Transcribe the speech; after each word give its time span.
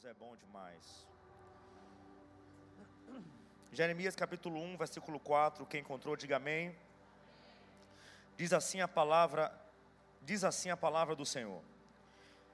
Deus 0.00 0.04
é 0.04 0.14
bom 0.14 0.36
demais. 0.36 1.06
Jeremias 3.72 4.14
capítulo 4.14 4.60
1, 4.60 4.76
versículo 4.76 5.18
4, 5.18 5.66
quem 5.66 5.80
encontrou, 5.80 6.14
diga 6.14 6.36
amém. 6.36 6.72
Diz 8.36 8.52
assim 8.52 8.80
a 8.80 8.86
palavra, 8.86 9.52
diz 10.22 10.44
assim 10.44 10.70
a 10.70 10.76
palavra 10.76 11.16
do 11.16 11.26
Senhor. 11.26 11.60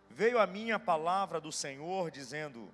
Veio 0.08 0.38
a 0.38 0.46
mim 0.46 0.70
a 0.70 0.78
palavra 0.78 1.38
do 1.38 1.52
Senhor 1.52 2.10
dizendo: 2.10 2.72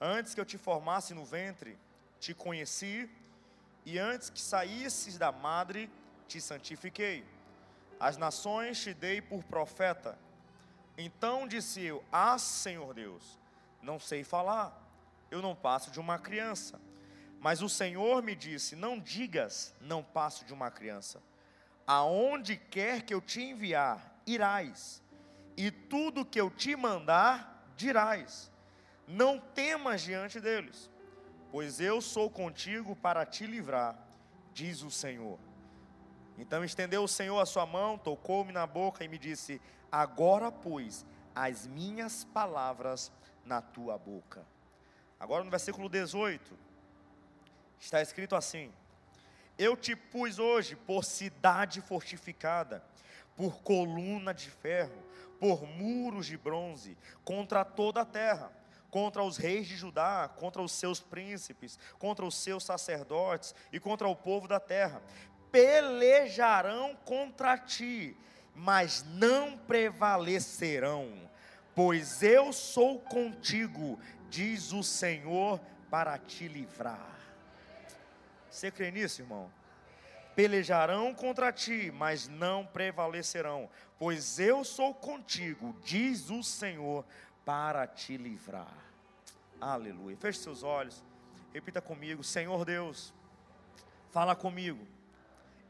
Antes 0.00 0.34
que 0.34 0.40
eu 0.40 0.44
te 0.44 0.58
formasse 0.58 1.14
no 1.14 1.24
ventre, 1.24 1.78
te 2.18 2.34
conheci, 2.34 3.08
e 3.86 4.00
antes 4.00 4.30
que 4.30 4.40
saísses 4.40 5.16
da 5.16 5.30
madre, 5.30 5.88
te 6.26 6.40
santifiquei. 6.40 7.24
As 8.00 8.16
nações 8.16 8.82
te 8.82 8.92
dei 8.92 9.22
por 9.22 9.44
profeta. 9.44 10.18
Então 10.98 11.46
disse 11.46 11.80
eu: 11.82 12.04
Ah, 12.10 12.36
Senhor 12.36 12.94
Deus, 12.94 13.41
não 13.82 13.98
sei 13.98 14.22
falar, 14.22 14.78
eu 15.30 15.42
não 15.42 15.54
passo 15.54 15.90
de 15.90 15.98
uma 15.98 16.18
criança. 16.18 16.80
Mas 17.40 17.60
o 17.60 17.68
Senhor 17.68 18.22
me 18.22 18.36
disse: 18.36 18.76
Não 18.76 18.98
digas, 18.98 19.74
não 19.80 20.02
passo 20.02 20.44
de 20.44 20.52
uma 20.52 20.70
criança. 20.70 21.20
Aonde 21.86 22.56
quer 22.56 23.02
que 23.02 23.12
eu 23.12 23.20
te 23.20 23.42
enviar, 23.42 24.20
irás, 24.24 25.02
e 25.56 25.70
tudo 25.70 26.24
que 26.24 26.40
eu 26.40 26.48
te 26.48 26.76
mandar, 26.76 27.72
dirás. 27.76 28.50
Não 29.08 29.38
temas 29.38 30.00
diante 30.02 30.40
deles, 30.40 30.88
pois 31.50 31.80
eu 31.80 32.00
sou 32.00 32.30
contigo 32.30 32.94
para 32.94 33.26
te 33.26 33.46
livrar, 33.46 33.98
diz 34.54 34.82
o 34.82 34.90
Senhor. 34.90 35.38
Então 36.38 36.64
estendeu 36.64 37.02
o 37.02 37.08
Senhor 37.08 37.40
a 37.40 37.46
sua 37.46 37.66
mão, 37.66 37.98
tocou-me 37.98 38.52
na 38.52 38.66
boca 38.66 39.04
e 39.04 39.08
me 39.08 39.18
disse: 39.18 39.60
Agora, 39.90 40.52
pois, 40.52 41.04
as 41.34 41.66
minhas 41.66 42.24
palavras 42.24 43.10
na 43.44 43.60
tua 43.60 43.98
boca. 43.98 44.44
Agora 45.18 45.44
no 45.44 45.50
versículo 45.50 45.88
18, 45.88 46.58
está 47.78 48.00
escrito 48.02 48.34
assim: 48.34 48.72
Eu 49.58 49.76
te 49.76 49.94
pus 49.94 50.38
hoje 50.38 50.74
por 50.74 51.04
cidade 51.04 51.80
fortificada, 51.80 52.82
por 53.36 53.62
coluna 53.62 54.34
de 54.34 54.50
ferro, 54.50 55.02
por 55.38 55.66
muros 55.66 56.26
de 56.26 56.36
bronze, 56.36 56.96
contra 57.24 57.64
toda 57.64 58.02
a 58.02 58.04
terra, 58.04 58.52
contra 58.90 59.22
os 59.22 59.36
reis 59.36 59.66
de 59.66 59.76
Judá, 59.76 60.28
contra 60.36 60.60
os 60.60 60.72
seus 60.72 61.00
príncipes, 61.00 61.78
contra 61.98 62.24
os 62.24 62.36
seus 62.36 62.64
sacerdotes 62.64 63.54
e 63.72 63.80
contra 63.80 64.08
o 64.08 64.16
povo 64.16 64.46
da 64.46 64.60
terra. 64.60 65.02
Pelejarão 65.50 66.96
contra 67.04 67.58
ti, 67.58 68.16
mas 68.54 69.04
não 69.04 69.56
prevalecerão 69.56 71.30
pois 71.74 72.22
eu 72.22 72.52
sou 72.52 72.98
contigo, 72.98 73.98
diz 74.28 74.72
o 74.72 74.82
Senhor, 74.82 75.60
para 75.90 76.18
te 76.18 76.48
livrar. 76.48 77.18
Você 78.50 78.70
crê 78.70 78.90
nisso, 78.90 79.22
irmão? 79.22 79.50
Pelejarão 80.34 81.14
contra 81.14 81.52
ti, 81.52 81.90
mas 81.94 82.28
não 82.28 82.64
prevalecerão, 82.64 83.68
pois 83.98 84.38
eu 84.38 84.64
sou 84.64 84.94
contigo, 84.94 85.76
diz 85.84 86.30
o 86.30 86.42
Senhor, 86.42 87.04
para 87.44 87.86
te 87.86 88.16
livrar. 88.16 88.74
Aleluia. 89.60 90.16
Feche 90.16 90.40
seus 90.40 90.62
olhos, 90.62 91.04
repita 91.52 91.80
comigo: 91.80 92.24
Senhor 92.24 92.64
Deus, 92.64 93.12
fala 94.10 94.34
comigo. 94.34 94.86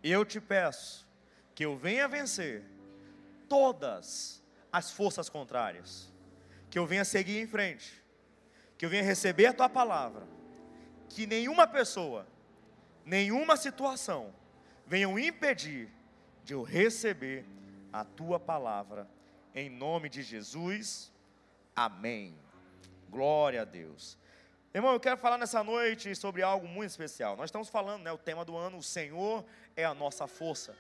Eu 0.03 0.25
te 0.25 0.41
peço 0.41 1.07
que 1.55 1.65
eu 1.65 1.77
venha 1.77 2.09
vencer 2.09 2.65
todas 3.49 4.42
as 4.42 4.42
forças 4.91 5.29
contrárias. 5.29 6.11
Que 6.71 6.79
eu 6.79 6.87
venha 6.87 7.05
seguir 7.05 7.39
em 7.39 7.47
frente. 7.47 8.03
Que 8.79 8.87
eu 8.87 8.91
venha 8.91 9.03
receber 9.03 9.47
a 9.47 9.53
tua 9.53 9.69
palavra. 9.69 10.27
Que 11.09 11.27
nenhuma 11.27 11.67
pessoa, 11.67 12.27
nenhuma 13.05 13.57
situação 13.57 14.35
venham 14.87 15.19
impedir 15.19 15.91
de 16.43 16.55
eu 16.55 16.63
receber 16.63 17.45
a 17.93 18.05
tua 18.05 18.41
palavra. 18.41 19.07
Em 19.55 19.69
nome 19.69 20.09
de 20.09 20.23
Jesus. 20.23 21.13
Amém. 21.77 22.35
Glória 23.11 23.61
a 23.61 23.65
Deus. 23.65 24.17
Irmão, 24.75 24.95
eu 24.95 25.01
quero 25.01 25.19
falar 25.19 25.37
nessa 25.37 25.63
noite 25.63 26.15
sobre 26.15 26.41
algo 26.41 26.67
muito 26.67 26.89
especial. 26.89 27.37
Nós 27.37 27.47
estamos 27.49 27.69
falando, 27.69 28.05
né, 28.05 28.13
o 28.13 28.17
tema 28.17 28.43
do 28.43 28.57
ano, 28.57 28.79
o 28.79 28.83
Senhor 28.83 29.45
é 29.77 29.85
a 29.85 29.93
nossa 29.93 30.27
força. 30.27 30.75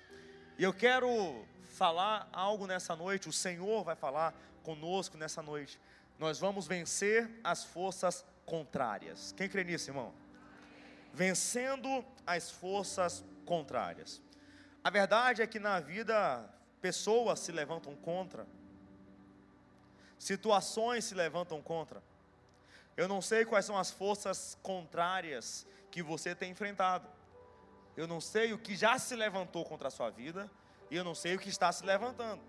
E 0.58 0.62
eu 0.62 0.72
quero 0.72 1.44
falar 1.72 2.28
algo 2.32 2.66
nessa 2.66 2.94
noite, 2.94 3.28
o 3.28 3.32
Senhor 3.32 3.82
vai 3.82 3.96
falar 3.96 4.34
conosco 4.62 5.16
nessa 5.16 5.42
noite. 5.42 5.80
Nós 6.18 6.38
vamos 6.38 6.66
vencer 6.66 7.28
as 7.42 7.64
forças 7.64 8.24
contrárias. 8.44 9.32
Quem 9.36 9.48
crê 9.48 9.64
nisso, 9.64 9.90
irmão? 9.90 10.12
Vencendo 11.12 12.04
as 12.26 12.50
forças 12.50 13.24
contrárias. 13.44 14.20
A 14.84 14.90
verdade 14.90 15.42
é 15.42 15.46
que 15.46 15.58
na 15.58 15.80
vida 15.80 16.48
pessoas 16.80 17.40
se 17.40 17.52
levantam 17.52 17.94
contra, 17.96 18.46
situações 20.18 21.04
se 21.04 21.14
levantam 21.14 21.60
contra. 21.62 22.02
Eu 22.96 23.08
não 23.08 23.22
sei 23.22 23.44
quais 23.44 23.64
são 23.64 23.78
as 23.78 23.90
forças 23.90 24.58
contrárias 24.62 25.66
que 25.90 26.02
você 26.02 26.34
tem 26.34 26.50
enfrentado. 26.50 27.08
Eu 27.96 28.06
não 28.06 28.20
sei 28.20 28.52
o 28.52 28.58
que 28.58 28.76
já 28.76 28.98
se 28.98 29.16
levantou 29.16 29.64
contra 29.64 29.88
a 29.88 29.90
sua 29.90 30.10
vida 30.10 30.50
e 30.92 30.96
eu 30.96 31.02
não 31.02 31.14
sei 31.14 31.34
o 31.34 31.38
que 31.38 31.48
está 31.48 31.72
se 31.72 31.82
levantando. 31.86 32.42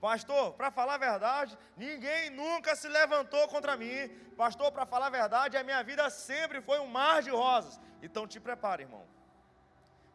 Pastor, 0.00 0.52
para 0.52 0.70
falar 0.70 0.94
a 0.94 0.98
verdade, 0.98 1.58
ninguém 1.76 2.30
nunca 2.30 2.76
se 2.76 2.88
levantou 2.88 3.48
contra 3.48 3.76
mim. 3.76 4.08
Pastor, 4.36 4.70
para 4.70 4.86
falar 4.86 5.08
a 5.08 5.10
verdade, 5.10 5.56
a 5.56 5.64
minha 5.64 5.82
vida 5.82 6.08
sempre 6.08 6.60
foi 6.60 6.78
um 6.78 6.86
mar 6.86 7.20
de 7.20 7.30
rosas. 7.30 7.80
Então 8.00 8.28
te 8.28 8.38
prepare, 8.38 8.84
irmão. 8.84 9.04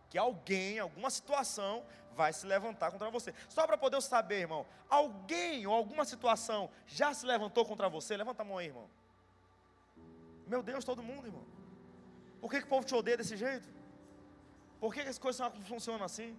Que 0.09 0.17
alguém, 0.17 0.79
alguma 0.79 1.09
situação, 1.09 1.85
vai 2.15 2.31
se 2.31 2.47
levantar 2.47 2.91
contra 2.91 3.09
você. 3.09 3.33
Só 3.49 3.67
para 3.67 3.77
poder 3.77 4.01
saber, 4.01 4.39
irmão, 4.39 4.65
alguém 4.89 5.67
ou 5.67 5.73
alguma 5.73 6.05
situação 6.05 6.69
já 6.87 7.13
se 7.13 7.25
levantou 7.25 7.65
contra 7.65 7.89
você? 7.89 8.15
Levanta 8.15 8.41
a 8.41 8.45
mão 8.45 8.57
aí, 8.57 8.67
irmão. 8.67 8.89
Meu 10.47 10.63
Deus, 10.63 10.85
todo 10.85 11.03
mundo, 11.03 11.27
irmão. 11.27 11.45
Por 12.39 12.49
que, 12.49 12.59
que 12.61 12.67
o 12.67 12.69
povo 12.69 12.85
te 12.85 12.95
odeia 12.95 13.17
desse 13.17 13.35
jeito? 13.35 13.67
Por 14.79 14.93
que, 14.93 15.03
que 15.03 15.09
as 15.09 15.19
coisas 15.19 15.45
funcionam 15.67 16.05
assim? 16.05 16.37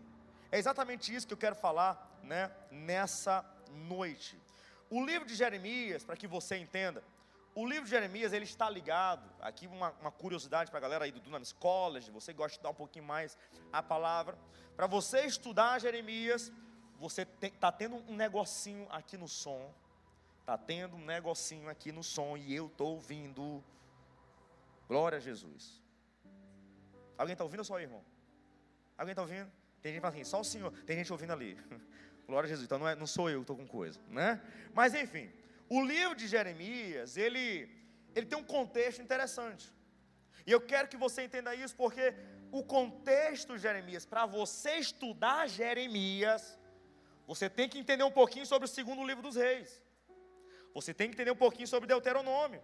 É 0.53 0.59
exatamente 0.59 1.15
isso 1.15 1.27
que 1.27 1.33
eu 1.33 1.39
quero 1.39 1.55
falar, 1.55 2.19
né, 2.23 2.51
nessa 2.71 3.45
noite. 3.71 4.41
O 4.91 5.05
livro 5.05 5.27
de 5.27 5.35
Jeremias, 5.35 6.03
para 6.03 6.17
que 6.17 6.27
você 6.27 6.57
entenda, 6.57 7.03
o 7.55 7.67
livro 7.67 7.85
de 7.85 7.91
Jeremias 7.91 8.33
ele 8.33 8.45
está 8.45 8.69
ligado. 8.69 9.29
Aqui 9.41 9.67
uma, 9.67 9.91
uma 10.01 10.11
curiosidade 10.11 10.71
para 10.71 10.79
a 10.79 10.81
galera 10.81 11.05
aí 11.05 11.13
do 11.13 11.21
Dunamis 11.21 11.53
College, 11.53 12.11
você 12.11 12.33
gosta 12.33 12.51
de 12.51 12.55
estudar 12.55 12.71
um 12.71 12.75
pouquinho 12.75 13.05
mais 13.05 13.39
a 13.73 13.83
palavra. 13.83 14.37
Para 14.77 14.87
você 14.87 15.25
estudar 15.27 15.81
Jeremias, 15.81 16.53
você 16.99 17.27
está 17.43 17.71
tendo 17.71 17.97
um 17.97 18.17
negocinho 18.17 18.89
aqui 18.91 19.17
no 19.17 19.29
som. 19.29 19.73
Está 20.41 20.59
tendo 20.59 20.97
um 20.97 21.05
negocinho 21.05 21.69
aqui 21.69 21.93
no 21.93 22.03
som 22.03 22.37
e 22.37 22.55
eu 22.55 22.67
estou 22.67 22.95
ouvindo. 22.95 23.63
Glória 24.89 25.19
a 25.19 25.21
Jesus. 25.21 25.81
Alguém 27.17 27.35
está 27.35 27.45
ouvindo 27.45 27.61
ou 27.61 27.65
só 27.65 27.79
irmão? 27.79 28.05
Alguém 28.99 29.13
está 29.13 29.23
ouvindo? 29.23 29.60
Tem 29.83 29.93
gente 29.93 30.01
que 30.01 30.07
fala 30.07 30.15
assim, 30.15 30.25
só 30.25 30.41
o 30.41 30.45
Senhor. 30.45 30.73
Tem 30.85 30.97
gente 30.97 31.13
ouvindo 31.13 31.33
ali. 31.33 31.57
Glória 32.27 32.47
a 32.47 32.49
Jesus. 32.49 32.65
Então 32.67 32.79
não, 32.79 32.89
é, 32.89 32.95
não 32.95 33.07
sou 33.07 33.29
eu 33.29 33.41
que 33.41 33.45
estou 33.45 33.57
com 33.57 33.67
coisa, 33.67 33.99
né? 34.09 34.41
Mas 34.73 34.95
enfim, 34.95 35.31
o 35.69 35.85
livro 35.85 36.15
de 36.15 36.27
Jeremias, 36.27 37.17
ele, 37.17 37.69
ele 38.15 38.27
tem 38.27 38.39
um 38.39 38.45
contexto 38.45 39.01
interessante. 39.03 39.73
E 40.47 40.53
eu 40.53 40.61
quero 40.61 40.89
que 40.89 40.97
você 40.97 41.23
entenda 41.23 41.55
isso, 41.55 41.75
porque 41.77 42.15
o 42.51 42.63
contexto 42.63 43.55
de 43.55 43.63
Jeremias, 43.63 44.05
para 44.05 44.27
você 44.27 44.73
estudar 44.77 45.49
Jeremias, 45.49 46.59
você 47.27 47.49
tem 47.49 47.69
que 47.69 47.79
entender 47.79 48.03
um 48.03 48.11
pouquinho 48.11 48.47
sobre 48.47 48.67
o 48.67 48.69
segundo 48.69 49.07
livro 49.07 49.23
dos 49.23 49.37
reis. 49.37 49.81
Você 50.75 50.93
tem 50.93 51.09
que 51.09 51.15
entender 51.15 51.31
um 51.31 51.37
pouquinho 51.37 51.69
sobre 51.69 51.87
Deuteronômio. 51.87 52.63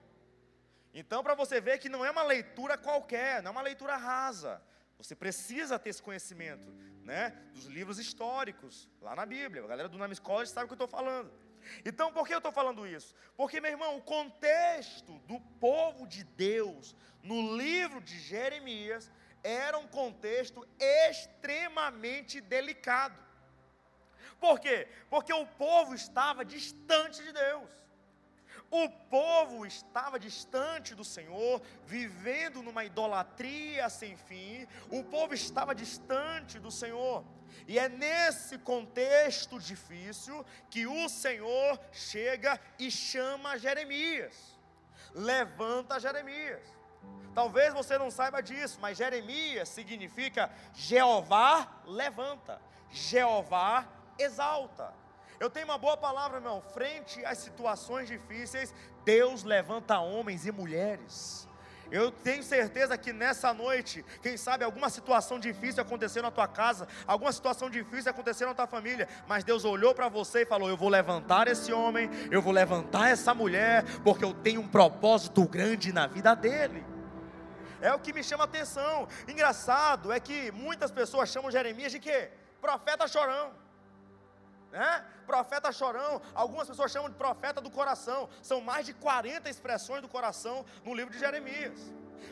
Então, 0.92 1.22
para 1.22 1.34
você 1.34 1.60
ver 1.60 1.78
que 1.78 1.88
não 1.88 2.04
é 2.04 2.10
uma 2.10 2.22
leitura 2.22 2.76
qualquer, 2.76 3.42
não 3.42 3.50
é 3.50 3.52
uma 3.52 3.62
leitura 3.62 3.96
rasa. 3.96 4.62
Você 4.98 5.14
precisa 5.14 5.78
ter 5.78 5.90
esse 5.90 6.02
conhecimento, 6.02 6.72
né? 7.04 7.30
Dos 7.52 7.66
livros 7.66 7.98
históricos, 7.98 8.88
lá 9.00 9.14
na 9.14 9.26
Bíblia. 9.26 9.62
A 9.64 9.66
galera 9.66 9.88
do 9.88 9.98
Names 9.98 10.18
College 10.18 10.50
sabe 10.50 10.64
o 10.64 10.68
que 10.68 10.72
eu 10.72 10.84
estou 10.84 10.88
falando. 10.88 11.30
Então, 11.84 12.12
por 12.12 12.26
que 12.26 12.32
eu 12.32 12.38
estou 12.38 12.52
falando 12.52 12.86
isso? 12.86 13.14
Porque, 13.36 13.60
meu 13.60 13.70
irmão, 13.70 13.96
o 13.96 14.02
contexto 14.02 15.18
do 15.20 15.40
povo 15.60 16.06
de 16.06 16.24
Deus 16.24 16.94
no 17.22 17.56
livro 17.56 18.00
de 18.00 18.18
Jeremias 18.20 19.10
era 19.42 19.78
um 19.78 19.86
contexto 19.86 20.66
extremamente 20.78 22.40
delicado. 22.40 23.18
Por 24.40 24.60
quê? 24.60 24.88
Porque 25.08 25.32
o 25.32 25.46
povo 25.46 25.94
estava 25.94 26.44
distante 26.44 27.22
de 27.22 27.32
Deus. 27.32 27.70
O 28.70 28.88
povo 28.88 29.64
estava 29.64 30.18
distante 30.18 30.94
do 30.94 31.04
Senhor, 31.04 31.62
vivendo 31.84 32.62
numa 32.62 32.84
idolatria 32.84 33.88
sem 33.88 34.16
fim. 34.16 34.66
O 34.90 35.04
povo 35.04 35.34
estava 35.34 35.74
distante 35.74 36.58
do 36.58 36.70
Senhor. 36.70 37.24
E 37.66 37.78
é 37.78 37.88
nesse 37.88 38.58
contexto 38.58 39.58
difícil 39.58 40.44
que 40.68 40.86
o 40.86 41.08
Senhor 41.08 41.80
chega 41.92 42.60
e 42.78 42.90
chama 42.90 43.58
Jeremias. 43.58 44.56
levanta 45.14 45.98
Jeremias. 45.98 46.62
Talvez 47.34 47.72
você 47.72 47.98
não 47.98 48.10
saiba 48.10 48.42
disso, 48.42 48.78
mas 48.80 48.98
Jeremias 48.98 49.68
significa 49.68 50.50
Jeová 50.74 51.82
levanta, 51.84 52.60
Jeová 52.90 53.86
exalta. 54.18 54.92
Eu 55.38 55.50
tenho 55.50 55.66
uma 55.66 55.78
boa 55.78 55.96
palavra, 55.96 56.40
meu 56.40 56.50
irmão. 56.50 56.62
Frente 56.72 57.24
às 57.24 57.38
situações 57.38 58.08
difíceis, 58.08 58.74
Deus 59.04 59.44
levanta 59.44 59.98
homens 59.98 60.46
e 60.46 60.52
mulheres. 60.52 61.46
Eu 61.90 62.10
tenho 62.10 62.42
certeza 62.42 62.98
que 62.98 63.12
nessa 63.12 63.54
noite, 63.54 64.04
quem 64.20 64.36
sabe 64.36 64.64
alguma 64.64 64.90
situação 64.90 65.38
difícil 65.38 65.80
aconteceu 65.80 66.22
na 66.22 66.30
tua 66.30 66.48
casa, 66.48 66.88
alguma 67.06 67.30
situação 67.30 67.70
difícil 67.70 68.10
aconteceu 68.10 68.48
na 68.48 68.54
tua 68.54 68.66
família, 68.66 69.08
mas 69.28 69.44
Deus 69.44 69.64
olhou 69.64 69.94
para 69.94 70.08
você 70.08 70.42
e 70.42 70.46
falou: 70.46 70.68
Eu 70.68 70.76
vou 70.76 70.88
levantar 70.88 71.46
esse 71.46 71.72
homem, 71.72 72.10
eu 72.30 72.42
vou 72.42 72.52
levantar 72.52 73.10
essa 73.10 73.32
mulher, 73.34 73.84
porque 74.02 74.24
eu 74.24 74.34
tenho 74.34 74.62
um 74.62 74.68
propósito 74.68 75.46
grande 75.46 75.92
na 75.92 76.06
vida 76.06 76.34
dele. 76.34 76.84
É 77.80 77.92
o 77.94 78.00
que 78.00 78.12
me 78.12 78.24
chama 78.24 78.44
a 78.44 78.46
atenção. 78.46 79.06
Engraçado 79.28 80.10
é 80.10 80.18
que 80.18 80.50
muitas 80.50 80.90
pessoas 80.90 81.28
chamam 81.28 81.50
Jeremias 81.50 81.92
de 81.92 82.00
quê? 82.00 82.30
Profeta 82.60 83.06
chorão. 83.06 83.65
Né? 84.70 85.04
Profeta 85.26 85.72
chorão, 85.72 86.20
algumas 86.34 86.68
pessoas 86.68 86.92
chamam 86.92 87.08
de 87.08 87.16
profeta 87.16 87.60
do 87.60 87.70
coração. 87.70 88.28
São 88.42 88.60
mais 88.60 88.86
de 88.86 88.94
40 88.94 89.48
expressões 89.48 90.02
do 90.02 90.08
coração 90.08 90.64
no 90.84 90.94
livro 90.94 91.12
de 91.12 91.18
Jeremias. 91.18 91.80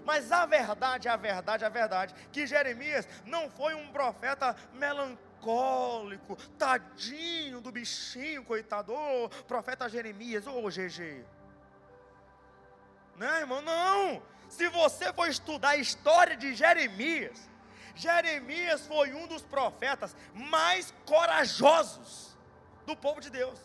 Mas 0.05 0.33
a 0.33 0.45
verdade, 0.47 1.09
a 1.09 1.17
verdade, 1.17 1.65
a 1.65 1.69
verdade, 1.69 2.15
que 2.33 2.47
Jeremias 2.47 3.07
não 3.25 3.49
foi 3.49 3.75
um 3.75 3.91
profeta 3.93 4.57
melancólico, 4.75 6.37
tadinho 6.59 7.61
do 7.61 7.71
bichinho, 7.71 8.45
coitado, 8.45 8.93
oh, 8.93 9.29
profeta 9.45 9.89
Jeremias, 9.89 10.47
ô 10.47 10.65
oh, 10.65 10.69
GG. 10.69 11.25
Né, 13.17 13.41
irmão? 13.41 13.63
Não! 13.63 14.23
Se 14.49 14.69
você 14.69 15.13
for 15.13 15.29
estudar 15.29 15.71
a 15.71 15.77
história 15.77 16.37
de 16.37 16.55
Jeremias, 16.55 17.49
Jeremias 17.95 18.87
foi 18.87 19.15
um 19.15 19.27
dos 19.27 19.43
profetas 19.43 20.17
mais 20.35 20.93
corajosos 21.07 22.37
do 22.87 22.97
povo 22.97 23.21
de 23.21 23.31
Deus. 23.31 23.59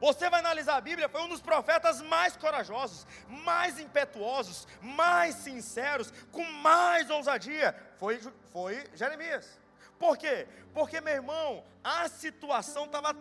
Você 0.00 0.28
vai 0.28 0.40
analisar 0.40 0.76
a 0.76 0.80
Bíblia, 0.80 1.08
foi 1.08 1.22
um 1.22 1.28
dos 1.28 1.40
profetas 1.40 2.02
mais 2.02 2.36
corajosos, 2.36 3.06
mais 3.28 3.78
impetuosos, 3.78 4.68
mais 4.82 5.36
sinceros, 5.36 6.12
com 6.30 6.44
mais 6.44 7.08
ousadia. 7.08 7.74
Foi, 7.98 8.20
foi 8.52 8.84
Jeremias. 8.94 9.58
Por 9.98 10.18
quê? 10.18 10.46
Porque, 10.74 11.00
meu 11.00 11.14
irmão, 11.14 11.64
a 11.82 12.08
situação 12.08 12.84
estava 12.84 13.16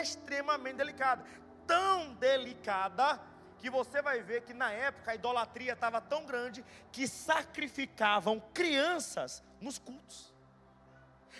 extremamente 0.00 0.76
delicada. 0.76 1.22
Tão 1.66 2.14
delicada 2.14 3.20
que 3.64 3.70
você 3.70 4.02
vai 4.02 4.20
ver 4.22 4.42
que 4.42 4.52
na 4.52 4.70
época 4.70 5.10
a 5.10 5.14
idolatria 5.14 5.72
estava 5.72 5.98
tão 5.98 6.26
grande 6.26 6.62
que 6.92 7.08
sacrificavam 7.08 8.38
crianças 8.52 9.42
nos 9.58 9.78
cultos. 9.78 10.34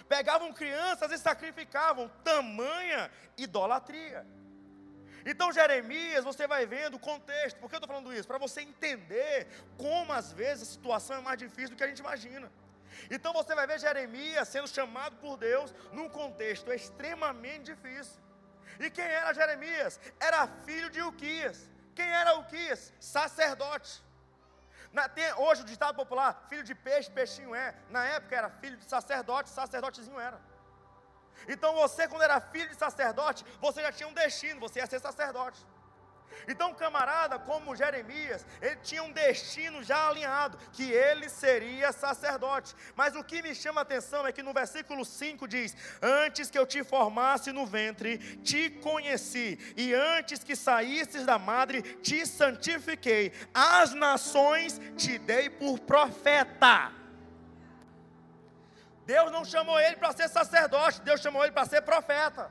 Pegavam 0.09 0.51
crianças 0.51 1.13
e 1.13 1.19
sacrificavam, 1.19 2.09
tamanha 2.25 3.11
idolatria. 3.37 4.27
Então, 5.27 5.53
Jeremias, 5.53 6.25
você 6.25 6.47
vai 6.47 6.65
vendo 6.65 6.95
o 6.95 6.99
contexto, 6.99 7.59
por 7.59 7.69
que 7.69 7.77
eu 7.77 7.79
estou 7.79 7.95
falando 7.95 8.11
isso? 8.15 8.27
Para 8.27 8.39
você 8.39 8.63
entender 8.63 9.47
como 9.77 10.11
às 10.11 10.33
vezes 10.33 10.63
a 10.63 10.73
situação 10.73 11.19
é 11.19 11.21
mais 11.21 11.39
difícil 11.39 11.73
do 11.73 11.77
que 11.77 11.85
a 11.85 11.89
gente 11.89 11.99
imagina. 11.99 12.51
Então, 13.11 13.35
você 13.35 13.55
vai 13.55 13.67
ver 13.67 13.79
Jeremias 13.79 14.49
sendo 14.49 14.67
chamado 14.67 15.17
por 15.17 15.37
Deus 15.37 15.75
num 15.93 16.09
contexto 16.09 16.73
extremamente 16.73 17.65
difícil. 17.75 18.19
E 18.81 18.89
quem 18.89 19.05
era 19.05 19.35
Jeremias? 19.35 20.01
Era 20.19 20.49
filho 20.65 20.89
de 20.89 21.03
Uquias. 21.03 21.74
Quem 21.95 22.11
era 22.11 22.37
Uquias? 22.39 22.93
Sacerdote. 23.01 24.03
Na, 24.93 25.09
tem, 25.09 25.33
hoje 25.35 25.63
o 25.63 25.65
ditado 25.65 25.97
popular, 25.97 26.47
filho 26.49 26.63
de 26.63 26.75
peixe, 26.75 27.11
peixinho 27.11 27.55
é. 27.55 27.75
Na 27.91 28.05
época 28.05 28.37
era 28.37 28.51
filho 28.51 28.77
de 28.77 28.85
sacerdote, 28.85 29.51
sacerdotezinho 29.51 30.21
era. 30.21 30.41
Então 31.49 31.75
você, 31.75 32.07
quando 32.09 32.23
era 32.23 32.41
filho 32.41 32.69
de 32.69 32.77
sacerdote, 32.77 33.45
você 33.61 33.83
já 33.83 33.93
tinha 33.93 34.09
um 34.09 34.15
destino, 34.15 34.61
você 34.61 34.79
ia 34.79 34.87
ser 34.87 35.01
sacerdote. 35.01 35.61
Então, 36.49 36.75
camarada 36.75 37.39
como 37.39 37.77
Jeremias, 37.77 38.47
ele 38.61 38.77
tinha 38.77 39.03
um 39.03 39.13
destino 39.13 39.83
já 39.83 40.09
alinhado, 40.09 40.59
que 40.73 40.91
ele 40.91 41.29
seria 41.29 41.93
sacerdote. 41.93 42.75
Mas 42.95 43.15
o 43.15 43.25
que 43.25 43.43
me 43.43 43.55
chama 43.55 43.81
a 43.81 43.83
atenção 43.83 44.27
é 44.27 44.33
que 44.33 44.43
no 44.43 44.53
versículo 44.53 45.05
5 45.05 45.49
diz: 45.49 45.77
Antes 46.03 46.51
que 46.51 46.59
eu 46.59 46.67
te 46.67 46.83
formasse 46.85 47.53
no 47.53 47.67
ventre, 47.67 48.19
te 48.39 48.71
conheci, 48.71 49.59
e 49.77 49.95
antes 49.95 50.45
que 50.45 50.57
saísses 50.57 51.25
da 51.25 51.39
madre, 51.39 51.83
te 51.83 52.27
santifiquei. 52.27 53.33
As 53.53 53.95
nações 53.95 54.81
te 54.97 55.19
dei 55.19 55.49
por 55.49 55.81
profeta. 55.81 56.93
Deus 59.07 59.31
não 59.31 59.45
chamou 59.45 59.79
ele 59.79 59.97
para 59.97 60.13
ser 60.13 60.29
sacerdote, 60.29 61.03
Deus 61.03 61.21
chamou 61.21 61.43
ele 61.43 61.53
para 61.53 61.67
ser 61.67 61.83
profeta. 61.83 62.51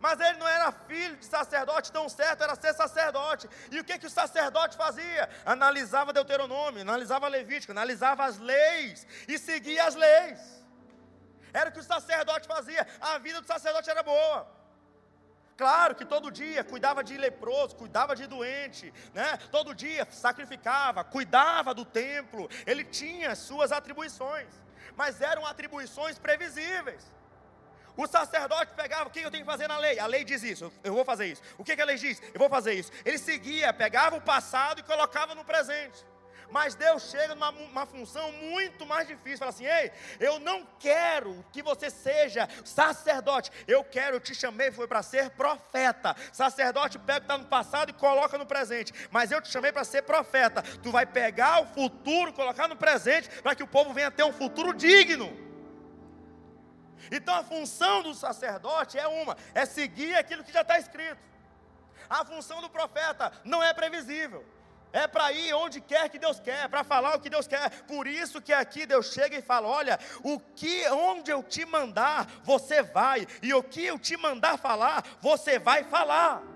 Mas 0.00 0.20
ele 0.20 0.38
não 0.38 0.48
era 0.48 0.72
filho 0.72 1.16
de 1.16 1.24
sacerdote, 1.24 1.92
tão 1.92 2.08
certo 2.08 2.42
era 2.42 2.54
ser 2.54 2.74
sacerdote. 2.74 3.48
E 3.70 3.80
o 3.80 3.84
que, 3.84 3.98
que 3.98 4.06
o 4.06 4.10
sacerdote 4.10 4.76
fazia? 4.76 5.28
Analisava 5.44 6.12
Deuteronômio, 6.12 6.82
analisava 6.82 7.28
Levítico, 7.28 7.72
analisava 7.72 8.24
as 8.24 8.38
leis 8.38 9.06
e 9.26 9.38
seguia 9.38 9.84
as 9.84 9.94
leis. 9.94 10.40
Era 11.52 11.70
o 11.70 11.72
que 11.72 11.80
o 11.80 11.82
sacerdote 11.82 12.46
fazia. 12.46 12.86
A 13.00 13.18
vida 13.18 13.40
do 13.40 13.46
sacerdote 13.46 13.88
era 13.88 14.02
boa. 14.02 14.56
Claro 15.56 15.94
que 15.94 16.04
todo 16.04 16.30
dia 16.30 16.62
cuidava 16.62 17.02
de 17.02 17.16
leproso, 17.16 17.76
cuidava 17.76 18.14
de 18.14 18.26
doente, 18.26 18.92
né? 19.14 19.38
Todo 19.50 19.74
dia 19.74 20.06
sacrificava, 20.10 21.02
cuidava 21.02 21.72
do 21.72 21.84
templo. 21.84 22.48
Ele 22.66 22.84
tinha 22.84 23.34
suas 23.34 23.72
atribuições, 23.72 24.48
mas 24.94 25.22
eram 25.22 25.46
atribuições 25.46 26.18
previsíveis. 26.18 27.02
O 27.96 28.06
sacerdote 28.06 28.72
pegava, 28.76 29.08
o 29.08 29.10
que 29.10 29.20
eu 29.20 29.30
tenho 29.30 29.44
que 29.44 29.50
fazer 29.50 29.68
na 29.68 29.78
lei? 29.78 29.98
A 29.98 30.06
lei 30.06 30.24
diz 30.24 30.42
isso, 30.42 30.72
eu 30.84 30.92
vou 30.92 31.04
fazer 31.04 31.26
isso. 31.26 31.42
O 31.56 31.64
que, 31.64 31.80
a 31.80 31.84
lei 31.84 31.96
diz? 31.96 32.20
Eu 32.34 32.38
vou 32.38 32.48
fazer 32.48 32.74
isso. 32.74 32.92
Ele 33.04 33.18
seguia, 33.18 33.72
pegava 33.72 34.16
o 34.16 34.20
passado 34.20 34.80
e 34.80 34.82
colocava 34.82 35.34
no 35.34 35.44
presente. 35.44 36.04
Mas 36.50 36.74
Deus 36.74 37.10
chega 37.10 37.34
numa 37.34 37.50
uma 37.50 37.86
função 37.86 38.30
muito 38.32 38.86
mais 38.86 39.08
difícil. 39.08 39.38
Fala 39.38 39.50
assim: 39.50 39.66
Ei, 39.66 39.90
eu 40.20 40.38
não 40.38 40.66
quero 40.78 41.44
que 41.52 41.62
você 41.62 41.90
seja 41.90 42.48
sacerdote. 42.64 43.50
Eu 43.66 43.82
quero, 43.82 44.16
eu 44.16 44.20
te 44.20 44.34
chamei, 44.34 44.70
foi 44.70 44.86
para 44.86 45.02
ser 45.02 45.30
profeta. 45.30 46.14
Sacerdote 46.32 46.98
pega 46.98 47.18
o 47.18 47.20
que 47.20 47.24
está 47.24 47.38
no 47.38 47.46
passado 47.46 47.90
e 47.90 47.94
coloca 47.94 48.38
no 48.38 48.46
presente. 48.46 48.92
Mas 49.10 49.32
eu 49.32 49.40
te 49.40 49.48
chamei 49.48 49.72
para 49.72 49.84
ser 49.84 50.02
profeta. 50.02 50.62
Tu 50.62 50.90
vai 50.90 51.06
pegar 51.06 51.62
o 51.62 51.66
futuro, 51.66 52.32
colocar 52.32 52.68
no 52.68 52.76
presente, 52.76 53.28
para 53.42 53.54
que 53.54 53.62
o 53.62 53.68
povo 53.68 53.92
venha 53.92 54.10
ter 54.10 54.24
um 54.24 54.32
futuro 54.32 54.72
digno. 54.72 55.45
Então 57.10 57.34
a 57.34 57.42
função 57.42 58.02
do 58.02 58.14
sacerdote 58.14 58.98
é 58.98 59.06
uma: 59.06 59.36
é 59.54 59.64
seguir 59.64 60.14
aquilo 60.16 60.44
que 60.44 60.52
já 60.52 60.62
está 60.62 60.78
escrito. 60.78 61.18
A 62.08 62.24
função 62.24 62.60
do 62.60 62.70
profeta 62.70 63.32
não 63.44 63.62
é 63.62 63.72
previsível. 63.72 64.44
É 64.92 65.06
para 65.06 65.30
ir 65.32 65.52
onde 65.52 65.80
quer 65.80 66.08
que 66.08 66.18
Deus 66.18 66.40
quer, 66.40 66.68
para 66.68 66.82
falar 66.82 67.16
o 67.16 67.20
que 67.20 67.28
Deus 67.28 67.46
quer. 67.46 67.68
Por 67.82 68.06
isso 68.06 68.40
que 68.40 68.52
aqui 68.52 68.86
Deus 68.86 69.12
chega 69.12 69.36
e 69.36 69.42
fala: 69.42 69.68
"Olha, 69.68 69.98
o 70.22 70.38
que 70.40 70.88
onde 70.88 71.30
eu 71.30 71.42
te 71.42 71.66
mandar, 71.66 72.26
você 72.42 72.82
vai, 72.82 73.26
e 73.42 73.52
o 73.52 73.62
que 73.62 73.84
eu 73.84 73.98
te 73.98 74.16
mandar 74.16 74.56
falar, 74.56 75.04
você 75.20 75.58
vai 75.58 75.84
falar". 75.84 76.55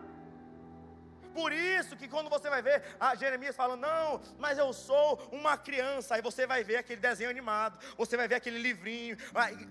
Por 1.41 1.53
isso 1.55 1.97
que 1.97 2.07
quando 2.07 2.29
você 2.29 2.51
vai 2.55 2.61
ver 2.61 2.79
a 3.01 3.15
Jeremias 3.15 3.57
falando, 3.57 3.81
não, 3.81 4.21
mas 4.39 4.59
eu 4.59 4.71
sou 4.75 5.07
uma 5.33 5.57
criança, 5.57 6.15
aí 6.15 6.23
você 6.29 6.47
vai 6.47 6.63
ver 6.63 6.77
aquele 6.77 7.01
desenho 7.01 7.31
animado, 7.31 7.79
você 7.97 8.15
vai 8.15 8.29
ver 8.29 8.35
aquele 8.35 8.59
livrinho, 8.59 9.17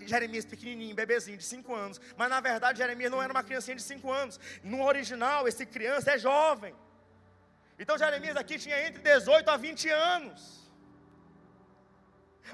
Jeremias 0.04 0.44
pequenininho, 0.44 0.96
bebezinho 0.96 1.38
de 1.38 1.44
5 1.44 1.72
anos, 1.72 2.00
mas 2.16 2.28
na 2.28 2.40
verdade 2.40 2.78
Jeremias 2.78 3.12
não 3.12 3.22
era 3.22 3.32
uma 3.32 3.44
criancinha 3.44 3.76
de 3.76 3.84
5 3.84 4.10
anos, 4.10 4.40
no 4.64 4.82
original 4.84 5.46
esse 5.46 5.64
criança 5.64 6.10
é 6.10 6.18
jovem. 6.18 6.74
Então 7.78 7.96
Jeremias 7.96 8.36
aqui 8.36 8.58
tinha 8.58 8.84
entre 8.88 9.00
18 9.00 9.48
a 9.48 9.56
20 9.56 9.88
anos. 9.90 10.68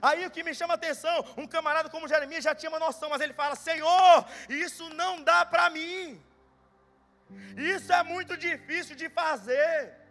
Aí 0.03 0.27
o 0.27 0.31
que 0.31 0.43
me 0.43 0.55
chama 0.55 0.75
a 0.75 0.81
atenção, 0.83 1.25
um 1.39 1.47
camarada 1.47 1.89
como 1.89 2.07
Jeremias 2.07 2.45
já 2.45 2.55
tinha 2.55 2.69
uma 2.69 2.79
noção, 2.79 3.09
mas 3.09 3.23
ele 3.23 3.33
fala: 3.33 3.55
Senhor, 3.55 4.27
isso 4.51 4.91
não 4.91 5.23
dá 5.23 5.41
para 5.47 5.71
mim. 5.71 6.23
Isso 7.57 7.93
é 7.93 8.03
muito 8.03 8.37
difícil 8.37 8.95
de 8.97 9.09
fazer. 9.09 10.06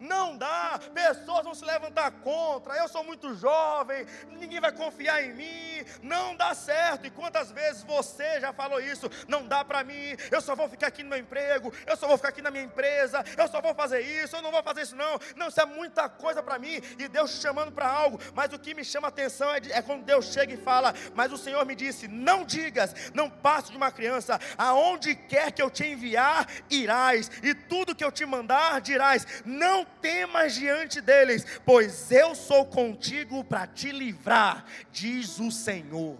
Não 0.00 0.36
dá, 0.36 0.80
pessoas 0.94 1.44
vão 1.44 1.54
se 1.54 1.64
levantar 1.64 2.10
contra. 2.22 2.76
Eu 2.76 2.88
sou 2.88 3.02
muito 3.02 3.34
jovem, 3.34 4.06
ninguém 4.30 4.60
vai 4.60 4.72
confiar 4.72 5.22
em 5.24 5.34
mim. 5.34 5.84
Não 6.02 6.36
dá 6.36 6.54
certo. 6.54 7.06
E 7.06 7.10
quantas 7.10 7.50
vezes 7.50 7.82
você 7.82 8.40
já 8.40 8.52
falou 8.52 8.80
isso? 8.80 9.10
Não 9.26 9.46
dá 9.46 9.64
para 9.64 9.82
mim. 9.82 10.16
Eu 10.30 10.40
só 10.40 10.54
vou 10.54 10.68
ficar 10.68 10.88
aqui 10.88 11.02
no 11.02 11.10
meu 11.10 11.18
emprego. 11.18 11.72
Eu 11.86 11.96
só 11.96 12.06
vou 12.06 12.16
ficar 12.16 12.28
aqui 12.28 12.42
na 12.42 12.50
minha 12.50 12.64
empresa. 12.64 13.24
Eu 13.36 13.48
só 13.48 13.60
vou 13.60 13.74
fazer 13.74 14.00
isso. 14.00 14.36
Eu 14.36 14.42
não 14.42 14.52
vou 14.52 14.62
fazer 14.62 14.82
isso 14.82 14.96
não. 14.96 15.18
Não, 15.36 15.48
isso 15.48 15.60
é 15.60 15.66
muita 15.66 16.08
coisa 16.08 16.42
para 16.42 16.58
mim. 16.58 16.80
E 16.98 17.08
Deus 17.08 17.34
te 17.34 17.42
chamando 17.42 17.72
para 17.72 17.88
algo. 17.88 18.20
Mas 18.34 18.52
o 18.52 18.58
que 18.58 18.74
me 18.74 18.84
chama 18.84 19.08
atenção 19.08 19.52
é, 19.52 19.60
é 19.70 19.82
quando 19.82 20.04
Deus 20.04 20.26
chega 20.26 20.54
e 20.54 20.56
fala: 20.56 20.94
Mas 21.14 21.32
o 21.32 21.36
Senhor 21.36 21.64
me 21.66 21.74
disse: 21.74 22.06
Não 22.06 22.44
digas, 22.44 22.94
não 23.14 23.28
passe 23.28 23.70
de 23.70 23.76
uma 23.76 23.90
criança. 23.90 24.38
Aonde 24.56 25.14
quer 25.14 25.52
que 25.52 25.62
eu 25.62 25.70
te 25.70 25.84
enviar, 25.84 26.46
irás. 26.70 27.30
E 27.42 27.54
tudo 27.54 27.94
que 27.94 28.04
eu 28.04 28.12
te 28.12 28.24
mandar, 28.24 28.80
dirás. 28.80 29.26
Não 29.44 29.87
temas 30.00 30.54
diante 30.54 31.00
deles, 31.00 31.44
pois 31.64 32.10
eu 32.12 32.34
sou 32.34 32.64
contigo 32.64 33.42
para 33.42 33.66
te 33.66 33.90
livrar, 33.90 34.64
diz 34.90 35.38
o 35.38 35.50
Senhor. 35.50 36.16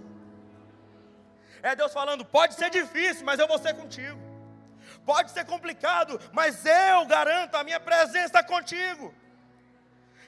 É 1.62 1.74
Deus 1.76 1.92
falando: 1.92 2.24
pode 2.24 2.54
ser 2.54 2.70
difícil, 2.70 3.24
mas 3.24 3.38
eu 3.38 3.46
vou 3.46 3.58
ser 3.58 3.74
contigo. 3.74 4.18
Pode 5.04 5.30
ser 5.30 5.44
complicado, 5.44 6.20
mas 6.32 6.64
eu 6.66 7.06
garanto 7.06 7.54
a 7.54 7.64
minha 7.64 7.80
presença 7.80 8.42
contigo. 8.42 9.14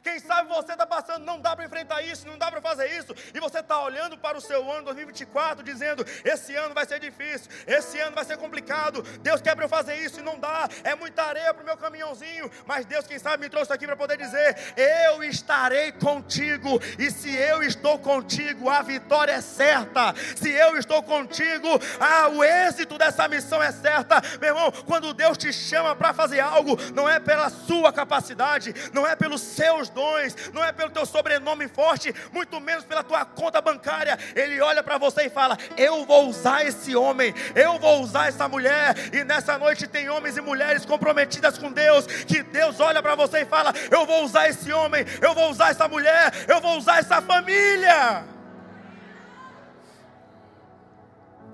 Quem 0.02 0.18
sabe 0.18 0.48
você 0.48 0.72
está 0.72 0.86
passando, 0.86 1.24
não 1.24 1.38
dá 1.38 1.54
para 1.54 1.64
enfrentar 1.64 2.00
isso, 2.02 2.26
não 2.26 2.38
dá 2.38 2.50
para 2.50 2.60
fazer 2.60 2.86
isso, 2.98 3.14
e 3.34 3.40
você 3.40 3.58
está 3.58 3.82
olhando 3.82 4.16
para 4.16 4.38
o 4.38 4.40
seu 4.40 4.70
ano 4.70 4.84
2024, 4.86 5.62
dizendo: 5.62 6.04
esse 6.24 6.54
ano 6.56 6.74
vai 6.74 6.86
ser 6.86 6.98
difícil, 6.98 7.50
esse 7.66 7.98
ano 7.98 8.14
vai 8.14 8.24
ser 8.24 8.38
complicado, 8.38 9.02
Deus 9.20 9.42
quer 9.42 9.54
para 9.54 9.64
eu 9.64 9.68
fazer 9.68 9.96
isso 9.96 10.20
e 10.20 10.22
não 10.22 10.38
dá, 10.38 10.68
é 10.84 10.94
muita 10.94 11.22
areia 11.22 11.52
para 11.52 11.62
o 11.62 11.66
meu 11.66 11.76
caminhãozinho, 11.76 12.50
mas 12.66 12.86
Deus, 12.86 13.06
quem 13.06 13.18
sabe, 13.18 13.42
me 13.42 13.50
trouxe 13.50 13.72
aqui 13.72 13.86
para 13.86 13.96
poder 13.96 14.16
dizer: 14.16 14.56
eu 14.76 15.22
estarei 15.22 15.92
contigo, 15.92 16.80
e 16.98 17.10
se 17.10 17.34
eu 17.34 17.62
estou 17.62 17.98
contigo, 17.98 18.70
a 18.70 18.80
vitória 18.80 19.32
é 19.32 19.40
certa, 19.40 20.14
se 20.34 20.50
eu 20.50 20.78
estou 20.78 21.02
contigo, 21.02 21.68
ah, 22.00 22.28
o 22.28 22.42
êxito 22.42 22.96
dessa 22.96 23.28
missão 23.28 23.62
é 23.62 23.70
certa, 23.70 24.20
meu 24.40 24.50
irmão. 24.50 24.72
Quando 24.86 25.12
Deus 25.12 25.36
te 25.36 25.52
chama 25.52 25.94
para 25.94 26.14
fazer 26.14 26.40
algo, 26.40 26.76
não 26.94 27.08
é 27.08 27.20
pela 27.20 27.50
sua 27.50 27.92
capacidade, 27.92 28.74
não 28.92 29.06
é 29.06 29.14
pelos 29.14 29.42
seus 29.42 29.89
dons, 29.90 30.34
não 30.52 30.64
é 30.64 30.72
pelo 30.72 30.90
teu 30.90 31.04
sobrenome 31.04 31.68
forte, 31.68 32.14
muito 32.32 32.60
menos 32.60 32.84
pela 32.84 33.02
tua 33.02 33.24
conta 33.24 33.60
bancária. 33.60 34.18
Ele 34.34 34.60
olha 34.60 34.82
para 34.82 34.98
você 34.98 35.24
e 35.24 35.30
fala: 35.30 35.56
Eu 35.76 36.04
vou 36.04 36.28
usar 36.28 36.64
esse 36.64 36.94
homem, 36.96 37.34
eu 37.54 37.78
vou 37.78 38.00
usar 38.00 38.28
essa 38.28 38.48
mulher. 38.48 38.94
E 39.12 39.24
nessa 39.24 39.58
noite 39.58 39.86
tem 39.86 40.08
homens 40.08 40.36
e 40.36 40.40
mulheres 40.40 40.84
comprometidas 40.84 41.58
com 41.58 41.70
Deus, 41.72 42.06
que 42.06 42.42
Deus 42.42 42.80
olha 42.80 43.02
para 43.02 43.14
você 43.14 43.40
e 43.40 43.46
fala: 43.46 43.72
Eu 43.90 44.06
vou 44.06 44.24
usar 44.24 44.48
esse 44.48 44.72
homem, 44.72 45.04
eu 45.20 45.34
vou 45.34 45.50
usar 45.50 45.70
essa 45.70 45.86
mulher, 45.88 46.32
eu 46.48 46.60
vou 46.60 46.76
usar 46.78 46.98
essa 46.98 47.20
família. 47.20 48.24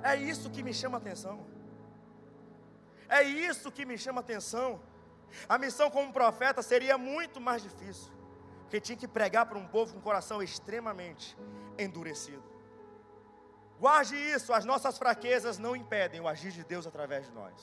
É 0.03 0.17
isso 0.17 0.49
que 0.51 0.63
me 0.63 0.73
chama 0.73 0.99
atenção. 0.99 1.47
É 3.09 3.23
isso 3.23 3.71
que 3.71 3.85
me 3.85 3.99
chama 3.99 4.21
atenção. 4.21 4.81
A 5.49 5.59
missão 5.59 5.91
como 5.91 6.13
profeta 6.13 6.63
seria 6.63 6.97
muito 6.97 7.41
mais 7.41 7.63
difícil 7.63 8.16
que 8.69 8.81
tinha 8.81 8.97
que 8.97 9.09
pregar 9.09 9.47
para 9.47 9.59
um 9.59 9.67
povo 9.67 9.93
com 9.93 9.99
um 9.99 10.03
coração 10.03 10.43
extremamente 10.43 11.37
endurecido. 11.79 12.43
Guarde 13.79 14.17
isso, 14.17 14.53
as 14.53 14.65
nossas 14.65 14.97
fraquezas 14.97 15.59
não 15.59 15.77
impedem 15.77 16.21
o 16.21 16.29
agir 16.29 16.51
de 16.51 16.65
Deus 16.65 16.87
através 16.87 17.27
de 17.27 17.33
nós. 17.33 17.55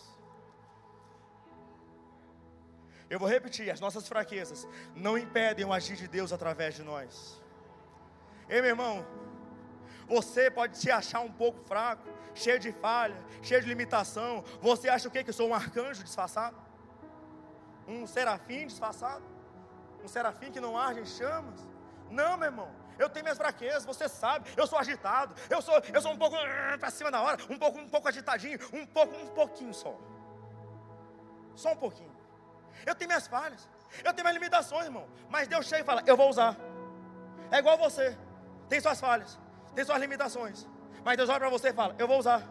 Eu 3.09 3.19
vou 3.19 3.27
repetir, 3.27 3.69
as 3.69 3.79
nossas 3.79 4.07
fraquezas 4.07 4.67
não 4.95 5.17
impedem 5.17 5.65
o 5.65 5.73
agir 5.73 5.95
de 5.95 6.07
Deus 6.07 6.31
através 6.31 6.75
de 6.75 6.83
nós. 6.83 7.41
Ei, 8.47 8.61
meu 8.61 8.71
irmão, 8.71 9.05
você 10.07 10.49
pode 10.49 10.77
se 10.77 10.91
achar 10.91 11.21
um 11.21 11.31
pouco 11.31 11.59
fraco, 11.63 12.07
cheio 12.35 12.59
de 12.59 12.71
falha, 12.71 13.15
cheio 13.41 13.61
de 13.61 13.67
limitação. 13.67 14.43
Você 14.61 14.89
acha 14.89 15.07
o 15.07 15.11
quê? 15.11 15.23
Que 15.23 15.29
eu 15.31 15.33
sou 15.33 15.49
um 15.49 15.53
arcanjo 15.53 16.03
disfarçado? 16.03 16.57
Um 17.87 18.05
serafim 18.07 18.67
disfarçado? 18.67 19.32
Um 20.03 20.07
serafim 20.07 20.51
que 20.51 20.59
não 20.59 20.77
arde 20.77 20.99
em 20.99 21.05
chamas. 21.05 21.59
Não, 22.09 22.37
meu 22.37 22.47
irmão. 22.47 22.69
Eu 22.99 23.09
tenho 23.09 23.23
minhas 23.23 23.37
fraquezas, 23.37 23.85
você 23.85 24.07
sabe. 24.07 24.49
Eu 24.55 24.67
sou 24.67 24.77
agitado. 24.77 25.33
Eu 25.49 25.61
sou, 25.61 25.81
eu 25.93 26.01
sou 26.01 26.11
um 26.11 26.17
pouco 26.17 26.35
uh, 26.35 26.77
para 26.79 26.89
cima 26.91 27.09
da 27.09 27.21
hora, 27.21 27.37
um 27.49 27.57
pouco, 27.57 27.79
um 27.79 27.89
pouco 27.89 28.07
agitadinho, 28.07 28.59
um 28.71 28.85
pouco, 28.85 29.15
um 29.15 29.27
pouquinho 29.29 29.73
só. 29.73 29.97
Só 31.55 31.71
um 31.71 31.77
pouquinho. 31.77 32.11
Eu 32.85 32.93
tenho 32.93 33.07
minhas 33.07 33.27
falhas. 33.27 33.67
Eu 34.03 34.13
tenho 34.13 34.25
minhas 34.25 34.35
limitações, 34.35 34.85
irmão. 34.85 35.07
Mas 35.29 35.47
Deus 35.47 35.65
chega 35.65 35.81
e 35.81 35.85
fala: 35.85 36.03
Eu 36.05 36.17
vou 36.17 36.29
usar. 36.29 36.55
É 37.51 37.57
igual 37.59 37.77
você. 37.77 38.17
Tem 38.67 38.79
suas 38.81 38.99
falhas, 38.99 39.39
tem 39.75 39.85
suas 39.85 39.99
limitações. 39.99 40.67
Mas 41.03 41.17
Deus 41.17 41.29
olha 41.29 41.39
para 41.39 41.49
você 41.49 41.69
e 41.69 41.73
fala: 41.73 41.95
Eu 41.97 42.07
vou 42.07 42.17
usar. 42.17 42.43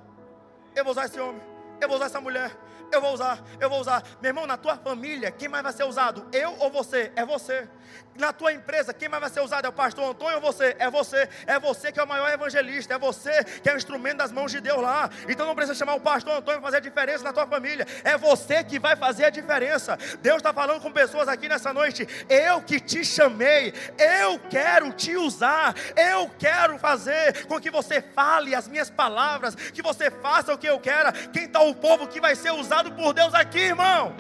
Eu 0.75 0.85
vou 0.85 0.92
usar 0.92 1.06
esse 1.06 1.21
homem. 1.21 1.51
Eu 1.82 1.88
vou 1.88 1.96
usar 1.96 2.06
essa 2.06 2.20
mulher 2.20 2.56
eu 2.92 3.00
vou 3.00 3.12
usar, 3.14 3.42
eu 3.58 3.70
vou 3.70 3.80
usar. 3.80 4.02
Meu 4.20 4.28
irmão, 4.28 4.46
na 4.46 4.56
tua 4.56 4.76
família, 4.76 5.30
quem 5.30 5.48
mais 5.48 5.62
vai 5.62 5.72
ser 5.72 5.84
usado? 5.84 6.26
Eu 6.32 6.54
ou 6.58 6.70
você? 6.70 7.10
É 7.16 7.24
você. 7.24 7.68
Na 8.14 8.32
tua 8.32 8.52
empresa, 8.52 8.92
quem 8.92 9.08
mais 9.08 9.20
vai 9.22 9.30
ser 9.30 9.40
usado? 9.40 9.64
É 9.64 9.68
o 9.68 9.72
pastor 9.72 10.11
Antônio 10.11 10.37
ou 10.37 10.40
você? 10.42 10.76
É 10.78 10.90
você. 10.90 11.28
É 11.46 11.58
você 11.58 11.90
que 11.90 11.99
é 11.99 12.02
o 12.02 12.06
maior 12.06 12.30
evangelista. 12.30 12.94
É 12.94 12.99
você 12.99 13.42
que 13.44 13.68
é 13.68 13.75
o 13.75 13.76
instrumento 13.76 14.18
das 14.18 14.30
mãos 14.30 14.50
de 14.50 14.61
Deus 14.61 14.82
lá. 14.82 15.08
Então 15.28 15.46
não 15.46 15.54
precisa 15.54 15.78
chamar 15.78 15.94
o 15.94 16.00
pastor 16.00 16.34
Antônio 16.34 16.61
para 16.61 16.70
fazer 16.70 16.76
a 16.76 16.80
diferença 16.80 17.25
na 17.25 17.32
tua 17.32 17.46
família. 17.46 17.87
É 18.04 18.18
você 18.18 18.62
que 18.62 18.78
vai 18.78 18.96
fazer 18.96 19.25
a 19.25 19.30
diferença. 19.30 19.99
Deus 20.20 20.37
está 20.37 20.52
falando 20.52 20.80
com 20.80 20.92
pessoas 20.92 21.26
aqui 21.26 21.49
nessa 21.49 21.72
noite. 21.72 22.06
Eu 22.28 22.61
que 22.61 22.78
te 22.78 23.04
chamei. 23.04 23.72
Eu 23.99 24.38
quero 24.50 24.92
te 24.92 25.16
usar. 25.16 25.75
Eu 25.96 26.30
quero 26.38 26.78
fazer 26.78 27.46
com 27.46 27.58
que 27.61 27.70
você 27.70 28.02
fale 28.02 28.54
as 28.54 28.68
minhas 28.68 28.90
palavras. 28.90 29.54
Que 29.54 29.80
você 29.80 30.11
faça 30.11 30.52
o 30.52 30.58
que 30.58 30.68
eu 30.68 30.78
quero. 30.78 31.12
Quem 31.30 31.44
está 31.44 31.61
o 31.61 31.75
povo 31.75 32.06
que 32.06 32.20
vai 32.20 32.37
ser 32.37 32.52
usado 32.52 32.92
por 32.92 33.14
Deus 33.14 33.34
aqui, 33.34 33.58
irmão. 33.58 34.14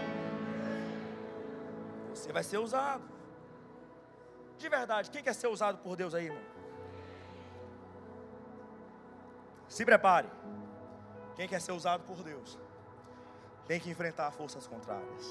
Você 2.14 2.32
vai 2.32 2.42
ser 2.42 2.58
usado. 2.58 3.11
De 4.62 4.68
verdade, 4.68 5.10
quem 5.12 5.22
quer 5.26 5.34
ser 5.34 5.48
usado 5.56 5.78
por 5.84 5.94
Deus 6.00 6.14
aí, 6.14 6.26
irmão? 6.26 6.44
Se 9.76 9.84
prepare. 9.90 10.28
Quem 11.36 11.48
quer 11.52 11.60
ser 11.60 11.72
usado 11.72 12.02
por 12.10 12.18
Deus 12.30 12.58
tem 13.66 13.80
que 13.80 13.90
enfrentar 13.94 14.30
forças 14.40 14.66
contrárias. 14.66 15.24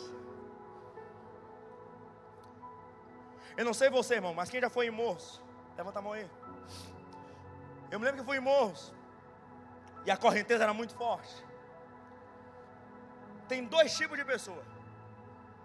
Eu 3.59 3.65
não 3.69 3.73
sei 3.73 3.89
você, 3.89 4.15
irmão, 4.15 4.33
mas 4.33 4.50
quem 4.50 4.61
já 4.65 4.69
foi 4.69 4.88
em 4.88 4.91
morros? 5.03 5.41
Levanta 5.77 6.00
a 6.00 6.01
mão 6.01 6.13
aí. 6.13 6.29
Eu 7.91 8.00
me 8.00 8.05
lembro 8.05 8.21
que 8.21 8.29
fui 8.29 8.38
em 8.38 8.47
morros. 8.51 8.93
E 10.05 10.11
a 10.11 10.17
correnteza 10.17 10.63
era 10.63 10.73
muito 10.73 10.95
forte 10.95 11.35
tem 13.51 13.65
dois 13.75 13.93
tipos 14.00 14.17
de 14.17 14.23
pessoa. 14.33 14.63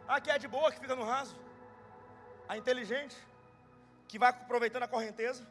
A 0.09 0.21
que 0.21 0.29
é 0.35 0.39
de 0.45 0.49
boa, 0.55 0.73
que 0.73 0.81
fica 0.85 0.97
no 1.01 1.05
raso. 1.05 1.37
A 2.49 2.57
inteligente, 2.61 3.17
que 4.09 4.19
vai 4.19 4.31
aproveitando 4.31 4.85
a 4.85 4.89
correnteza. 4.89 5.47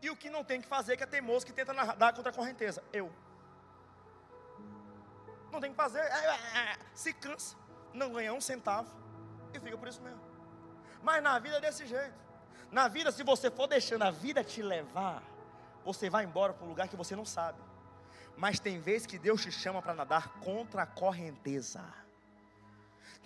E 0.00 0.10
o 0.10 0.16
que 0.16 0.28
não 0.28 0.44
tem 0.44 0.60
que 0.60 0.68
fazer, 0.68 0.96
que 0.96 1.02
é 1.02 1.06
teimoso, 1.06 1.46
que 1.46 1.52
tenta 1.52 1.72
nadar 1.72 2.12
contra 2.14 2.30
a 2.30 2.34
correnteza. 2.34 2.82
Eu. 2.92 3.10
Não 5.50 5.60
tem 5.60 5.70
que 5.70 5.76
fazer. 5.76 6.00
É, 6.00 6.26
é, 6.26 6.58
é, 6.58 6.76
se 6.94 7.12
cansa, 7.12 7.56
não 7.92 8.12
ganha 8.12 8.32
um 8.32 8.40
centavo. 8.40 8.94
E 9.54 9.60
fica 9.60 9.76
por 9.78 9.88
isso 9.88 10.02
mesmo. 10.02 10.20
Mas 11.02 11.22
na 11.22 11.38
vida 11.38 11.56
é 11.56 11.60
desse 11.60 11.86
jeito. 11.86 12.14
Na 12.70 12.88
vida, 12.88 13.10
se 13.12 13.22
você 13.22 13.50
for 13.50 13.66
deixando 13.66 14.02
a 14.02 14.10
vida 14.10 14.44
te 14.44 14.60
levar, 14.60 15.22
você 15.84 16.10
vai 16.10 16.24
embora 16.24 16.52
para 16.52 16.64
um 16.64 16.68
lugar 16.68 16.88
que 16.88 16.96
você 16.96 17.14
não 17.14 17.24
sabe. 17.24 17.58
Mas 18.36 18.60
tem 18.60 18.78
vezes 18.78 19.06
que 19.06 19.18
Deus 19.18 19.40
te 19.40 19.50
chama 19.50 19.80
para 19.80 19.94
nadar 19.94 20.40
contra 20.40 20.82
a 20.82 20.86
correnteza. 20.86 21.82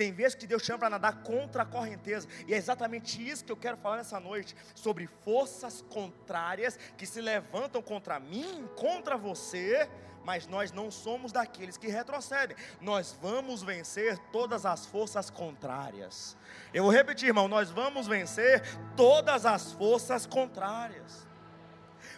Tem 0.00 0.14
vezes 0.14 0.34
que 0.34 0.46
Deus 0.46 0.62
chama 0.62 0.78
para 0.78 0.88
nadar 0.88 1.22
contra 1.22 1.62
a 1.62 1.66
correnteza. 1.66 2.26
E 2.48 2.54
é 2.54 2.56
exatamente 2.56 3.20
isso 3.20 3.44
que 3.44 3.52
eu 3.52 3.56
quero 3.56 3.76
falar 3.76 3.98
nessa 3.98 4.18
noite. 4.18 4.56
Sobre 4.74 5.06
forças 5.06 5.82
contrárias 5.90 6.78
que 6.96 7.04
se 7.04 7.20
levantam 7.20 7.82
contra 7.82 8.18
mim, 8.18 8.66
contra 8.76 9.18
você. 9.18 9.86
Mas 10.24 10.46
nós 10.46 10.72
não 10.72 10.90
somos 10.90 11.32
daqueles 11.32 11.76
que 11.76 11.88
retrocedem. 11.88 12.56
Nós 12.80 13.14
vamos 13.20 13.62
vencer 13.62 14.16
todas 14.32 14.64
as 14.64 14.86
forças 14.86 15.28
contrárias. 15.28 16.34
Eu 16.72 16.84
vou 16.84 16.92
repetir, 16.92 17.28
irmão. 17.28 17.46
Nós 17.46 17.70
vamos 17.70 18.06
vencer 18.06 18.62
todas 18.96 19.44
as 19.44 19.72
forças 19.72 20.24
contrárias. 20.24 21.28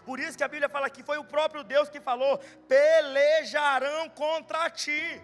Por 0.07 0.21
isso 0.21 0.39
que 0.39 0.45
a 0.45 0.49
Bíblia 0.49 0.69
fala 0.69 0.89
que 0.89 1.03
foi 1.03 1.19
o 1.19 1.25
próprio 1.25 1.65
Deus 1.65 1.89
que 1.89 2.01
falou: 2.01 2.39
pelejarão 2.69 4.09
contra 4.11 4.71
ti. 4.71 5.21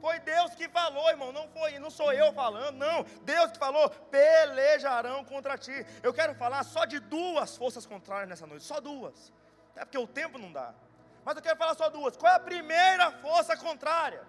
Foi 0.00 0.18
Deus 0.20 0.54
que 0.54 0.68
falou, 0.68 1.08
irmão, 1.10 1.30
não 1.30 1.46
foi, 1.48 1.78
não 1.78 1.90
sou 1.90 2.12
eu 2.12 2.32
falando, 2.32 2.76
não. 2.76 3.04
Deus 3.22 3.50
que 3.52 3.58
falou, 3.58 3.88
pelejarão 3.90 5.24
contra 5.24 5.58
ti. 5.58 5.86
Eu 6.02 6.12
quero 6.12 6.34
falar 6.34 6.62
só 6.64 6.84
de 6.86 6.98
duas 6.98 7.56
forças 7.56 7.84
contrárias 7.84 8.28
nessa 8.28 8.46
noite, 8.46 8.64
só 8.64 8.80
duas. 8.80 9.32
É 9.76 9.84
porque 9.84 9.98
o 9.98 10.06
tempo 10.06 10.38
não 10.38 10.50
dá. 10.50 10.74
Mas 11.24 11.36
eu 11.36 11.42
quero 11.42 11.56
falar 11.58 11.74
só 11.74 11.90
duas. 11.90 12.16
Qual 12.16 12.32
é 12.32 12.36
a 12.36 12.40
primeira 12.40 13.12
força 13.12 13.56
contrária? 13.56 14.22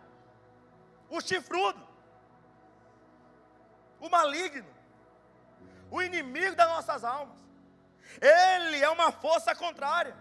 O 1.09 1.21
chifrudo. 1.21 1.87
O 3.99 4.09
maligno. 4.09 4.67
O 5.89 6.01
inimigo 6.01 6.55
das 6.55 6.67
nossas 6.67 7.03
almas. 7.03 7.37
Ele 8.19 8.83
é 8.83 8.89
uma 8.89 9.11
força 9.11 9.55
contrária. 9.55 10.15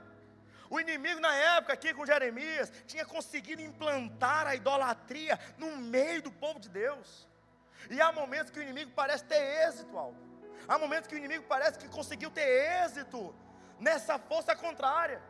O 0.70 0.78
inimigo, 0.78 1.20
na 1.20 1.34
época, 1.34 1.72
aqui 1.72 1.92
com 1.92 2.06
Jeremias, 2.06 2.72
tinha 2.86 3.04
conseguido 3.04 3.60
implantar 3.60 4.46
a 4.46 4.54
idolatria 4.54 5.38
no 5.58 5.76
meio 5.76 6.22
do 6.22 6.30
povo 6.30 6.60
de 6.60 6.68
Deus. 6.68 7.28
E 7.90 8.00
há 8.00 8.12
momentos 8.12 8.50
que 8.52 8.60
o 8.60 8.62
inimigo 8.62 8.92
parece 8.94 9.24
ter 9.24 9.42
êxito, 9.66 9.98
Aldo. 9.98 10.16
Há 10.68 10.78
momentos 10.78 11.08
que 11.08 11.16
o 11.16 11.18
inimigo 11.18 11.44
parece 11.48 11.76
que 11.76 11.88
conseguiu 11.88 12.30
ter 12.30 12.46
êxito 12.84 13.34
nessa 13.80 14.16
força 14.16 14.54
contrária. 14.54 15.20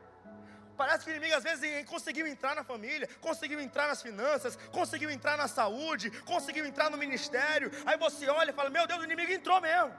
Parece 0.77 1.05
que 1.05 1.11
o 1.11 1.15
inimigo 1.15 1.35
às 1.35 1.43
vezes 1.43 1.85
conseguiu 1.87 2.27
entrar 2.27 2.55
na 2.55 2.63
família, 2.63 3.09
conseguiu 3.21 3.61
entrar 3.61 3.89
nas 3.89 4.03
finanças, 4.03 4.57
conseguiu 4.71 5.11
entrar 5.11 5.39
na 5.39 5.49
saúde, 5.49 6.11
conseguiu 6.23 6.67
entrar 6.67 6.91
no 6.91 6.99
ministério. 6.99 7.71
Aí 7.87 7.97
você 7.97 8.29
olha 8.29 8.51
e 8.51 8.55
fala: 8.55 8.69
Meu 8.69 8.87
Deus, 8.87 9.01
o 9.01 9.05
inimigo 9.05 9.33
entrou 9.33 9.59
mesmo. 9.61 9.95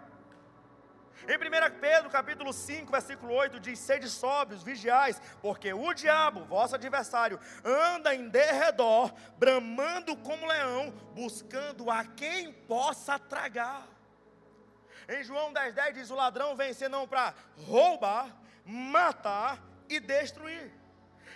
Em 1.27 1.37
1 1.37 1.79
Pedro 1.79 2.09
capítulo 2.09 2.51
5, 2.51 2.91
versículo 2.91 3.33
8, 3.33 3.59
diz: 3.59 3.77
Sede 3.79 4.09
sóbrios, 4.09 4.63
vigiais, 4.63 5.21
porque 5.41 5.71
o 5.73 5.93
diabo, 5.93 6.45
vosso 6.45 6.75
adversário, 6.75 7.39
anda 7.63 8.15
em 8.15 8.27
derredor, 8.27 9.13
bramando 9.37 10.15
como 10.17 10.47
leão, 10.47 10.91
buscando 11.13 11.91
a 11.91 12.03
quem 12.03 12.51
possa 12.51 13.19
tragar. 13.19 13.87
Em 15.07 15.23
João 15.23 15.53
10,10 15.53 15.71
10 15.73 15.93
diz: 15.95 16.09
O 16.09 16.15
ladrão 16.15 16.55
vem 16.55 16.73
senão 16.73 17.07
para 17.07 17.33
roubar, 17.55 18.35
matar 18.65 19.59
e 19.87 19.99
destruir. 19.99 20.80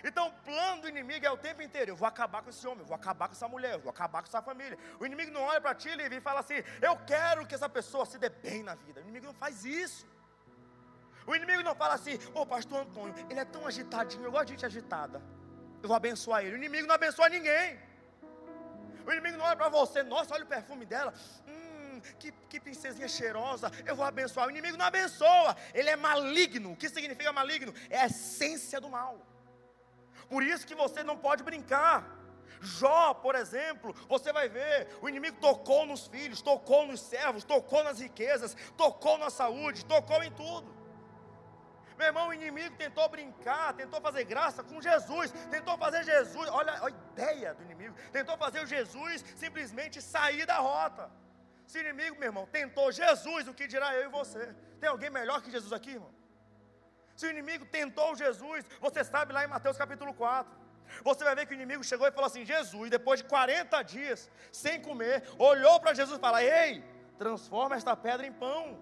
Então, 0.03 0.27
o 0.27 0.33
plano 0.43 0.81
do 0.81 0.89
inimigo 0.89 1.25
é 1.25 1.31
o 1.31 1.37
tempo 1.37 1.61
inteiro: 1.61 1.91
eu 1.91 1.95
vou 1.95 2.07
acabar 2.07 2.41
com 2.41 2.49
esse 2.49 2.65
homem, 2.67 2.81
eu 2.81 2.85
vou 2.85 2.95
acabar 2.95 3.27
com 3.27 3.33
essa 3.33 3.47
mulher, 3.47 3.73
eu 3.73 3.79
vou 3.79 3.89
acabar 3.89 4.21
com 4.21 4.27
essa 4.27 4.41
família. 4.41 4.77
O 4.99 5.05
inimigo 5.05 5.31
não 5.31 5.41
olha 5.41 5.61
para 5.61 5.75
ti 5.75 5.89
e 5.89 6.21
fala 6.21 6.39
assim: 6.39 6.63
eu 6.81 6.97
quero 7.05 7.45
que 7.45 7.55
essa 7.55 7.69
pessoa 7.69 8.05
se 8.05 8.17
dê 8.17 8.29
bem 8.29 8.63
na 8.63 8.75
vida. 8.75 8.99
O 9.01 9.03
inimigo 9.03 9.27
não 9.27 9.33
faz 9.33 9.65
isso. 9.65 10.05
O 11.27 11.35
inimigo 11.35 11.63
não 11.63 11.75
fala 11.75 11.95
assim: 11.95 12.15
ô 12.33 12.41
oh, 12.41 12.45
pastor 12.45 12.81
Antônio, 12.81 13.13
ele 13.29 13.39
é 13.39 13.45
tão 13.45 13.65
agitadinho, 13.65 14.25
eu 14.25 14.31
gosto 14.31 14.45
de 14.45 14.51
gente 14.53 14.65
agitada. 14.65 15.21
Eu 15.81 15.87
vou 15.87 15.95
abençoar 15.95 16.43
ele. 16.43 16.55
O 16.55 16.57
inimigo 16.57 16.87
não 16.87 16.95
abençoa 16.95 17.29
ninguém. 17.29 17.79
O 19.05 19.11
inimigo 19.11 19.37
não 19.37 19.45
olha 19.45 19.55
para 19.55 19.69
você, 19.69 20.01
nossa, 20.01 20.33
olha 20.33 20.43
o 20.43 20.47
perfume 20.47 20.85
dela. 20.85 21.13
Hum, 21.47 22.01
que, 22.19 22.31
que 22.49 22.59
princesinha 22.59 23.07
cheirosa, 23.07 23.71
eu 23.85 23.95
vou 23.95 24.05
abençoar. 24.05 24.47
O 24.47 24.51
inimigo 24.51 24.77
não 24.77 24.85
abençoa, 24.85 25.55
ele 25.73 25.89
é 25.89 25.95
maligno. 25.95 26.71
O 26.71 26.75
que 26.75 26.89
significa 26.89 27.31
maligno? 27.31 27.73
É 27.89 28.01
a 28.01 28.05
essência 28.07 28.81
do 28.81 28.89
mal. 28.89 29.19
Por 30.29 30.44
isso 30.44 30.67
que 30.67 30.75
você 30.75 31.03
não 31.03 31.17
pode 31.17 31.44
brincar. 31.44 32.15
Jó, 32.62 33.13
por 33.13 33.36
exemplo, 33.36 33.94
você 34.08 34.32
vai 34.34 34.48
ver, 34.50 34.88
o 35.01 35.10
inimigo 35.10 35.38
tocou 35.39 35.86
nos 35.86 36.08
filhos, 36.08 36.41
tocou 36.41 36.88
nos 36.88 37.00
servos, 37.00 37.44
tocou 37.44 37.84
nas 37.84 38.00
riquezas, 38.00 38.55
tocou 38.75 39.17
na 39.17 39.29
saúde, 39.29 39.86
tocou 39.86 40.24
em 40.24 40.32
tudo. 40.32 40.74
Meu 41.98 42.08
irmão, 42.08 42.27
o 42.27 42.34
inimigo 42.34 42.75
tentou 42.75 43.08
brincar, 43.08 43.74
tentou 43.74 44.01
fazer 44.01 44.25
graça 44.25 44.63
com 44.63 44.82
Jesus, 44.82 45.32
tentou 45.50 45.77
fazer 45.77 46.03
Jesus, 46.03 46.50
olha 46.50 46.74
a 46.84 46.89
ideia 46.89 47.53
do 47.53 47.63
inimigo, 47.63 47.96
tentou 48.12 48.38
fazer 48.38 48.62
o 48.62 48.67
Jesus 48.67 49.24
simplesmente 49.36 50.01
sair 50.01 50.46
da 50.46 50.58
rota. 50.58 51.10
Se 51.65 51.79
inimigo, 51.79 52.20
meu 52.20 52.27
irmão, 52.27 52.46
tentou 52.48 52.91
Jesus, 52.91 53.48
o 53.48 53.53
que 53.53 53.67
dirá 53.67 53.96
eu 53.96 54.03
e 54.03 54.12
você? 54.12 54.53
Tem 54.79 54.89
alguém 54.89 55.10
melhor 55.10 55.41
que 55.41 55.50
Jesus 55.50 55.72
aqui, 55.72 55.91
irmão? 55.91 56.13
Se 57.15 57.25
o 57.25 57.29
inimigo 57.29 57.65
tentou 57.65 58.15
Jesus, 58.15 58.65
você 58.81 59.03
sabe 59.03 59.31
lá 59.31 59.43
em 59.43 59.48
Mateus 59.48 59.77
capítulo 59.77 60.13
4. 60.13 60.65
Você 61.03 61.24
vai 61.24 61.36
ver 61.36 61.45
que 61.45 61.53
o 61.53 61.55
inimigo 61.55 61.84
chegou 61.84 62.07
e 62.07 62.12
falou 62.12 62.27
assim: 62.27 62.45
Jesus, 62.45 62.89
depois 62.89 63.22
de 63.22 63.27
40 63.27 63.81
dias 63.84 64.29
sem 64.51 64.81
comer, 64.81 65.24
olhou 65.38 65.79
para 65.79 65.93
Jesus 65.93 66.17
e 66.17 66.22
falou: 66.22 66.39
Ei, 66.39 66.84
transforma 67.17 67.75
esta 67.75 67.95
pedra 67.95 68.25
em 68.25 68.31
pão. 68.31 68.77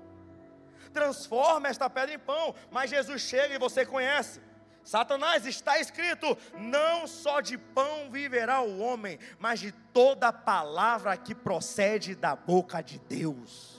Transforma 0.92 1.68
esta 1.68 1.90
pedra 1.90 2.13
em 2.13 2.20
pão. 2.20 2.56
Mas 2.72 2.90
Jesus 2.90 3.22
chega 3.22 3.56
e 3.56 3.60
você 3.60 3.86
conhece. 3.86 4.42
Satanás 4.84 5.46
está 5.46 5.80
escrito: 5.80 6.38
não 6.58 7.08
só 7.08 7.40
de 7.40 7.58
pão 7.58 8.12
viverá 8.12 8.62
o 8.62 8.80
homem, 8.80 9.18
mas 9.40 9.60
de 9.60 9.72
toda 9.72 10.34
palavra 10.34 11.16
que 11.16 11.34
procede 11.34 12.16
da 12.16 12.36
boca 12.36 12.82
de 12.82 13.00
Deus. 13.00 13.73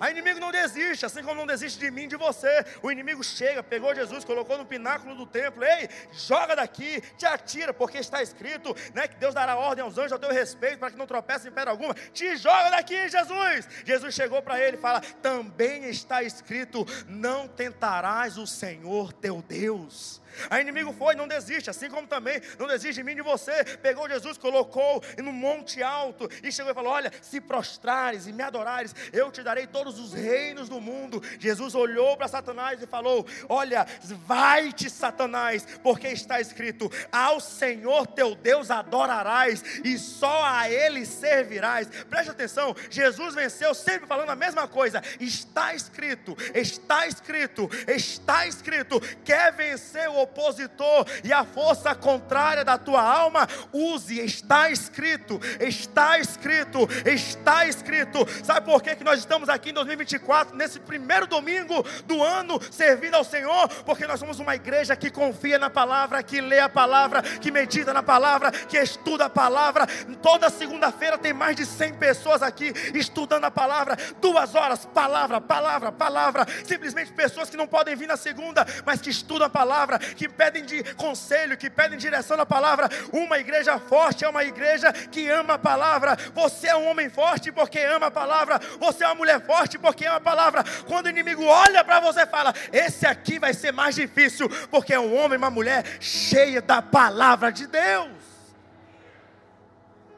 O 0.00 0.06
inimigo 0.06 0.40
não 0.40 0.50
desiste, 0.50 1.04
assim 1.04 1.22
como 1.22 1.34
não 1.34 1.46
desiste 1.46 1.78
de 1.78 1.90
mim, 1.90 2.08
de 2.08 2.16
você. 2.16 2.64
O 2.82 2.90
inimigo 2.90 3.22
chega, 3.22 3.62
pegou 3.62 3.94
Jesus, 3.94 4.24
colocou 4.24 4.56
no 4.56 4.64
pináculo 4.64 5.14
do 5.14 5.26
templo. 5.26 5.62
Ei, 5.62 5.90
joga 6.12 6.56
daqui, 6.56 7.02
te 7.18 7.26
atira, 7.26 7.74
porque 7.74 7.98
está 7.98 8.22
escrito, 8.22 8.74
né, 8.94 9.06
que 9.06 9.16
Deus 9.16 9.34
dará 9.34 9.56
ordem 9.56 9.84
aos 9.84 9.98
anjos 9.98 10.12
ao 10.12 10.18
teu 10.18 10.32
respeito 10.32 10.78
para 10.78 10.90
que 10.90 10.96
não 10.96 11.06
tropece 11.06 11.48
em 11.48 11.52
pedra 11.52 11.70
alguma. 11.70 11.92
Te 12.14 12.34
joga 12.38 12.70
daqui, 12.70 13.08
Jesus. 13.10 13.68
Jesus 13.84 14.14
chegou 14.14 14.40
para 14.40 14.58
ele 14.58 14.78
e 14.78 14.80
fala: 14.80 15.02
"Também 15.20 15.84
está 15.84 16.22
escrito: 16.22 16.86
não 17.06 17.46
tentarás 17.46 18.38
o 18.38 18.46
Senhor 18.46 19.12
teu 19.12 19.42
Deus". 19.42 20.22
A 20.48 20.60
inimigo 20.60 20.92
foi, 20.92 21.14
não 21.14 21.28
desiste, 21.28 21.70
assim 21.70 21.88
como 21.88 22.06
também 22.06 22.40
não 22.58 22.66
desiste 22.66 23.00
de 23.00 23.04
mim 23.04 23.14
de 23.14 23.22
você. 23.22 23.64
Pegou 23.82 24.08
Jesus, 24.08 24.38
colocou 24.38 25.02
no 25.18 25.32
monte 25.32 25.82
alto 25.82 26.28
e 26.42 26.50
chegou 26.52 26.72
e 26.72 26.74
falou: 26.74 26.92
Olha, 26.92 27.12
se 27.22 27.40
prostrares 27.40 28.26
e 28.26 28.32
me 28.32 28.42
adorares, 28.42 28.94
eu 29.12 29.30
te 29.30 29.42
darei 29.42 29.66
todos 29.66 29.98
os 29.98 30.12
reinos 30.12 30.68
do 30.68 30.80
mundo. 30.80 31.22
Jesus 31.38 31.74
olhou 31.74 32.16
para 32.16 32.28
Satanás 32.28 32.82
e 32.82 32.86
falou: 32.86 33.26
Olha, 33.48 33.86
vai-te, 34.26 34.88
Satanás, 34.90 35.66
porque 35.82 36.08
está 36.08 36.40
escrito: 36.40 36.90
Ao 37.10 37.40
Senhor 37.40 38.06
teu 38.06 38.34
Deus 38.34 38.70
adorarás 38.70 39.62
e 39.84 39.98
só 39.98 40.44
a 40.44 40.70
Ele 40.70 41.04
servirás. 41.06 41.88
Preste 42.08 42.30
atenção, 42.30 42.74
Jesus 42.90 43.34
venceu 43.34 43.74
sempre 43.74 44.06
falando 44.06 44.30
a 44.30 44.36
mesma 44.36 44.66
coisa. 44.66 45.02
Está 45.18 45.74
escrito, 45.74 46.36
está 46.54 47.06
escrito, 47.06 47.68
está 47.86 48.46
escrito. 48.46 49.00
Quer 49.24 49.52
vencer 49.52 50.08
o 50.08 50.19
opositor 50.20 51.06
e 51.24 51.32
a 51.32 51.44
força 51.44 51.94
contrária 51.94 52.64
da 52.64 52.78
tua 52.78 53.02
alma, 53.02 53.46
use, 53.72 54.20
está 54.20 54.70
escrito, 54.70 55.40
está 55.60 56.18
escrito, 56.18 56.88
está 57.04 57.66
escrito. 57.66 58.26
Sabe 58.44 58.66
por 58.66 58.82
que, 58.82 58.96
que 58.96 59.04
nós 59.04 59.18
estamos 59.18 59.48
aqui 59.48 59.70
em 59.70 59.74
2024, 59.74 60.56
nesse 60.56 60.80
primeiro 60.80 61.26
domingo 61.26 61.82
do 62.06 62.22
ano, 62.22 62.60
servindo 62.70 63.14
ao 63.14 63.24
Senhor? 63.24 63.68
Porque 63.84 64.06
nós 64.06 64.20
somos 64.20 64.38
uma 64.38 64.54
igreja 64.54 64.96
que 64.96 65.10
confia 65.10 65.58
na 65.58 65.70
palavra, 65.70 66.22
que 66.22 66.40
lê 66.40 66.58
a 66.58 66.68
palavra, 66.68 67.22
que 67.22 67.50
medita 67.50 67.92
na 67.92 68.02
palavra, 68.02 68.50
que 68.50 68.78
estuda 68.78 69.26
a 69.26 69.30
palavra. 69.30 69.86
Toda 70.22 70.50
segunda-feira 70.50 71.18
tem 71.18 71.32
mais 71.32 71.56
de 71.56 71.66
100 71.66 71.94
pessoas 71.94 72.42
aqui 72.42 72.72
estudando 72.94 73.44
a 73.44 73.50
palavra, 73.50 73.96
duas 74.20 74.54
horas, 74.54 74.84
palavra, 74.86 75.40
palavra, 75.40 75.92
palavra. 75.92 76.46
Simplesmente 76.64 77.12
pessoas 77.12 77.50
que 77.50 77.56
não 77.56 77.66
podem 77.66 77.96
vir 77.96 78.06
na 78.06 78.16
segunda, 78.16 78.66
mas 78.84 79.00
que 79.00 79.10
estudam 79.10 79.46
a 79.46 79.50
palavra, 79.50 79.98
que 80.14 80.28
pedem 80.28 80.64
de 80.64 80.82
conselho, 80.94 81.56
que 81.56 81.70
pedem 81.70 81.98
direção 81.98 82.36
na 82.36 82.46
palavra. 82.46 82.88
Uma 83.12 83.38
igreja 83.38 83.78
forte 83.78 84.24
é 84.24 84.28
uma 84.28 84.44
igreja 84.44 84.92
que 84.92 85.28
ama 85.28 85.54
a 85.54 85.58
palavra. 85.58 86.16
Você 86.34 86.68
é 86.68 86.76
um 86.76 86.88
homem 86.88 87.08
forte 87.08 87.52
porque 87.52 87.78
ama 87.78 88.06
a 88.06 88.10
palavra. 88.10 88.58
Você 88.78 89.04
é 89.04 89.06
uma 89.06 89.14
mulher 89.14 89.40
forte 89.44 89.78
porque 89.78 90.04
ama 90.06 90.16
a 90.16 90.20
palavra. 90.20 90.64
Quando 90.86 91.06
o 91.06 91.10
inimigo 91.10 91.44
olha 91.44 91.84
para 91.84 92.00
você, 92.00 92.26
fala: 92.26 92.52
Esse 92.72 93.06
aqui 93.06 93.38
vai 93.38 93.54
ser 93.54 93.72
mais 93.72 93.94
difícil, 93.94 94.48
porque 94.68 94.94
é 94.94 95.00
um 95.00 95.16
homem, 95.16 95.38
uma 95.38 95.50
mulher 95.50 95.84
cheia 96.00 96.60
da 96.60 96.82
palavra 96.82 97.50
de 97.50 97.66
Deus. 97.66 98.10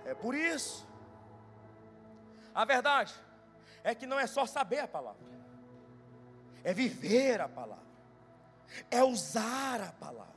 É 0.07 0.14
por 0.14 0.35
isso. 0.35 0.87
A 2.55 2.64
verdade 2.64 3.14
é 3.83 3.94
que 3.94 4.07
não 4.07 4.20
é 4.20 4.26
só 4.26 4.44
saber 4.46 4.81
a 4.81 4.88
palavra, 4.88 5.20
é 6.62 6.74
viver 6.74 7.40
a 7.40 7.48
palavra 7.48 7.91
é 8.90 9.02
usar 9.02 9.80
a 9.80 9.92
palavra. 9.92 10.32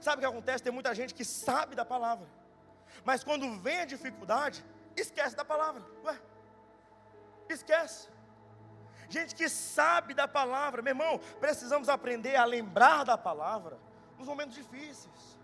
Sabe 0.00 0.16
o 0.16 0.20
que 0.20 0.26
acontece? 0.26 0.64
Tem 0.64 0.72
muita 0.72 0.94
gente 0.94 1.14
que 1.14 1.24
sabe 1.24 1.74
da 1.74 1.84
palavra, 1.84 2.26
mas 3.04 3.22
quando 3.22 3.58
vem 3.60 3.80
a 3.80 3.84
dificuldade, 3.84 4.64
esquece 4.96 5.36
da 5.36 5.44
palavra. 5.44 5.82
Ué, 6.04 6.18
esquece. 7.48 8.08
Gente 9.08 9.34
que 9.34 9.48
sabe 9.48 10.14
da 10.14 10.28
palavra, 10.28 10.82
meu 10.82 10.92
irmão, 10.92 11.18
precisamos 11.40 11.88
aprender 11.88 12.36
a 12.36 12.44
lembrar 12.44 13.04
da 13.04 13.18
palavra 13.18 13.78
nos 14.16 14.26
momentos 14.28 14.54
difíceis. 14.54 15.38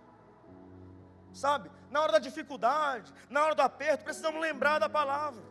Sabe? 1.33 1.70
Na 1.90 2.00
hora 2.00 2.12
da 2.12 2.18
dificuldade, 2.18 3.12
na 3.29 3.44
hora 3.44 3.55
do 3.55 3.62
aperto, 3.62 4.05
precisamos 4.05 4.40
lembrar 4.40 4.79
da 4.79 4.88
palavra. 4.88 5.42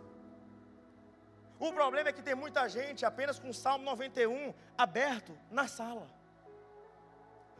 O 1.59 1.71
problema 1.71 2.09
é 2.09 2.13
que 2.13 2.21
tem 2.21 2.35
muita 2.35 2.67
gente 2.67 3.05
apenas 3.05 3.37
com 3.37 3.49
o 3.49 3.53
Salmo 3.53 3.83
91 3.85 4.53
aberto 4.77 5.37
na 5.51 5.67
sala. 5.67 6.09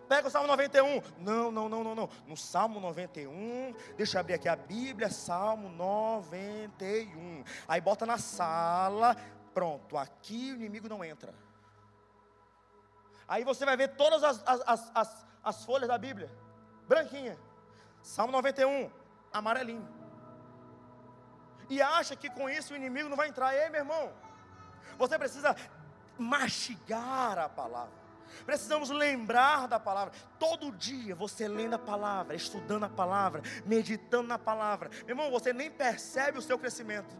Pega 0.07 0.27
o 0.27 0.31
Salmo 0.31 0.47
91. 0.47 1.01
Não, 1.17 1.51
não, 1.51 1.67
não, 1.67 1.83
não, 1.83 1.95
não. 1.95 2.09
No 2.27 2.37
Salmo 2.37 2.79
91, 2.79 3.75
deixa 3.97 4.17
eu 4.17 4.21
abrir 4.21 4.35
aqui 4.35 4.47
a 4.47 4.55
Bíblia, 4.55 5.09
Salmo 5.09 5.69
91. 5.69 7.43
Aí 7.67 7.81
bota 7.81 8.05
na 8.05 8.17
sala, 8.17 9.15
pronto, 9.53 9.97
aqui 9.97 10.51
o 10.51 10.55
inimigo 10.55 10.87
não 10.87 11.03
entra. 11.03 11.33
Aí 13.27 13.43
você 13.43 13.65
vai 13.65 13.75
ver 13.75 13.95
todas 13.95 14.23
as, 14.23 14.43
as, 14.45 14.91
as, 14.93 15.25
as 15.43 15.65
folhas 15.65 15.87
da 15.87 15.97
Bíblia, 15.97 16.31
branquinha. 16.87 17.37
Salmo 18.01 18.31
91, 18.31 18.91
amarelinho. 19.33 19.87
E 21.67 21.81
acha 21.81 22.15
que 22.15 22.29
com 22.29 22.47
isso 22.47 22.73
o 22.73 22.75
inimigo 22.75 23.09
não 23.09 23.17
vai 23.17 23.29
entrar. 23.29 23.55
Ei, 23.55 23.69
meu 23.69 23.81
irmão, 23.81 24.13
você 24.97 25.17
precisa 25.17 25.55
mastigar 26.17 27.39
a 27.39 27.49
palavra. 27.49 28.04
Precisamos 28.45 28.89
lembrar 28.89 29.67
da 29.67 29.79
palavra. 29.79 30.13
Todo 30.39 30.71
dia 30.71 31.15
você 31.15 31.47
lendo 31.47 31.75
a 31.75 31.79
palavra, 31.79 32.35
estudando 32.35 32.83
a 32.83 32.89
palavra, 32.89 33.41
meditando 33.65 34.27
na 34.27 34.39
palavra. 34.39 34.89
Meu 35.05 35.09
irmão, 35.09 35.31
você 35.31 35.53
nem 35.53 35.69
percebe 35.71 36.37
o 36.37 36.41
seu 36.41 36.57
crescimento. 36.57 37.15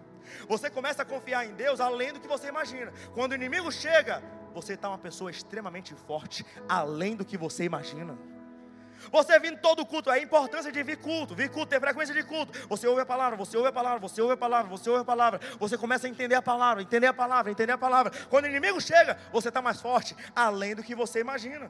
Você 0.48 0.70
começa 0.70 1.04
a 1.04 1.06
confiar 1.06 1.46
em 1.46 1.54
Deus 1.54 1.80
além 1.80 2.14
do 2.14 2.20
que 2.20 2.28
você 2.28 2.48
imagina. 2.48 2.92
Quando 3.14 3.34
o 3.34 3.36
inimigo 3.36 3.72
chega, 3.72 4.24
você 4.54 4.74
está 4.74 4.90
uma 4.90 4.98
pessoa 4.98 5.30
extremamente 5.30 5.94
forte, 5.94 6.46
além 6.68 7.16
do 7.16 7.26
que 7.26 7.38
você 7.38 7.64
imagina. 7.64 8.18
Você 9.12 9.40
vindo 9.40 9.58
todo 9.60 9.86
culto, 9.86 10.10
é 10.10 10.14
a 10.14 10.20
importância 10.20 10.72
de 10.72 10.84
vir 10.84 10.98
culto, 10.98 11.36
vir 11.36 11.50
culto, 11.50 11.68
ter 11.68 11.80
frequência 11.80 12.14
de 12.14 12.24
culto. 12.24 12.68
Você 12.68 12.88
ouve 12.88 13.02
a 13.02 13.06
palavra, 13.06 13.38
você 13.38 13.58
ouve 13.58 13.70
a 13.70 13.72
palavra, 13.72 14.00
você 14.00 14.22
ouve 14.22 14.34
a 14.34 14.38
palavra, 14.38 14.70
você 14.70 14.90
ouve 14.90 15.02
a 15.02 15.06
palavra. 15.06 15.40
Você 15.60 15.78
começa 15.78 16.08
a 16.08 16.10
entender 16.10 16.36
a 16.36 16.42
palavra, 16.42 16.82
entender 16.82 17.08
a 17.08 17.14
palavra, 17.14 17.52
entender 17.52 17.74
a 17.74 17.78
palavra. 17.78 18.12
Quando 18.30 18.46
o 18.46 18.48
inimigo 18.48 18.80
chega, 18.82 19.18
você 19.32 19.50
está 19.50 19.62
mais 19.62 19.82
forte, 19.82 20.16
além 20.36 20.76
do 20.76 20.84
que 20.84 20.96
você 20.96 21.20
imagina. 21.20 21.70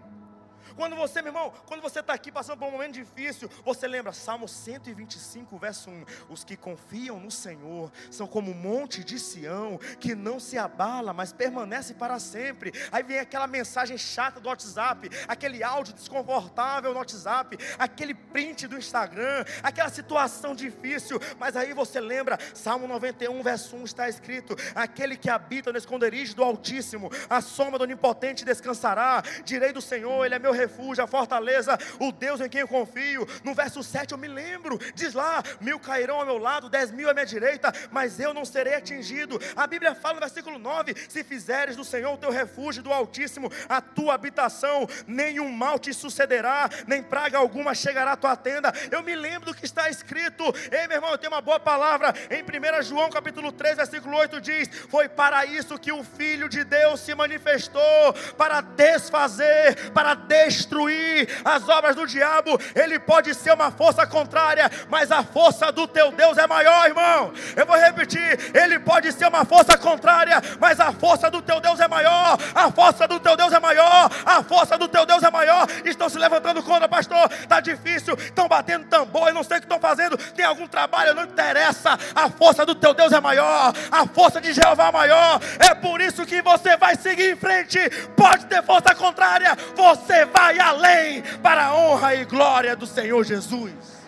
Quando 0.75 0.95
você, 0.95 1.21
meu 1.21 1.29
irmão, 1.29 1.53
quando 1.65 1.81
você 1.81 2.01
está 2.01 2.13
aqui 2.13 2.31
passando 2.31 2.59
por 2.59 2.67
um 2.67 2.71
momento 2.71 2.95
difícil, 2.95 3.49
você 3.63 3.87
lembra 3.87 4.11
Salmo 4.11 4.47
125, 4.47 5.57
verso 5.57 5.89
1: 5.89 6.05
Os 6.29 6.43
que 6.43 6.57
confiam 6.57 7.17
no 7.19 7.31
Senhor 7.31 7.91
são 8.11 8.27
como 8.27 8.51
o 8.51 8.55
monte 8.55 9.03
de 9.03 9.17
Sião, 9.17 9.79
que 9.99 10.13
não 10.13 10.37
se 10.37 10.57
abala, 10.57 11.13
mas 11.13 11.31
permanece 11.31 11.93
para 11.93 12.19
sempre. 12.19 12.73
Aí 12.91 13.03
vem 13.03 13.19
aquela 13.19 13.47
mensagem 13.47 13.97
chata 13.97 14.39
do 14.39 14.49
WhatsApp, 14.49 15.09
aquele 15.27 15.63
áudio 15.63 15.93
desconfortável 15.93 16.91
no 16.91 16.99
WhatsApp, 16.99 17.57
aquele 17.79 18.13
print 18.13 18.67
do 18.67 18.77
Instagram, 18.77 19.45
aquela 19.63 19.89
situação 19.89 20.53
difícil, 20.53 21.21
mas 21.39 21.55
aí 21.55 21.73
você 21.73 22.01
lembra, 22.01 22.37
Salmo 22.53 22.85
91, 22.85 23.41
verso 23.41 23.77
1 23.77 23.85
está 23.85 24.09
escrito: 24.09 24.57
Aquele 24.75 25.15
que 25.15 25.29
habita 25.29 25.71
no 25.71 25.77
esconderijo 25.77 26.35
do 26.35 26.43
Altíssimo, 26.43 27.09
a 27.29 27.39
sombra 27.39 27.79
do 27.79 27.83
Onipotente 27.83 28.43
descansará, 28.43 29.23
direi 29.45 29.71
do 29.71 29.81
Senhor, 29.81 30.25
Ele 30.25 30.35
é 30.35 30.39
meu 30.39 30.51
refúgio 30.51 30.64
refúgio, 30.65 31.03
a 31.03 31.07
fortaleza, 31.07 31.77
o 31.99 32.11
Deus 32.11 32.41
em 32.41 32.49
quem 32.49 32.61
eu 32.61 32.67
confio. 32.67 33.27
No 33.43 33.53
verso 33.53 33.83
7 33.83 34.11
eu 34.11 34.17
me 34.17 34.27
lembro, 34.27 34.79
diz 34.93 35.13
lá: 35.13 35.43
mil 35.61 35.79
cairão 35.79 36.19
ao 36.19 36.25
meu 36.25 36.37
lado, 36.37 36.69
dez 36.69 36.91
mil 36.91 37.09
à 37.09 37.13
minha 37.13 37.25
direita, 37.25 37.71
mas 37.91 38.19
eu 38.19 38.33
não 38.33 38.45
serei 38.45 38.75
atingido. 38.75 39.39
A 39.55 39.67
Bíblia 39.67 39.95
fala 39.95 40.15
no 40.15 40.19
versículo 40.21 40.57
9: 40.57 40.95
se 41.07 41.23
fizeres 41.23 41.75
do 41.75 41.83
Senhor 41.83 42.13
o 42.13 42.17
teu 42.17 42.31
refúgio, 42.31 42.83
do 42.83 42.91
Altíssimo 42.91 43.51
a 43.69 43.81
tua 43.81 44.13
habitação, 44.13 44.87
nenhum 45.07 45.51
mal 45.51 45.77
te 45.79 45.93
sucederá, 45.93 46.69
nem 46.87 47.01
praga 47.03 47.37
alguma 47.37 47.73
chegará 47.73 48.13
à 48.13 48.17
tua 48.17 48.35
tenda. 48.35 48.73
Eu 48.91 49.03
me 49.03 49.15
lembro 49.15 49.51
do 49.51 49.55
que 49.55 49.65
está 49.65 49.89
escrito. 49.89 50.43
Ei, 50.71 50.87
meu 50.87 50.97
irmão, 50.97 51.11
eu 51.11 51.17
tenho 51.17 51.31
uma 51.31 51.41
boa 51.41 51.59
palavra. 51.59 52.13
Em 52.29 52.43
1 52.43 52.83
João 52.83 53.09
capítulo 53.09 53.51
3, 53.51 53.77
versículo 53.77 54.17
8 54.17 54.41
diz: 54.41 54.69
Foi 54.89 55.07
para 55.07 55.45
isso 55.45 55.79
que 55.79 55.91
o 55.91 56.03
Filho 56.03 56.49
de 56.49 56.63
Deus 56.63 56.99
se 56.99 57.13
manifestou, 57.13 58.13
para 58.37 58.61
desfazer, 58.61 59.91
para 59.91 60.13
destruir 60.15 60.54
destruir 60.55 61.27
as 61.43 61.67
obras 61.67 61.95
do 61.95 62.07
diabo, 62.07 62.59
ele 62.73 62.97
pode 62.97 63.33
ser 63.33 63.53
uma 63.53 63.71
força 63.71 64.07
contrária, 64.07 64.69
mas 64.89 65.11
a 65.11 65.23
força 65.23 65.71
do 65.71 65.87
teu 65.87 66.11
Deus 66.11 66.37
é 66.37 66.47
maior, 66.47 66.85
irmão. 66.85 67.33
Eu 67.55 67.65
vou 67.65 67.77
repetir: 67.77 68.51
ele 68.53 68.79
pode 68.79 69.11
ser 69.11 69.27
uma 69.27 69.45
força 69.45 69.77
contrária, 69.77 70.41
mas 70.59 70.79
a 70.79 70.91
força 70.91 71.29
do 71.29 71.41
teu 71.41 71.59
Deus 71.59 71.79
é 71.79 71.87
maior. 71.87 72.37
A 72.53 72.71
força 72.71 73.07
do 73.07 73.19
teu 73.19 73.35
Deus 73.35 73.51
é 73.51 73.59
maior. 73.59 74.09
A 74.25 74.43
força 74.43 74.77
do 74.77 74.87
teu 74.87 75.05
Deus 75.05 75.23
é 75.23 75.31
maior. 75.31 75.67
Estão 75.83 76.09
se 76.09 76.17
levantando 76.17 76.63
contra, 76.63 76.87
pastor. 76.87 77.29
Está 77.31 77.59
difícil, 77.59 78.15
estão 78.15 78.47
batendo 78.47 78.85
tambor. 78.85 79.27
Eu 79.27 79.33
não 79.33 79.43
sei 79.43 79.57
o 79.57 79.59
que 79.59 79.65
estão 79.65 79.79
fazendo. 79.79 80.17
Tem 80.17 80.45
algum 80.45 80.67
trabalho, 80.67 81.13
não 81.13 81.23
interessa. 81.23 81.97
A 82.13 82.29
força 82.29 82.65
do 82.65 82.75
teu 82.75 82.93
Deus 82.93 83.11
é 83.11 83.19
maior. 83.19 83.73
A 83.91 84.07
força 84.07 84.39
de 84.39 84.53
Jeová 84.53 84.87
é 84.87 84.91
maior. 84.91 85.39
É 85.59 85.73
por 85.73 85.99
isso 86.01 86.25
que 86.25 86.41
você 86.41 86.77
vai 86.77 86.95
seguir 86.95 87.31
em 87.31 87.35
frente. 87.35 87.79
Pode 88.15 88.45
ter 88.45 88.63
força 88.63 88.93
contrária, 88.95 89.55
você 89.75 90.25
vai 90.25 90.44
vai 90.45 90.59
além 90.59 91.23
para 91.41 91.67
a 91.67 91.75
honra 91.75 92.15
e 92.15 92.25
glória 92.25 92.75
do 92.75 92.85
Senhor 92.85 93.23
Jesus. 93.23 94.05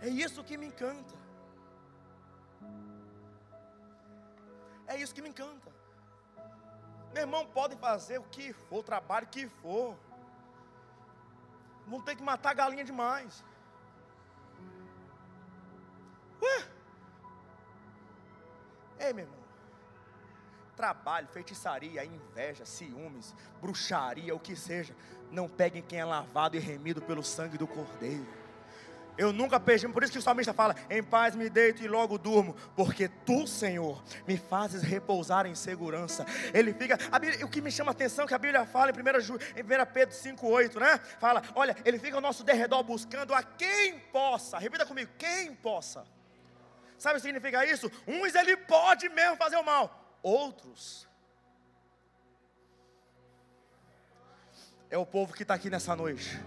É 0.00 0.08
isso 0.08 0.44
que 0.44 0.56
me 0.56 0.66
encanta. 0.66 1.14
É 4.86 4.96
isso 5.02 5.14
que 5.14 5.22
me 5.22 5.30
encanta. 5.30 5.70
Meu 7.12 7.22
irmão, 7.22 7.44
podem 7.46 7.78
fazer 7.78 8.18
o 8.18 8.28
que 8.34 8.52
for, 8.52 8.78
o 8.80 8.88
trabalho 8.90 9.26
que 9.26 9.48
for. 9.48 9.96
Vão 11.86 12.00
ter 12.00 12.14
que 12.14 12.22
matar 12.22 12.50
a 12.50 12.60
galinha 12.60 12.84
demais. 12.84 13.44
Ué? 16.42 16.58
Ei, 19.00 19.12
meu 19.12 19.24
irmão 19.24 19.35
trabalho, 20.76 21.26
feitiçaria, 21.28 22.04
inveja, 22.04 22.64
ciúmes, 22.66 23.34
bruxaria, 23.60 24.34
o 24.34 24.38
que 24.38 24.54
seja, 24.54 24.94
não 25.30 25.48
peguem 25.48 25.82
quem 25.82 25.98
é 25.98 26.04
lavado 26.04 26.56
e 26.56 26.60
remido 26.60 27.00
pelo 27.00 27.24
sangue 27.24 27.56
do 27.56 27.66
Cordeiro. 27.66 28.26
Eu 29.18 29.32
nunca 29.32 29.58
perdi, 29.58 29.88
por 29.88 30.02
isso 30.02 30.12
que 30.12 30.18
o 30.18 30.22
salmista 30.22 30.52
fala: 30.52 30.76
Em 30.90 31.02
paz 31.02 31.34
me 31.34 31.48
deito 31.48 31.82
e 31.82 31.88
logo 31.88 32.18
durmo, 32.18 32.54
porque 32.74 33.08
tu, 33.08 33.46
Senhor, 33.46 34.02
me 34.28 34.36
fazes 34.36 34.82
repousar 34.82 35.46
em 35.46 35.54
segurança. 35.54 36.26
Ele 36.52 36.74
fica, 36.74 36.98
Bíblia, 37.18 37.46
o 37.46 37.48
que 37.48 37.62
me 37.62 37.70
chama 37.70 37.90
a 37.90 37.92
atenção 37.92 38.26
é 38.26 38.28
que 38.28 38.34
a 38.34 38.38
Bíblia 38.38 38.66
fala 38.66 38.90
em 38.90 38.94
1, 38.94 38.98
em 38.98 39.62
1 39.62 39.92
Pedro 39.92 40.14
5,8, 40.14 40.78
né? 40.78 40.98
Fala: 41.18 41.42
Olha, 41.54 41.74
ele 41.84 41.98
fica 41.98 42.16
ao 42.16 42.20
nosso 42.20 42.44
derredor 42.44 42.82
buscando 42.82 43.32
a 43.32 43.42
quem 43.42 43.98
possa, 44.12 44.58
repita 44.58 44.84
comigo: 44.84 45.10
quem 45.16 45.54
possa. 45.54 46.04
Sabe 46.98 47.14
o 47.14 47.16
que 47.16 47.26
significa 47.26 47.64
isso? 47.64 47.90
Uns 48.06 48.34
ele 48.34 48.56
pode 48.56 49.08
mesmo 49.08 49.36
fazer 49.36 49.56
o 49.56 49.64
mal, 49.64 50.05
outros. 50.22 51.08
É 54.88 54.96
o 54.96 55.06
povo 55.06 55.32
que 55.32 55.42
está 55.42 55.54
aqui 55.54 55.68
nessa 55.68 55.94
noite. 55.96 56.40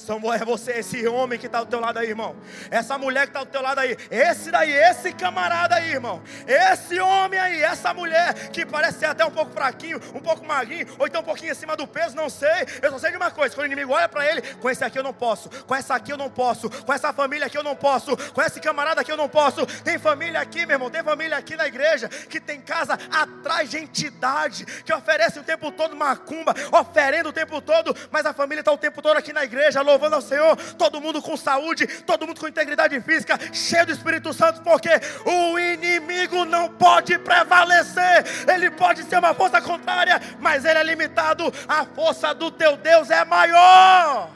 São, 0.00 0.20
é 0.32 0.38
você, 0.44 0.72
esse 0.72 1.06
homem 1.06 1.38
que 1.38 1.46
está 1.46 1.58
ao 1.58 1.66
teu 1.66 1.78
lado 1.78 1.98
aí, 1.98 2.08
irmão. 2.08 2.34
Essa 2.70 2.96
mulher 2.96 3.22
que 3.22 3.28
está 3.28 3.40
ao 3.40 3.46
teu 3.46 3.60
lado 3.60 3.78
aí. 3.78 3.96
Esse 4.10 4.50
daí, 4.50 4.72
esse 4.72 5.12
camarada 5.12 5.76
aí, 5.76 5.92
irmão. 5.92 6.22
Esse 6.46 6.98
homem 6.98 7.38
aí, 7.38 7.62
essa 7.62 7.92
mulher 7.92 8.50
que 8.50 8.64
parece 8.64 9.00
ser 9.00 9.06
até 9.06 9.24
um 9.24 9.30
pouco 9.30 9.52
fraquinho, 9.52 10.00
um 10.14 10.20
pouco 10.20 10.44
magrinho, 10.44 10.86
ou 10.98 11.06
então 11.06 11.20
um 11.20 11.24
pouquinho 11.24 11.52
acima 11.52 11.76
do 11.76 11.86
peso, 11.86 12.16
não 12.16 12.30
sei. 12.30 12.66
Eu 12.80 12.90
só 12.92 12.98
sei 12.98 13.10
de 13.10 13.16
uma 13.16 13.30
coisa: 13.30 13.54
quando 13.54 13.64
o 13.64 13.66
inimigo 13.66 13.92
olha 13.92 14.08
para 14.08 14.26
ele, 14.26 14.42
com 14.54 14.70
esse 14.70 14.82
aqui 14.82 14.98
eu 14.98 15.02
não 15.02 15.12
posso, 15.12 15.50
com 15.64 15.74
essa 15.74 15.94
aqui 15.94 16.12
eu 16.12 16.16
não 16.16 16.30
posso, 16.30 16.70
com 16.70 16.92
essa 16.92 17.12
família 17.12 17.46
aqui 17.46 17.58
eu 17.58 17.62
não 17.62 17.76
posso, 17.76 18.16
com 18.32 18.42
esse 18.42 18.60
camarada 18.60 19.02
aqui 19.02 19.12
eu 19.12 19.16
não 19.16 19.28
posso. 19.28 19.66
Tem 19.82 19.98
família 19.98 20.40
aqui, 20.40 20.64
meu 20.64 20.76
irmão, 20.76 20.90
tem 20.90 21.02
família 21.02 21.36
aqui 21.36 21.56
na 21.56 21.66
igreja 21.66 22.08
que 22.08 22.40
tem 22.40 22.60
casa 22.60 22.98
atrás 23.10 23.70
de 23.70 23.78
entidade, 23.78 24.64
que 24.64 24.92
oferece 24.92 25.38
o 25.38 25.44
tempo 25.44 25.70
todo 25.70 25.94
macumba, 25.94 26.54
oferendo 26.72 27.28
o 27.28 27.32
tempo 27.32 27.60
todo, 27.60 27.94
mas 28.10 28.24
a 28.24 28.32
família 28.32 28.60
está 28.60 28.72
o 28.72 28.78
tempo 28.78 29.02
todo 29.02 29.16
aqui 29.16 29.32
na 29.32 29.44
igreja 29.44 29.82
louvando 29.90 30.16
ao 30.16 30.22
Senhor, 30.22 30.56
todo 30.74 31.00
mundo 31.00 31.20
com 31.20 31.36
saúde, 31.36 31.86
todo 32.02 32.26
mundo 32.26 32.40
com 32.40 32.48
integridade 32.48 32.98
física, 33.00 33.38
cheio 33.52 33.86
do 33.86 33.92
Espírito 33.92 34.32
Santo, 34.32 34.62
porque 34.62 34.90
o 35.24 35.58
inimigo 35.58 36.44
não 36.44 36.68
pode 36.68 37.18
prevalecer, 37.18 38.24
ele 38.48 38.70
pode 38.70 39.02
ser 39.04 39.18
uma 39.18 39.34
força 39.34 39.60
contrária, 39.60 40.20
mas 40.38 40.64
ele 40.64 40.78
é 40.78 40.82
limitado, 40.82 41.52
a 41.68 41.84
força 41.84 42.34
do 42.34 42.50
teu 42.50 42.76
Deus 42.76 43.10
é 43.10 43.24
maior. 43.24 44.30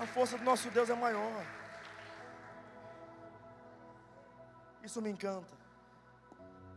A 0.00 0.06
força 0.06 0.36
do 0.36 0.44
nosso 0.44 0.70
Deus 0.70 0.90
é 0.90 0.94
maior. 0.94 1.44
Isso 4.82 5.00
me 5.00 5.08
encanta. 5.08 5.54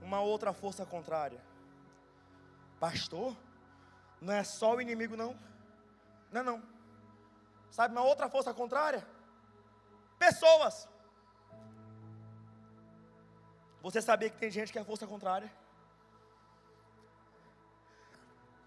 Uma 0.02 0.22
outra 0.22 0.54
força 0.54 0.86
contrária. 0.86 1.42
Pastor, 2.80 3.36
não 4.22 4.34
é 4.34 4.44
só 4.44 4.76
o 4.76 4.82
inimigo, 4.82 5.16
não. 5.16 5.38
Não 6.32 6.42
é 6.42 6.44
não. 6.44 6.64
Sabe 7.70 7.94
uma 7.94 8.04
outra 8.04 8.30
força 8.30 8.54
contrária? 8.54 9.06
Pessoas. 10.18 10.88
Você 13.82 14.02
sabia 14.02 14.30
que 14.30 14.38
tem 14.38 14.50
gente 14.50 14.72
que 14.72 14.80
é 14.80 14.84
força 14.84 15.06
contrária? 15.06 15.52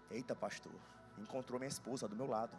Eita, 0.09 0.35
pastor, 0.35 0.73
encontrou 1.17 1.59
minha 1.59 1.69
esposa 1.69 2.07
do 2.07 2.15
meu 2.15 2.27
lado. 2.27 2.57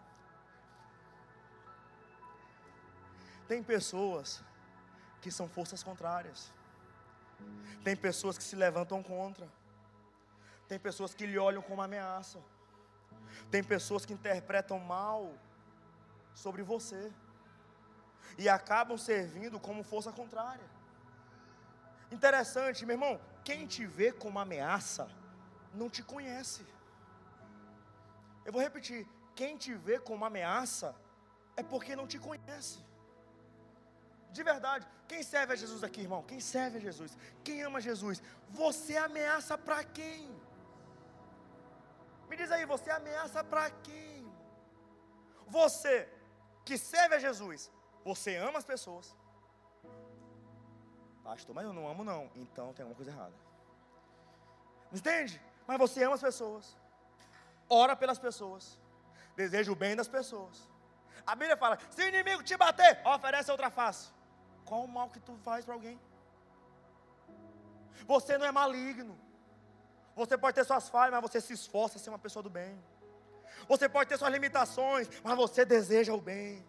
Tem 3.48 3.62
pessoas 3.62 4.42
que 5.20 5.30
são 5.30 5.48
forças 5.48 5.82
contrárias. 5.82 6.52
Tem 7.84 7.96
pessoas 7.96 8.38
que 8.38 8.44
se 8.44 8.56
levantam 8.56 9.02
contra. 9.02 9.48
Tem 10.68 10.78
pessoas 10.78 11.12
que 11.14 11.26
lhe 11.26 11.38
olham 11.38 11.62
como 11.62 11.82
ameaça. 11.82 12.38
Tem 13.50 13.62
pessoas 13.62 14.04
que 14.04 14.12
interpretam 14.12 14.78
mal 14.78 15.32
sobre 16.34 16.62
você 16.62 17.12
e 18.38 18.48
acabam 18.48 18.96
servindo 18.96 19.60
como 19.60 19.82
força 19.82 20.12
contrária. 20.12 20.64
Interessante, 22.10 22.84
meu 22.84 22.94
irmão, 22.94 23.20
quem 23.44 23.66
te 23.66 23.84
vê 23.86 24.12
como 24.12 24.38
ameaça 24.38 25.08
não 25.74 25.88
te 25.88 26.02
conhece. 26.02 26.64
Eu 28.44 28.52
vou 28.52 28.62
repetir: 28.62 29.06
quem 29.34 29.56
te 29.56 29.74
vê 29.74 29.98
como 29.98 30.24
ameaça 30.24 30.94
é 31.56 31.62
porque 31.62 31.96
não 31.96 32.06
te 32.06 32.18
conhece. 32.18 32.78
De 34.30 34.42
verdade, 34.42 34.86
quem 35.06 35.22
serve 35.22 35.52
a 35.52 35.56
Jesus 35.56 35.84
aqui, 35.84 36.00
irmão? 36.00 36.22
Quem 36.22 36.40
serve 36.40 36.78
a 36.78 36.80
Jesus? 36.80 37.16
Quem 37.44 37.62
ama 37.62 37.80
Jesus? 37.80 38.22
Você 38.48 38.96
ameaça 38.96 39.58
para 39.58 39.84
quem? 39.84 40.30
Me 42.32 42.36
diz 42.40 42.50
aí, 42.50 42.64
você 42.64 42.90
ameaça 42.90 43.44
para 43.44 43.68
quem? 43.86 44.26
Você 45.46 46.08
que 46.64 46.78
serve 46.78 47.16
a 47.16 47.18
Jesus, 47.18 47.70
você 48.02 48.36
ama 48.36 48.58
as 48.58 48.64
pessoas. 48.64 49.14
Pastor, 51.22 51.54
mas 51.54 51.66
eu 51.66 51.74
não 51.74 51.86
amo 51.86 52.02
não. 52.02 52.30
Então 52.34 52.72
tem 52.72 52.84
alguma 52.84 52.96
coisa 52.96 53.10
errada. 53.10 53.34
Entende? 54.90 55.34
Mas 55.66 55.78
você 55.78 56.04
ama 56.04 56.14
as 56.14 56.22
pessoas. 56.22 56.74
Ora 57.68 57.94
pelas 57.94 58.18
pessoas. 58.18 58.78
Deseja 59.36 59.70
o 59.70 59.76
bem 59.76 59.94
das 59.94 60.08
pessoas. 60.08 60.66
A 61.26 61.34
Bíblia 61.34 61.58
fala: 61.58 61.78
se 61.90 62.02
o 62.02 62.08
inimigo 62.08 62.42
te 62.42 62.56
bater, 62.56 63.06
oferece 63.06 63.50
outra 63.50 63.68
face. 63.68 64.10
Qual 64.64 64.82
o 64.84 64.88
mal 64.88 65.10
que 65.10 65.20
tu 65.20 65.36
faz 65.48 65.66
para 65.66 65.74
alguém? 65.74 66.00
Você 68.06 68.38
não 68.38 68.46
é 68.46 68.52
maligno. 68.62 69.20
Você 70.14 70.36
pode 70.36 70.54
ter 70.54 70.64
suas 70.64 70.88
falhas, 70.88 71.12
mas 71.12 71.22
você 71.22 71.40
se 71.40 71.52
esforça 71.52 71.96
a 71.96 72.00
ser 72.00 72.10
uma 72.10 72.18
pessoa 72.18 72.42
do 72.42 72.50
bem. 72.50 72.78
Você 73.68 73.88
pode 73.88 74.08
ter 74.08 74.18
suas 74.18 74.32
limitações, 74.32 75.08
mas 75.22 75.36
você 75.36 75.64
deseja 75.64 76.12
o 76.12 76.20
bem. 76.20 76.64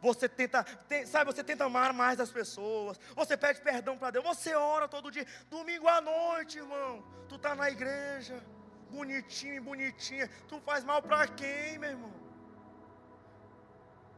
Você 0.00 0.28
tenta, 0.28 0.62
tem, 0.86 1.06
sabe, 1.06 1.32
você 1.32 1.42
tenta 1.42 1.64
amar 1.64 1.92
mais 1.94 2.20
as 2.20 2.30
pessoas. 2.30 3.00
Você 3.16 3.36
pede 3.36 3.60
perdão 3.62 3.96
para 3.96 4.10
Deus. 4.10 4.24
Você 4.24 4.54
ora 4.54 4.86
todo 4.86 5.10
dia. 5.10 5.26
Domingo 5.48 5.88
à 5.88 6.00
noite, 6.00 6.58
irmão. 6.58 7.02
Tu 7.28 7.36
está 7.36 7.54
na 7.54 7.70
igreja, 7.70 8.44
bonitinho 8.90 9.62
bonitinha. 9.62 10.28
Tu 10.46 10.60
faz 10.60 10.84
mal 10.84 11.00
para 11.02 11.26
quem, 11.28 11.78
meu 11.78 11.90
irmão? 11.90 12.12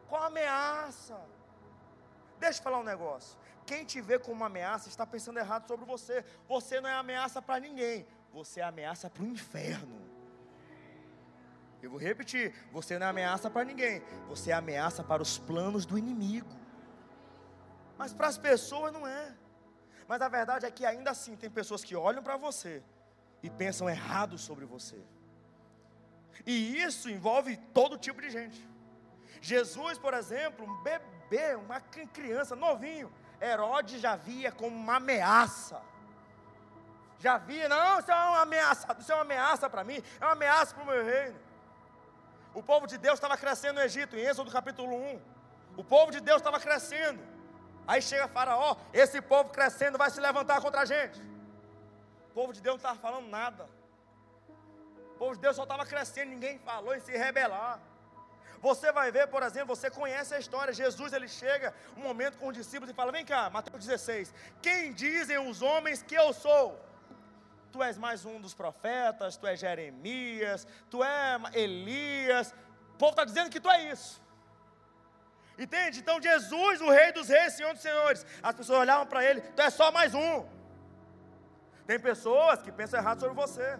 Qual 0.09 0.23
a 0.23 0.27
ameaça? 0.27 1.19
Deixa 2.39 2.59
eu 2.59 2.65
falar 2.65 2.81
um 2.81 2.85
negócio. 2.85 3.39
Quem 3.65 3.85
te 3.85 4.01
vê 4.01 4.19
como 4.19 4.37
uma 4.37 4.47
ameaça 4.47 4.89
está 4.89 5.07
pensando 5.07 5.39
errado 5.39 5.67
sobre 5.67 5.85
você. 5.87 6.25
Você 6.49 6.81
não 6.81 6.89
é 6.89 6.95
ameaça 6.95 7.41
para 7.41 7.61
ninguém. 7.61 8.07
Você 8.37 8.61
é 8.61 8.65
ameaça 8.65 9.09
para 9.09 9.23
o 9.23 9.27
inferno. 9.27 9.99
Eu 11.83 11.89
vou 11.89 11.99
repetir: 11.99 12.55
você 12.71 12.99
não 12.99 13.07
é 13.07 13.09
ameaça 13.09 13.49
para 13.49 13.65
ninguém. 13.65 14.03
Você 14.29 14.51
é 14.51 14.53
ameaça 14.53 15.03
para 15.03 15.23
os 15.23 15.39
planos 15.39 15.87
do 15.87 15.97
inimigo. 15.97 16.55
Mas 17.97 18.13
para 18.13 18.27
as 18.27 18.37
pessoas 18.37 18.93
não 18.93 19.07
é. 19.07 19.35
Mas 20.07 20.21
a 20.21 20.29
verdade 20.29 20.67
é 20.67 20.71
que 20.71 20.85
ainda 20.85 21.13
assim 21.13 21.35
tem 21.35 21.49
pessoas 21.49 21.83
que 21.83 21.97
olham 21.97 22.23
para 22.23 22.37
você 22.37 22.83
e 23.43 23.49
pensam 23.49 23.89
errado 23.89 24.37
sobre 24.37 24.67
você. 24.67 25.01
E 26.45 26.77
isso 26.77 27.09
envolve 27.09 27.57
todo 27.73 27.97
tipo 27.97 28.21
de 28.21 28.29
gente. 28.29 28.69
Jesus, 29.41 29.97
por 29.97 30.13
exemplo, 30.13 30.67
um 30.67 30.83
bebê, 30.83 31.55
uma 31.55 31.81
criança 31.81 32.55
novinho, 32.55 33.11
Herodes 33.41 33.99
já 33.99 34.15
via 34.15 34.53
como 34.53 34.77
uma 34.77 34.97
ameaça. 34.97 35.81
Já 37.19 37.39
via, 37.39 37.69
não, 37.69 37.99
isso 37.99 38.11
é 38.11 38.15
uma 38.15 38.41
ameaça, 38.43 38.97
isso 38.99 39.13
é 39.13 39.15
uma 39.15 39.23
ameaça 39.23 39.71
para 39.71 39.83
mim, 39.85 40.03
é 40.21 40.25
uma 40.25 40.33
ameaça 40.33 40.75
para 40.75 40.85
o 40.85 40.87
meu 40.87 41.05
reino. 41.05 41.39
O 42.55 42.63
povo 42.63 42.87
de 42.87 42.99
Deus 42.99 43.15
estava 43.15 43.37
crescendo 43.37 43.77
no 43.77 43.83
Egito, 43.83 44.17
em 44.17 44.21
Êxodo 44.21 44.51
capítulo 44.51 44.97
1. 44.97 45.21
O 45.77 45.85
povo 45.85 46.11
de 46.11 46.21
Deus 46.21 46.39
estava 46.39 46.59
crescendo. 46.59 47.23
Aí 47.87 48.03
chega 48.03 48.27
Faraó, 48.29 48.77
esse 48.93 49.21
povo 49.21 49.51
crescendo 49.51 49.99
vai 49.99 50.11
se 50.11 50.21
levantar 50.21 50.61
contra 50.61 50.81
a 50.81 50.85
gente. 50.85 51.21
O 52.31 52.35
povo 52.35 52.53
de 52.53 52.61
Deus 52.61 52.75
não 52.75 52.91
estava 52.91 52.99
falando 52.99 53.29
nada. 53.29 53.69
O 55.15 55.19
povo 55.19 55.35
de 55.35 55.41
Deus 55.41 55.57
só 55.57 55.63
estava 55.63 55.87
crescendo, 55.87 56.31
ninguém 56.31 56.59
falou 56.59 56.95
em 56.95 57.01
se 57.01 57.13
rebelar. 57.13 57.81
Você 58.61 58.91
vai 58.91 59.11
ver, 59.11 59.27
por 59.29 59.43
exemplo, 59.43 59.75
você 59.77 59.91
conhece 59.91 60.35
a 60.35 60.39
história. 60.39 60.73
Jesus 60.73 61.13
ele 61.13 61.29
chega 61.29 61.75
um 61.97 62.01
momento 62.01 62.39
com 62.39 62.49
os 62.49 62.55
discípulos 62.55 62.91
e 62.91 62.95
fala: 62.95 63.13
Vem 63.13 63.25
cá, 63.25 63.49
Mateus 63.51 63.85
16. 63.85 64.35
Quem 64.61 64.93
dizem 64.93 65.39
os 65.39 65.63
homens 65.63 66.03
que 66.03 66.15
eu 66.15 66.33
sou? 66.33 66.86
Tu 67.77 67.83
és 67.83 67.99
mais 67.99 68.25
um 68.25 68.41
dos 68.41 68.55
profetas, 68.55 69.37
tu 69.37 69.47
és 69.47 69.61
Jeremias, 69.61 70.67
tu 70.89 71.05
és 71.05 71.55
Elias. 71.55 72.55
O 72.95 72.97
povo 72.97 73.11
está 73.11 73.23
dizendo 73.23 73.51
que 73.51 73.61
tu 73.61 73.71
é 73.71 73.93
isso. 73.93 74.23
Entende? 75.59 76.01
Então 76.01 76.21
Jesus, 76.21 76.81
o 76.81 76.91
Rei 76.91 77.13
dos 77.13 77.29
Reis, 77.29 77.53
Senhor 77.53 77.75
dos 77.75 77.83
Senhores, 77.83 78.25
as 78.43 78.55
pessoas 78.55 78.79
olhavam 78.79 79.07
para 79.07 79.23
ele, 79.23 79.43
tu 79.43 79.61
é 79.61 79.69
só 79.69 79.93
mais 79.93 80.15
um. 80.15 80.47
Tem 81.87 82.01
pessoas 82.01 82.63
que 82.63 82.73
pensam 82.73 82.99
errado 82.99 83.21
sobre 83.21 83.35
você. 83.35 83.79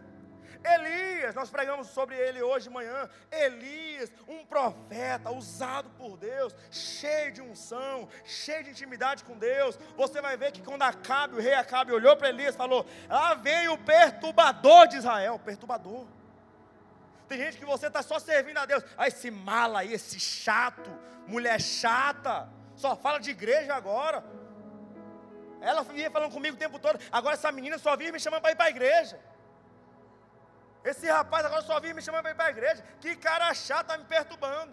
Elias, 0.75 1.35
nós 1.35 1.49
pregamos 1.49 1.89
sobre 1.89 2.17
ele 2.17 2.43
hoje 2.43 2.69
de 2.69 2.75
manhã. 2.75 3.09
Elias, 3.31 4.11
um 4.27 4.45
profeta 4.45 5.31
usado 5.31 5.89
por 5.91 6.17
Deus, 6.17 6.55
cheio 6.71 7.33
de 7.33 7.41
unção, 7.41 8.09
cheio 8.25 8.65
de 8.65 8.71
intimidade 8.71 9.23
com 9.25 9.39
Deus. 9.39 9.79
Você 9.97 10.21
vai 10.21 10.37
ver 10.37 10.53
que 10.53 10.63
quando 10.63 10.83
Acabe, 10.83 11.37
o 11.37 11.41
rei 11.41 11.55
Acabe 11.55 11.93
olhou 11.93 12.17
para 12.17 12.29
Elias 12.29 12.55
e 12.55 12.59
falou: 12.59 12.85
Lá 13.09 13.35
vem 13.35 13.69
o 13.69 13.79
perturbador 13.79 14.89
de 14.89 14.97
Israel, 14.97 15.39
perturbador. 15.39 16.07
Tem 17.29 17.39
gente 17.39 17.59
que 17.59 17.65
você 17.65 17.87
está 17.87 18.03
só 18.03 18.19
servindo 18.19 18.59
a 18.59 18.67
Deus. 18.67 18.85
Ah, 18.97 19.09
esse 19.09 19.31
mala 19.31 19.81
aí, 19.81 19.93
esse 19.93 20.19
chato, 20.19 20.91
mulher 21.27 21.61
chata, 21.61 22.49
só 22.75 22.95
fala 22.97 23.19
de 23.19 23.31
igreja 23.31 23.75
agora. 23.75 24.25
Ela 25.61 25.83
vinha 25.83 26.11
falando 26.11 26.33
comigo 26.33 26.55
o 26.55 26.59
tempo 26.59 26.79
todo. 26.79 27.01
Agora 27.11 27.35
essa 27.35 27.51
menina 27.51 27.79
só 27.79 27.97
vive 27.97 28.13
me 28.13 28.21
chamando 28.21 28.43
para 28.43 28.53
ir 28.53 28.57
para 28.57 28.67
a 28.67 28.71
igreja. 28.71 29.19
Esse 30.91 31.07
rapaz 31.11 31.45
agora 31.45 31.63
só 31.63 31.81
vinha 31.81 31.95
me 31.95 32.03
chamando 32.07 32.23
para 32.23 32.31
ir 32.31 32.37
para 32.37 32.47
a 32.47 32.51
igreja. 32.51 32.85
Que 33.01 33.17
cara 33.17 33.53
chato, 33.53 33.87
está 33.87 33.99
me 33.99 34.05
perturbando. 34.05 34.73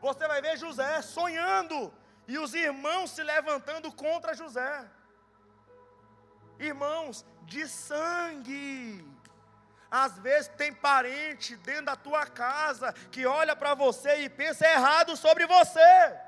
Você 0.00 0.26
vai 0.26 0.40
ver 0.42 0.56
José 0.58 1.00
sonhando. 1.02 1.94
E 2.26 2.36
os 2.36 2.52
irmãos 2.52 3.12
se 3.12 3.22
levantando 3.22 3.92
contra 3.92 4.34
José. 4.34 4.84
Irmãos 6.58 7.24
de 7.42 7.68
sangue. 7.68 9.06
Às 9.88 10.18
vezes 10.18 10.48
tem 10.48 10.74
parente 10.74 11.56
dentro 11.68 11.86
da 11.86 11.96
tua 11.96 12.26
casa 12.26 12.92
que 13.12 13.24
olha 13.24 13.54
para 13.54 13.74
você 13.74 14.16
e 14.24 14.28
pensa 14.28 14.66
errado 14.66 15.16
sobre 15.16 15.46
você. 15.46 16.18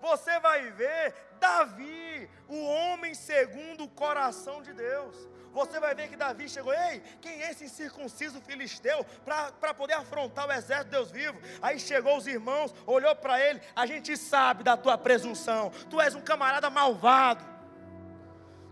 Você 0.00 0.38
vai 0.38 0.70
ver 0.70 1.14
Davi, 1.40 2.30
o 2.46 2.64
homem 2.64 3.12
segundo 3.12 3.84
o 3.84 3.90
coração 3.90 4.62
de 4.62 4.72
Deus 4.72 5.28
você 5.58 5.80
vai 5.80 5.94
ver 5.94 6.08
que 6.08 6.16
Davi 6.16 6.48
chegou, 6.48 6.72
ei, 6.72 7.00
quem 7.20 7.42
é 7.42 7.50
esse 7.50 7.64
incircunciso 7.64 8.40
filisteu 8.40 9.04
para 9.24 9.74
poder 9.74 9.94
afrontar 9.94 10.46
o 10.46 10.52
exército 10.52 10.84
de 10.84 10.90
Deus 10.90 11.10
vivo? 11.10 11.40
Aí 11.60 11.78
chegou 11.80 12.16
os 12.16 12.26
irmãos, 12.26 12.74
olhou 12.86 13.14
para 13.16 13.40
ele, 13.40 13.60
a 13.74 13.84
gente 13.84 14.16
sabe 14.16 14.62
da 14.62 14.76
tua 14.76 14.96
presunção, 14.96 15.70
tu 15.90 16.00
és 16.00 16.14
um 16.14 16.20
camarada 16.20 16.70
malvado, 16.70 17.44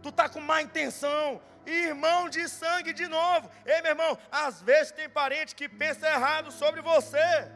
tu 0.02 0.10
está 0.10 0.28
com 0.28 0.40
má 0.40 0.62
intenção, 0.62 1.42
irmão 1.66 2.28
de 2.28 2.48
sangue 2.48 2.92
de 2.92 3.08
novo. 3.08 3.50
Ei, 3.64 3.82
meu 3.82 3.90
irmão, 3.90 4.18
às 4.30 4.62
vezes 4.62 4.92
tem 4.92 5.08
parente 5.08 5.54
que 5.54 5.68
pensa 5.68 6.06
errado 6.06 6.52
sobre 6.52 6.80
você. 6.80 7.50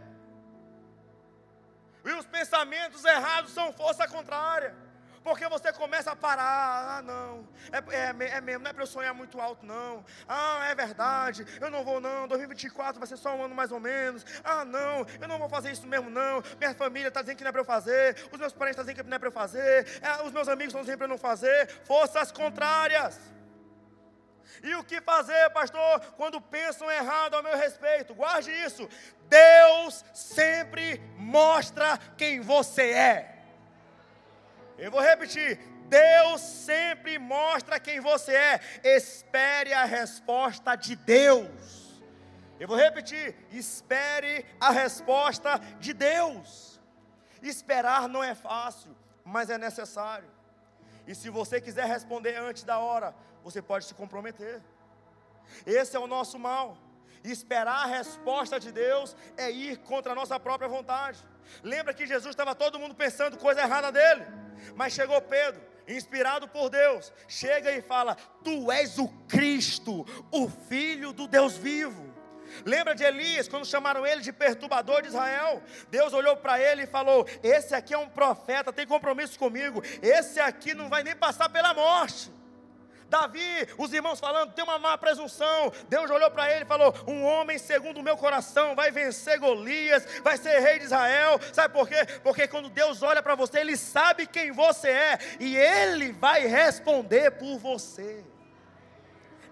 E 2.04 2.10
os 2.12 2.26
pensamentos 2.26 3.04
errados 3.04 3.52
são 3.52 3.72
força 3.72 4.08
contrária. 4.08 4.74
Porque 5.22 5.46
você 5.48 5.70
começa 5.72 6.12
a 6.12 6.16
parar, 6.16 6.98
ah 6.98 7.02
não, 7.02 7.46
é, 7.70 7.96
é, 7.96 8.36
é 8.36 8.40
mesmo, 8.40 8.64
não 8.64 8.70
é 8.70 8.72
para 8.72 8.82
eu 8.82 8.86
sonhar 8.86 9.12
muito 9.12 9.38
alto 9.38 9.66
não, 9.66 10.02
ah 10.26 10.66
é 10.70 10.74
verdade, 10.74 11.46
eu 11.60 11.70
não 11.70 11.84
vou 11.84 12.00
não, 12.00 12.26
2024 12.26 12.98
vai 12.98 13.06
ser 13.06 13.18
só 13.18 13.36
um 13.36 13.44
ano 13.44 13.54
mais 13.54 13.70
ou 13.70 13.78
menos, 13.78 14.24
ah 14.42 14.64
não, 14.64 15.06
eu 15.20 15.28
não 15.28 15.38
vou 15.38 15.48
fazer 15.48 15.72
isso 15.72 15.86
mesmo 15.86 16.08
não, 16.08 16.42
minha 16.58 16.74
família 16.74 17.08
está 17.08 17.20
dizendo 17.20 17.36
que 17.36 17.44
não 17.44 17.50
é 17.50 17.52
para 17.52 17.60
eu 17.60 17.66
fazer, 17.66 18.16
os 18.32 18.38
meus 18.38 18.52
parentes 18.54 18.78
estão 18.78 18.84
dizendo 18.84 19.04
que 19.04 19.10
não 19.10 19.16
é 19.16 19.18
para 19.18 19.28
eu 19.28 19.32
fazer, 19.32 19.86
é, 20.00 20.22
os 20.22 20.32
meus 20.32 20.48
amigos 20.48 20.68
estão 20.68 20.80
dizendo 20.80 20.98
para 20.98 21.04
eu 21.04 21.10
não 21.10 21.18
fazer, 21.18 21.68
forças 21.84 22.32
contrárias. 22.32 23.20
E 24.62 24.74
o 24.74 24.84
que 24.84 25.00
fazer, 25.00 25.48
pastor, 25.50 26.00
quando 26.16 26.40
pensam 26.40 26.90
errado 26.90 27.34
ao 27.34 27.42
meu 27.42 27.56
respeito? 27.56 28.14
Guarde 28.14 28.50
isso. 28.50 28.86
Deus 29.28 30.04
sempre 30.12 31.00
mostra 31.16 31.98
quem 32.16 32.40
você 32.40 32.90
é. 32.90 33.39
Eu 34.80 34.90
vou 34.90 35.00
repetir. 35.00 35.58
Deus 35.88 36.40
sempre 36.40 37.18
mostra 37.18 37.78
quem 37.78 38.00
você 38.00 38.32
é. 38.34 38.60
Espere 38.82 39.74
a 39.74 39.84
resposta 39.84 40.74
de 40.74 40.96
Deus. 40.96 42.02
Eu 42.58 42.66
vou 42.66 42.76
repetir. 42.76 43.36
Espere 43.52 44.46
a 44.58 44.70
resposta 44.70 45.58
de 45.78 45.92
Deus. 45.92 46.80
Esperar 47.42 48.08
não 48.08 48.24
é 48.24 48.34
fácil, 48.34 48.96
mas 49.24 49.50
é 49.50 49.58
necessário. 49.58 50.30
E 51.06 51.14
se 51.14 51.28
você 51.28 51.60
quiser 51.60 51.86
responder 51.86 52.36
antes 52.36 52.62
da 52.62 52.78
hora, 52.78 53.14
você 53.44 53.60
pode 53.60 53.84
se 53.84 53.94
comprometer. 53.94 54.62
Esse 55.66 55.94
é 55.94 55.98
o 55.98 56.06
nosso 56.06 56.38
mal. 56.38 56.76
Esperar 57.22 57.84
a 57.84 57.86
resposta 57.86 58.58
de 58.58 58.72
Deus 58.72 59.14
é 59.36 59.50
ir 59.50 59.78
contra 59.78 60.12
a 60.12 60.14
nossa 60.14 60.38
própria 60.40 60.68
vontade. 60.68 61.18
Lembra 61.62 61.92
que 61.92 62.06
Jesus 62.06 62.30
estava 62.30 62.54
todo 62.54 62.78
mundo 62.78 62.94
pensando 62.94 63.36
coisa 63.36 63.60
errada 63.60 63.92
dele. 63.92 64.26
Mas 64.74 64.92
chegou 64.92 65.20
Pedro, 65.20 65.60
inspirado 65.86 66.48
por 66.48 66.70
Deus, 66.70 67.12
chega 67.28 67.72
e 67.72 67.82
fala: 67.82 68.14
Tu 68.44 68.70
és 68.72 68.98
o 68.98 69.08
Cristo, 69.28 70.06
o 70.30 70.48
Filho 70.48 71.12
do 71.12 71.26
Deus 71.26 71.56
vivo. 71.56 72.10
Lembra 72.64 72.94
de 72.94 73.04
Elias, 73.04 73.48
quando 73.48 73.64
chamaram 73.64 74.06
ele 74.06 74.22
de 74.22 74.32
perturbador 74.32 75.02
de 75.02 75.08
Israel? 75.08 75.62
Deus 75.90 76.12
olhou 76.12 76.36
para 76.36 76.60
ele 76.60 76.82
e 76.82 76.86
falou: 76.86 77.26
Esse 77.42 77.74
aqui 77.74 77.94
é 77.94 77.98
um 77.98 78.08
profeta, 78.08 78.72
tem 78.72 78.86
compromisso 78.86 79.38
comigo. 79.38 79.82
Esse 80.02 80.40
aqui 80.40 80.74
não 80.74 80.88
vai 80.88 81.02
nem 81.02 81.14
passar 81.14 81.48
pela 81.48 81.74
morte. 81.74 82.30
Davi, 83.10 83.68
os 83.76 83.92
irmãos 83.92 84.20
falando, 84.20 84.52
tem 84.52 84.62
uma 84.62 84.78
má 84.78 84.96
presunção. 84.96 85.72
Deus 85.88 86.08
olhou 86.08 86.30
para 86.30 86.50
ele 86.50 86.62
e 86.62 86.66
falou: 86.66 86.94
Um 87.08 87.24
homem 87.24 87.58
segundo 87.58 87.98
o 87.98 88.02
meu 88.02 88.16
coração 88.16 88.76
vai 88.76 88.92
vencer 88.92 89.38
Golias, 89.40 90.06
vai 90.22 90.36
ser 90.36 90.60
rei 90.60 90.78
de 90.78 90.84
Israel. 90.84 91.40
Sabe 91.52 91.74
por 91.74 91.88
quê? 91.88 92.06
Porque 92.22 92.46
quando 92.46 92.70
Deus 92.70 93.02
olha 93.02 93.20
para 93.20 93.34
você, 93.34 93.58
Ele 93.58 93.76
sabe 93.76 94.28
quem 94.28 94.52
você 94.52 94.88
é 94.88 95.18
e 95.40 95.56
Ele 95.56 96.12
vai 96.12 96.46
responder 96.46 97.32
por 97.32 97.58
você. 97.58 98.24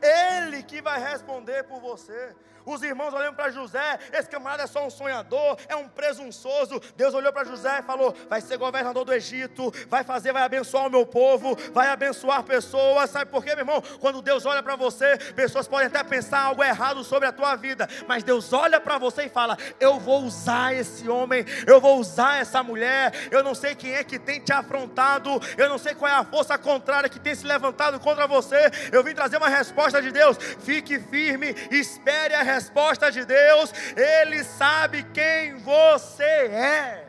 Ele 0.00 0.62
que 0.62 0.80
vai 0.80 1.00
responder 1.00 1.64
por 1.64 1.80
você. 1.80 2.36
Os 2.68 2.82
irmãos 2.82 3.14
olhando 3.14 3.34
para 3.34 3.50
José, 3.50 3.98
esse 4.12 4.28
camarada 4.28 4.64
é 4.64 4.66
só 4.66 4.86
um 4.86 4.90
sonhador, 4.90 5.56
é 5.68 5.74
um 5.74 5.88
presunçoso. 5.88 6.78
Deus 6.94 7.14
olhou 7.14 7.32
para 7.32 7.44
José 7.44 7.78
e 7.78 7.82
falou: 7.82 8.14
vai 8.28 8.42
ser 8.42 8.58
governador 8.58 9.06
do 9.06 9.14
Egito, 9.14 9.72
vai 9.88 10.04
fazer, 10.04 10.34
vai 10.34 10.42
abençoar 10.42 10.86
o 10.86 10.90
meu 10.90 11.06
povo, 11.06 11.56
vai 11.72 11.88
abençoar 11.88 12.42
pessoas. 12.42 13.08
Sabe 13.08 13.30
por 13.30 13.42
quê, 13.42 13.54
meu 13.54 13.60
irmão? 13.60 13.82
Quando 14.00 14.20
Deus 14.20 14.44
olha 14.44 14.62
para 14.62 14.76
você, 14.76 15.16
pessoas 15.34 15.66
podem 15.66 15.86
até 15.86 16.04
pensar 16.04 16.40
algo 16.40 16.62
errado 16.62 17.02
sobre 17.02 17.26
a 17.26 17.32
tua 17.32 17.56
vida, 17.56 17.88
mas 18.06 18.22
Deus 18.22 18.52
olha 18.52 18.78
para 18.78 18.98
você 18.98 19.24
e 19.24 19.28
fala: 19.30 19.56
eu 19.80 19.98
vou 19.98 20.24
usar 20.24 20.74
esse 20.74 21.08
homem, 21.08 21.46
eu 21.66 21.80
vou 21.80 21.98
usar 21.98 22.38
essa 22.38 22.62
mulher. 22.62 23.14
Eu 23.30 23.42
não 23.42 23.54
sei 23.54 23.74
quem 23.74 23.94
é 23.94 24.04
que 24.04 24.18
tem 24.18 24.40
te 24.40 24.52
afrontado, 24.52 25.40
eu 25.56 25.70
não 25.70 25.78
sei 25.78 25.94
qual 25.94 26.10
é 26.10 26.14
a 26.14 26.24
força 26.24 26.58
contrária 26.58 27.08
que 27.08 27.18
tem 27.18 27.34
se 27.34 27.46
levantado 27.46 27.98
contra 27.98 28.26
você. 28.26 28.70
Eu 28.92 29.02
vim 29.02 29.14
trazer 29.14 29.38
uma 29.38 29.48
resposta 29.48 30.02
de 30.02 30.10
Deus. 30.10 30.36
Fique 30.58 31.00
firme, 31.00 31.54
espere 31.70 32.34
a 32.34 32.42
resposta 32.42 32.57
resposta 32.58 33.10
de 33.16 33.24
Deus, 33.24 33.72
Ele 33.96 34.42
sabe 34.42 34.98
quem 35.18 35.56
você 35.58 36.32
é. 36.78 37.08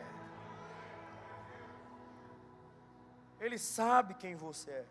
Ele 3.40 3.58
sabe 3.58 4.14
quem 4.14 4.34
você 4.46 4.70
é. 4.70 4.86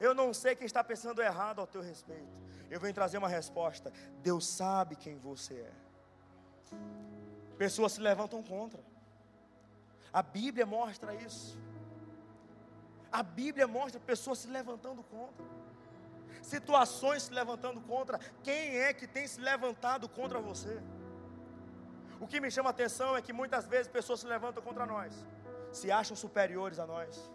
Eu 0.00 0.12
não 0.20 0.28
sei 0.32 0.52
quem 0.56 0.66
está 0.66 0.82
pensando 0.92 1.20
errado 1.30 1.60
ao 1.60 1.66
teu 1.66 1.82
respeito. 1.82 2.34
Eu 2.70 2.80
venho 2.80 2.94
trazer 2.94 3.18
uma 3.18 3.28
resposta. 3.28 3.92
Deus 4.28 4.46
sabe 4.46 4.96
quem 4.96 5.16
você 5.18 5.54
é. 5.54 5.74
Pessoas 7.58 7.92
se 7.92 8.00
levantam 8.00 8.42
contra. 8.42 8.82
A 10.12 10.22
Bíblia 10.22 10.66
mostra 10.66 11.14
isso. 11.14 11.58
A 13.12 13.22
Bíblia 13.22 13.66
mostra 13.78 14.00
pessoas 14.00 14.38
se 14.38 14.48
levantando 14.48 15.02
contra 15.04 15.44
situações 16.44 17.24
se 17.24 17.32
levantando 17.32 17.80
contra. 17.80 18.18
Quem 18.42 18.78
é 18.78 18.92
que 18.92 19.06
tem 19.06 19.26
se 19.26 19.40
levantado 19.40 20.08
contra 20.08 20.38
você? 20.38 20.82
O 22.20 22.26
que 22.26 22.40
me 22.40 22.50
chama 22.50 22.70
a 22.70 22.74
atenção 22.76 23.16
é 23.16 23.22
que 23.22 23.32
muitas 23.32 23.66
vezes 23.66 23.88
pessoas 23.88 24.20
se 24.20 24.26
levantam 24.26 24.62
contra 24.62 24.86
nós, 24.86 25.12
se 25.72 25.90
acham 25.90 26.16
superiores 26.16 26.78
a 26.78 26.86
nós, 26.86 27.30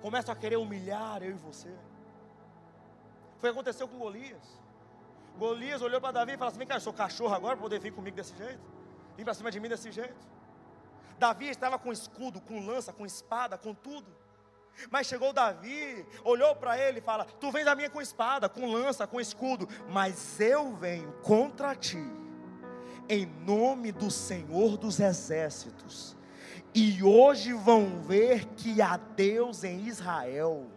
começam 0.00 0.32
a 0.32 0.36
querer 0.36 0.56
humilhar 0.56 1.22
eu 1.22 1.30
e 1.30 1.34
você. 1.48 1.72
Foi 3.38 3.50
o 3.50 3.52
que 3.52 3.58
aconteceu 3.58 3.86
com 3.88 3.98
Golias. 3.98 4.60
Golias 5.38 5.80
olhou 5.80 6.00
para 6.00 6.12
Davi 6.12 6.32
e 6.32 6.36
falou 6.36 6.48
assim: 6.48 6.58
Vem 6.58 6.66
cá, 6.66 6.76
eu 6.76 6.80
sou 6.80 6.92
cachorro 6.92 7.34
agora 7.34 7.56
para 7.56 7.62
poder 7.62 7.78
vir 7.78 7.92
comigo 7.92 8.16
desse 8.16 8.36
jeito? 8.36 8.60
Vim 9.16 9.24
para 9.24 9.34
cima 9.34 9.50
de 9.50 9.60
mim 9.60 9.68
desse 9.68 9.90
jeito? 9.90 10.20
Davi 11.18 11.48
estava 11.48 11.78
com 11.78 11.92
escudo, 11.92 12.40
com 12.40 12.64
lança, 12.64 12.92
com 12.92 13.06
espada, 13.06 13.56
com 13.56 13.72
tudo. 13.74 14.19
Mas 14.90 15.06
chegou 15.06 15.32
Davi, 15.32 16.06
olhou 16.24 16.54
para 16.56 16.78
ele 16.78 16.98
e 16.98 17.02
fala: 17.02 17.24
Tu 17.24 17.50
vens 17.50 17.66
a 17.66 17.74
mim 17.74 17.88
com 17.90 18.00
espada, 18.00 18.48
com 18.48 18.70
lança, 18.70 19.06
com 19.06 19.20
escudo, 19.20 19.68
mas 19.88 20.40
eu 20.40 20.72
venho 20.74 21.12
contra 21.22 21.74
ti, 21.74 22.02
em 23.08 23.26
nome 23.26 23.92
do 23.92 24.10
Senhor 24.10 24.76
dos 24.76 25.00
exércitos. 25.00 26.16
E 26.74 27.02
hoje 27.02 27.52
vão 27.52 28.00
ver 28.00 28.46
que 28.56 28.80
há 28.80 28.96
Deus 28.96 29.64
em 29.64 29.86
Israel. 29.88 30.70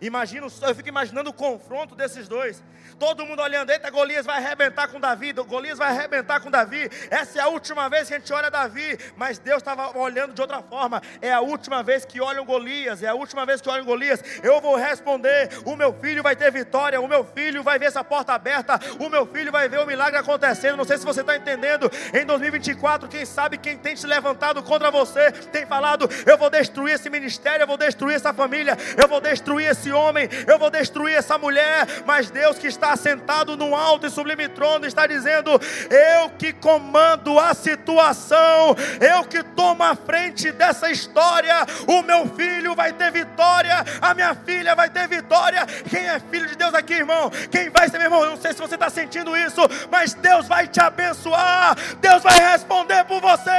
Imagino, 0.00 0.46
eu 0.62 0.74
fico 0.74 0.88
imaginando 0.88 1.30
o 1.30 1.32
confronto 1.32 1.94
desses 1.94 2.28
dois. 2.28 2.62
Todo 2.98 3.26
mundo 3.26 3.42
olhando, 3.42 3.70
eita, 3.70 3.90
Golias 3.90 4.24
vai 4.24 4.36
arrebentar 4.36 4.88
com 4.88 5.00
Davi, 5.00 5.32
Golias 5.32 5.78
vai 5.78 5.88
arrebentar 5.88 6.40
com 6.40 6.50
Davi. 6.50 6.88
Essa 7.10 7.38
é 7.40 7.42
a 7.42 7.48
última 7.48 7.88
vez 7.88 8.08
que 8.08 8.14
a 8.14 8.18
gente 8.18 8.32
olha 8.32 8.50
Davi, 8.50 8.98
mas 9.16 9.38
Deus 9.38 9.58
estava 9.58 9.96
olhando 9.98 10.32
de 10.32 10.40
outra 10.40 10.62
forma. 10.62 11.02
É 11.20 11.32
a 11.32 11.40
última 11.40 11.82
vez 11.82 12.04
que 12.04 12.20
olham 12.20 12.44
Golias, 12.44 13.02
é 13.02 13.08
a 13.08 13.14
última 13.14 13.44
vez 13.44 13.60
que 13.60 13.68
olham 13.68 13.84
Golias. 13.84 14.22
Eu 14.42 14.60
vou 14.60 14.76
responder: 14.76 15.50
o 15.64 15.74
meu 15.74 15.92
filho 15.94 16.22
vai 16.22 16.36
ter 16.36 16.50
vitória, 16.52 17.00
o 17.00 17.08
meu 17.08 17.24
filho 17.24 17.62
vai 17.62 17.78
ver 17.78 17.86
essa 17.86 18.04
porta 18.04 18.32
aberta, 18.32 18.78
o 19.00 19.08
meu 19.08 19.26
filho 19.26 19.50
vai 19.50 19.68
ver 19.68 19.80
o 19.80 19.86
milagre 19.86 20.18
acontecendo. 20.18 20.76
Não 20.76 20.84
sei 20.84 20.98
se 20.98 21.04
você 21.04 21.20
está 21.20 21.36
entendendo. 21.36 21.90
Em 22.12 22.24
2024, 22.24 23.08
quem 23.08 23.24
sabe 23.24 23.58
quem 23.58 23.76
tem 23.76 23.96
se 23.96 24.06
levantado 24.06 24.62
contra 24.62 24.90
você 24.90 25.32
tem 25.32 25.66
falado: 25.66 26.08
eu 26.26 26.38
vou 26.38 26.50
destruir 26.50 26.94
esse 26.94 27.10
ministério, 27.10 27.64
eu 27.64 27.66
vou 27.66 27.76
destruir 27.76 28.14
essa 28.14 28.32
família, 28.32 28.76
eu 28.96 29.08
vou 29.08 29.20
destruir 29.20 29.66
esse 29.74 29.92
homem, 29.92 30.28
eu 30.46 30.58
vou 30.58 30.70
destruir 30.70 31.16
essa 31.16 31.36
mulher. 31.36 31.86
Mas 32.06 32.30
Deus 32.30 32.58
que 32.58 32.66
está 32.66 32.96
sentado 32.96 33.56
no 33.56 33.74
alto 33.74 34.06
e 34.06 34.10
sublime 34.10 34.48
trono, 34.48 34.86
está 34.86 35.06
dizendo: 35.06 35.50
Eu 35.90 36.30
que 36.30 36.52
comando 36.52 37.38
a 37.38 37.52
situação, 37.52 38.74
eu 39.00 39.24
que 39.24 39.42
tomo 39.42 39.82
a 39.82 39.94
frente 39.94 40.50
dessa 40.50 40.90
história. 40.90 41.54
O 41.86 42.02
meu 42.02 42.26
filho 42.28 42.74
vai 42.74 42.92
ter 42.92 43.10
vitória, 43.10 43.84
a 44.00 44.14
minha 44.14 44.34
filha 44.34 44.74
vai 44.74 44.88
ter 44.88 45.06
vitória. 45.06 45.66
Quem 45.90 46.06
é 46.06 46.18
filho 46.18 46.48
de 46.48 46.56
Deus 46.56 46.72
aqui, 46.72 46.94
irmão? 46.94 47.30
Quem 47.50 47.68
vai 47.68 47.88
ser, 47.88 47.98
meu 47.98 48.06
irmão? 48.06 48.22
Eu 48.22 48.30
não 48.30 48.36
sei 48.36 48.52
se 48.52 48.60
você 48.60 48.74
está 48.74 48.88
sentindo 48.88 49.36
isso, 49.36 49.60
mas 49.90 50.14
Deus 50.14 50.48
vai 50.48 50.66
te 50.68 50.80
abençoar, 50.80 51.76
Deus 52.00 52.22
vai 52.22 52.38
responder 52.52 53.04
por 53.04 53.20
você. 53.20 53.50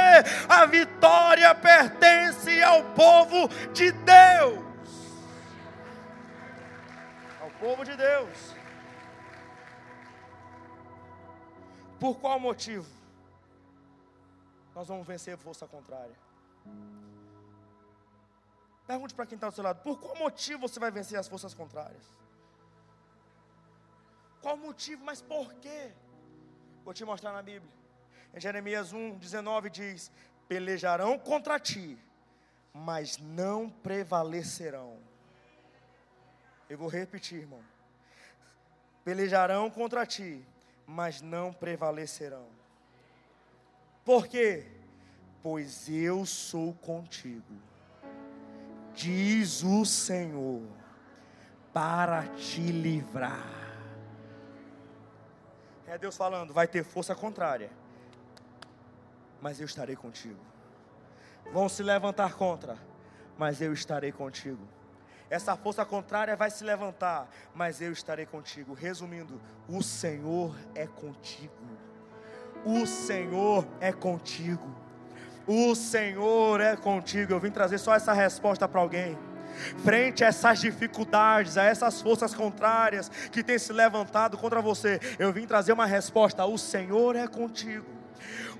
A 0.48 0.66
vitória 0.66 1.54
pertence 1.54 2.62
ao 2.62 2.82
povo 2.82 3.48
de 3.72 3.92
Deus. 3.92 4.65
Povo 7.66 7.84
de 7.84 7.96
Deus. 7.96 8.38
Por 11.98 12.14
qual 12.20 12.38
motivo? 12.38 12.88
Nós 14.74 14.86
vamos 14.86 15.06
vencer 15.06 15.36
força 15.36 15.66
contrária. 15.66 16.16
Pergunte 18.86 19.14
para 19.14 19.26
quem 19.26 19.34
está 19.34 19.48
do 19.48 19.54
seu 19.54 19.64
lado: 19.64 19.82
por 19.82 19.98
qual 19.98 20.14
motivo 20.16 20.60
você 20.68 20.78
vai 20.78 20.92
vencer 20.92 21.18
as 21.18 21.26
forças 21.26 21.54
contrárias? 21.54 22.04
Qual 24.40 24.56
motivo? 24.56 25.04
Mas 25.04 25.20
por 25.20 25.52
quê? 25.54 25.92
Vou 26.84 26.94
te 26.94 27.04
mostrar 27.04 27.32
na 27.32 27.42
Bíblia. 27.42 27.74
Em 28.32 28.40
Jeremias 28.40 28.92
1, 28.92 29.18
19 29.18 29.70
diz: 29.70 30.12
Pelejarão 30.46 31.18
contra 31.18 31.58
ti, 31.58 31.98
mas 32.72 33.18
não 33.18 33.68
prevalecerão. 33.68 35.05
Eu 36.68 36.76
vou 36.76 36.88
repetir, 36.88 37.40
irmão. 37.40 37.60
Pelejarão 39.04 39.70
contra 39.70 40.04
ti, 40.04 40.44
mas 40.86 41.20
não 41.20 41.52
prevalecerão. 41.52 42.46
Por 44.04 44.26
quê? 44.26 44.66
Pois 45.42 45.88
eu 45.88 46.26
sou 46.26 46.74
contigo, 46.74 47.54
diz 48.94 49.62
o 49.62 49.84
Senhor, 49.84 50.62
para 51.72 52.26
te 52.34 52.60
livrar. 52.60 53.66
É 55.86 55.96
Deus 55.96 56.16
falando, 56.16 56.52
vai 56.52 56.66
ter 56.66 56.82
força 56.82 57.14
contrária, 57.14 57.70
mas 59.40 59.60
eu 59.60 59.66
estarei 59.66 59.94
contigo. 59.94 60.40
Vão 61.52 61.68
se 61.68 61.82
levantar 61.82 62.34
contra, 62.34 62.76
mas 63.38 63.60
eu 63.60 63.72
estarei 63.72 64.10
contigo. 64.10 64.66
Essa 65.28 65.56
força 65.56 65.84
contrária 65.84 66.36
vai 66.36 66.50
se 66.50 66.62
levantar, 66.62 67.28
mas 67.54 67.80
eu 67.80 67.92
estarei 67.92 68.26
contigo. 68.26 68.74
Resumindo, 68.74 69.40
o 69.68 69.82
Senhor 69.82 70.54
é 70.74 70.86
contigo. 70.86 71.52
O 72.64 72.86
Senhor 72.86 73.66
é 73.80 73.92
contigo. 73.92 74.74
O 75.46 75.74
Senhor 75.74 76.60
é 76.60 76.76
contigo. 76.76 77.32
Eu 77.32 77.40
vim 77.40 77.50
trazer 77.50 77.78
só 77.78 77.94
essa 77.94 78.12
resposta 78.12 78.68
para 78.68 78.80
alguém. 78.80 79.18
Frente 79.82 80.22
a 80.22 80.28
essas 80.28 80.60
dificuldades, 80.60 81.56
a 81.56 81.64
essas 81.64 82.02
forças 82.02 82.34
contrárias 82.34 83.08
que 83.08 83.42
têm 83.42 83.58
se 83.58 83.72
levantado 83.72 84.36
contra 84.36 84.60
você, 84.60 85.00
eu 85.18 85.32
vim 85.32 85.46
trazer 85.46 85.72
uma 85.72 85.86
resposta: 85.86 86.44
o 86.44 86.58
Senhor 86.58 87.16
é 87.16 87.26
contigo 87.26 87.95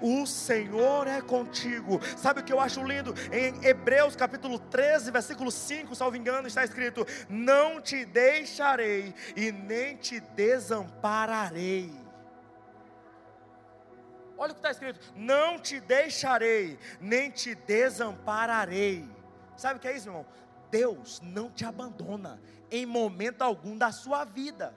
o 0.00 0.26
Senhor 0.26 1.06
é 1.06 1.20
contigo. 1.20 2.00
Sabe 2.16 2.40
o 2.40 2.44
que 2.44 2.52
eu 2.52 2.60
acho 2.60 2.82
lindo? 2.82 3.14
Em 3.32 3.64
Hebreus 3.64 4.16
capítulo 4.16 4.58
13, 4.58 5.10
versículo 5.10 5.50
5, 5.50 5.94
salvo 5.94 6.16
engano, 6.16 6.48
está 6.48 6.64
escrito: 6.64 7.06
Não 7.28 7.80
te 7.80 8.04
deixarei 8.04 9.14
e 9.36 9.52
nem 9.52 9.96
te 9.96 10.20
desampararei. 10.20 11.92
Olha 14.38 14.52
o 14.52 14.54
que 14.54 14.60
está 14.60 14.70
escrito: 14.70 15.00
Não 15.14 15.58
te 15.58 15.80
deixarei, 15.80 16.78
nem 17.00 17.30
te 17.30 17.54
desampararei. 17.54 19.08
Sabe 19.56 19.78
o 19.78 19.80
que 19.80 19.88
é 19.88 19.96
isso, 19.96 20.08
irmão? 20.08 20.26
Deus 20.70 21.20
não 21.22 21.50
te 21.50 21.64
abandona 21.64 22.40
em 22.70 22.84
momento 22.84 23.42
algum 23.42 23.76
da 23.76 23.92
sua 23.92 24.24
vida. 24.24 24.74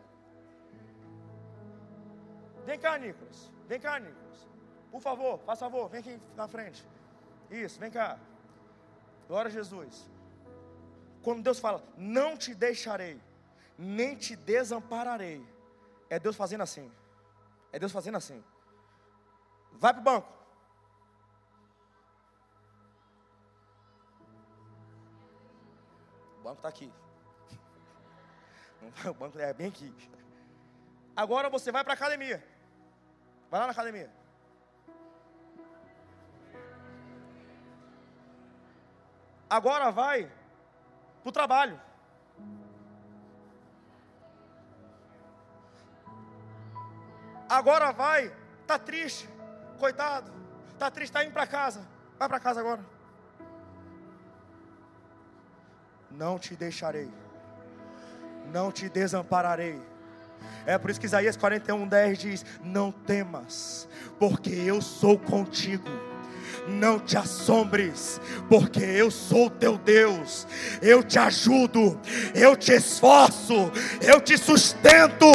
Vem 2.66 2.80
cá, 2.80 2.98
Nicolas. 2.98 3.52
Vem 3.68 3.80
cá, 3.80 4.00
Nicolas. 4.00 4.29
Por 4.92 5.02
favor, 5.02 5.40
faz 5.40 5.60
favor, 5.60 5.88
vem 5.90 6.00
aqui 6.00 6.20
na 6.36 6.48
frente. 6.48 6.86
Isso, 7.50 7.80
vem 7.80 7.92
cá. 7.92 8.18
Glória 9.28 9.50
a 9.50 9.52
Jesus. 9.52 10.10
Quando 11.22 11.44
Deus 11.44 11.60
fala, 11.60 11.84
não 11.98 12.38
te 12.38 12.56
deixarei, 12.56 13.22
nem 13.78 14.16
te 14.16 14.36
desampararei, 14.36 15.46
é 16.10 16.18
Deus 16.20 16.36
fazendo 16.36 16.62
assim. 16.62 16.92
É 17.72 17.78
Deus 17.78 17.92
fazendo 17.92 18.18
assim. 18.18 18.44
Vai 19.74 19.94
para 19.94 20.02
o 20.02 20.04
banco. 20.04 20.34
O 26.40 26.42
banco 26.42 26.58
está 26.58 26.70
aqui. 26.70 26.92
O 29.10 29.14
banco 29.14 29.38
é 29.38 29.54
bem 29.54 29.68
aqui. 29.68 29.94
Agora 31.16 31.50
você 31.50 31.72
vai 31.72 31.84
para 31.84 31.94
a 31.94 31.96
academia. 31.96 32.44
Vai 33.52 33.60
lá 33.60 33.68
na 33.68 33.74
academia. 33.74 34.19
Agora 39.50 39.90
vai 39.90 40.32
para 41.24 41.30
o 41.30 41.32
trabalho. 41.32 41.80
Agora 47.50 47.92
vai, 47.92 48.32
tá 48.68 48.78
triste, 48.78 49.28
coitado, 49.80 50.32
tá 50.78 50.92
triste, 50.92 51.12
tá 51.12 51.24
indo 51.24 51.34
para 51.34 51.48
casa. 51.48 51.82
Vai 52.20 52.30
para 52.30 52.40
casa 52.40 52.60
agora. 52.60 52.86
Não 56.12 56.38
te 56.38 56.56
deixarei, 56.56 57.12
não 58.52 58.72
te 58.72 58.88
desampararei. 58.88 59.82
É 60.66 60.78
por 60.78 60.92
isso 60.92 61.00
que 61.00 61.08
Isaías 61.08 61.36
41, 61.36 61.88
10 61.88 62.20
diz: 62.20 62.46
Não 62.62 62.92
temas, 62.92 63.90
porque 64.20 64.52
eu 64.52 64.80
sou 64.80 65.18
contigo 65.18 66.09
não 66.68 67.00
te 67.00 67.18
assombres, 67.18 68.22
porque 68.48 68.84
eu 68.84 69.10
sou 69.10 69.50
teu 69.50 69.78
Deus, 69.78 70.48
eu 70.82 71.04
te 71.04 71.18
ajudo, 71.18 72.00
eu 72.34 72.56
te 72.56 72.74
esforço, 72.74 73.72
eu 74.02 74.22
te 74.22 74.38
sustento 74.38 75.26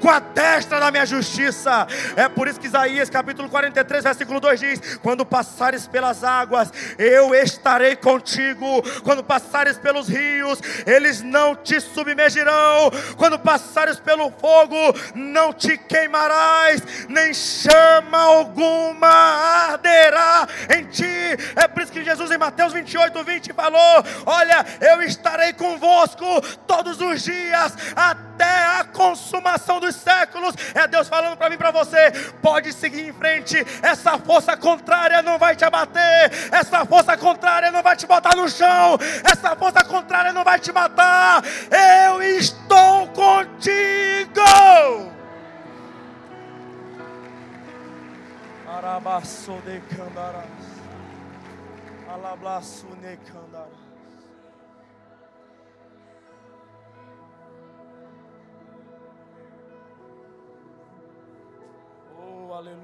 com 0.00 0.10
a 0.10 0.18
destra 0.18 0.80
da 0.80 0.90
minha 0.90 1.06
justiça. 1.06 1.86
É 2.16 2.28
por 2.28 2.48
isso 2.48 2.60
que 2.60 2.66
Isaías 2.66 3.08
capítulo 3.08 3.48
43, 3.48 4.04
versículo 4.04 4.40
2 4.40 4.60
diz: 4.60 4.96
Quando 5.02 5.24
passares 5.24 5.86
pelas 5.86 6.22
águas, 6.22 6.72
eu 6.98 7.34
estarei 7.34 7.96
contigo, 7.96 8.82
quando 9.02 9.24
passares 9.24 9.78
pelos 9.78 10.08
rios, 10.08 10.60
eles 10.86 11.22
não 11.22 11.54
te 11.54 11.80
submergirão, 11.80 12.90
quando 13.16 13.38
passares 13.38 13.98
pelo 13.98 14.30
fogo, 14.30 14.76
não 15.14 15.52
te 15.52 15.76
queimarás, 15.76 16.82
nem 17.08 17.32
chama 17.32 18.18
alguma 18.18 19.08
arderá 19.72 20.48
em 20.70 20.84
ti. 20.86 21.04
É 21.56 21.68
por 21.68 21.82
isso 21.82 21.92
que 21.92 22.04
Jesus 22.04 22.30
em 22.30 22.38
Mateus 22.38 22.72
28, 22.72 23.24
20 23.24 23.52
falou: 23.52 24.04
Olha, 24.26 24.64
eu 24.80 25.02
estarei 25.02 25.52
convosco 25.52 26.24
todos 26.66 27.00
os 27.00 27.22
dias 27.22 27.76
até 27.94 28.78
a 28.80 28.84
consumação 28.84 29.80
dos 29.80 29.94
séculos. 29.94 30.54
É 30.74 30.86
Deus 30.86 31.08
falando 31.08 31.36
para 31.36 31.50
mim, 31.50 31.56
para 31.56 31.70
você: 31.70 32.10
pode 32.40 32.72
seguir 32.72 33.08
em 33.08 33.12
frente. 33.12 33.64
Essa 33.82 34.18
força 34.18 34.56
contrária 34.56 35.22
não 35.22 35.38
vai 35.38 35.56
te 35.56 35.64
abater. 35.64 36.30
Essa 36.50 36.84
força 36.84 37.16
contrária 37.16 37.70
não 37.70 37.82
vai 37.82 37.96
te 37.96 38.06
botar 38.06 38.34
no 38.34 38.48
chão. 38.48 38.98
Essa 39.24 39.54
força 39.56 39.84
contrária 39.84 40.32
não 40.32 40.44
vai 40.44 40.58
te 40.58 40.72
matar. 40.72 41.42
Eu 42.06 42.22
estou 42.22 43.08
contigo. 43.08 44.42
Arabaço 48.72 49.52
de 49.66 49.80
Candaras. 49.94 50.48
Alablaço 52.08 52.86
ne 53.02 53.18
Candaras. 53.18 53.68
Oh, 62.18 62.54
aleluia. 62.54 62.80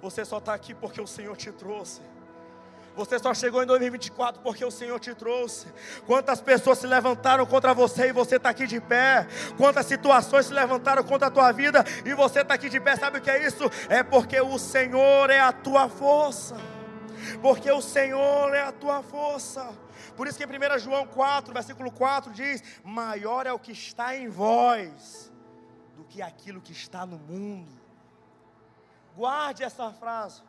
Você 0.00 0.24
só 0.24 0.38
está 0.38 0.54
aqui 0.54 0.74
porque 0.74 0.98
o 1.02 1.06
Senhor 1.06 1.36
te 1.36 1.52
trouxe. 1.52 2.00
Você 2.98 3.16
só 3.16 3.32
chegou 3.32 3.62
em 3.62 3.66
2024 3.66 4.42
porque 4.42 4.64
o 4.64 4.72
Senhor 4.72 4.98
te 4.98 5.14
trouxe. 5.14 5.68
Quantas 6.04 6.40
pessoas 6.40 6.78
se 6.78 6.86
levantaram 6.88 7.46
contra 7.46 7.72
você 7.72 8.08
e 8.08 8.12
você 8.12 8.36
está 8.36 8.48
aqui 8.48 8.66
de 8.66 8.80
pé? 8.80 9.24
Quantas 9.56 9.86
situações 9.86 10.46
se 10.46 10.52
levantaram 10.52 11.04
contra 11.04 11.28
a 11.28 11.30
tua 11.30 11.52
vida 11.52 11.84
e 12.04 12.12
você 12.12 12.40
está 12.40 12.54
aqui 12.54 12.68
de 12.68 12.80
pé? 12.80 12.96
Sabe 12.96 13.18
o 13.18 13.22
que 13.22 13.30
é 13.30 13.46
isso? 13.46 13.70
É 13.88 14.02
porque 14.02 14.40
o 14.40 14.58
Senhor 14.58 15.30
é 15.30 15.38
a 15.38 15.52
tua 15.52 15.88
força. 15.88 16.56
Porque 17.40 17.70
o 17.70 17.80
Senhor 17.80 18.52
é 18.52 18.62
a 18.62 18.72
tua 18.72 19.00
força. 19.00 19.72
Por 20.16 20.26
isso 20.26 20.36
que 20.36 20.42
em 20.42 20.48
1 20.48 20.78
João 20.80 21.06
4, 21.06 21.54
versículo 21.54 21.92
4 21.92 22.32
diz: 22.32 22.64
Maior 22.82 23.46
é 23.46 23.52
o 23.52 23.60
que 23.60 23.70
está 23.70 24.16
em 24.16 24.28
vós 24.28 25.32
do 25.96 26.02
que 26.02 26.20
aquilo 26.20 26.60
que 26.60 26.72
está 26.72 27.06
no 27.06 27.16
mundo. 27.16 27.70
Guarde 29.14 29.62
essa 29.62 29.92
frase. 29.92 30.47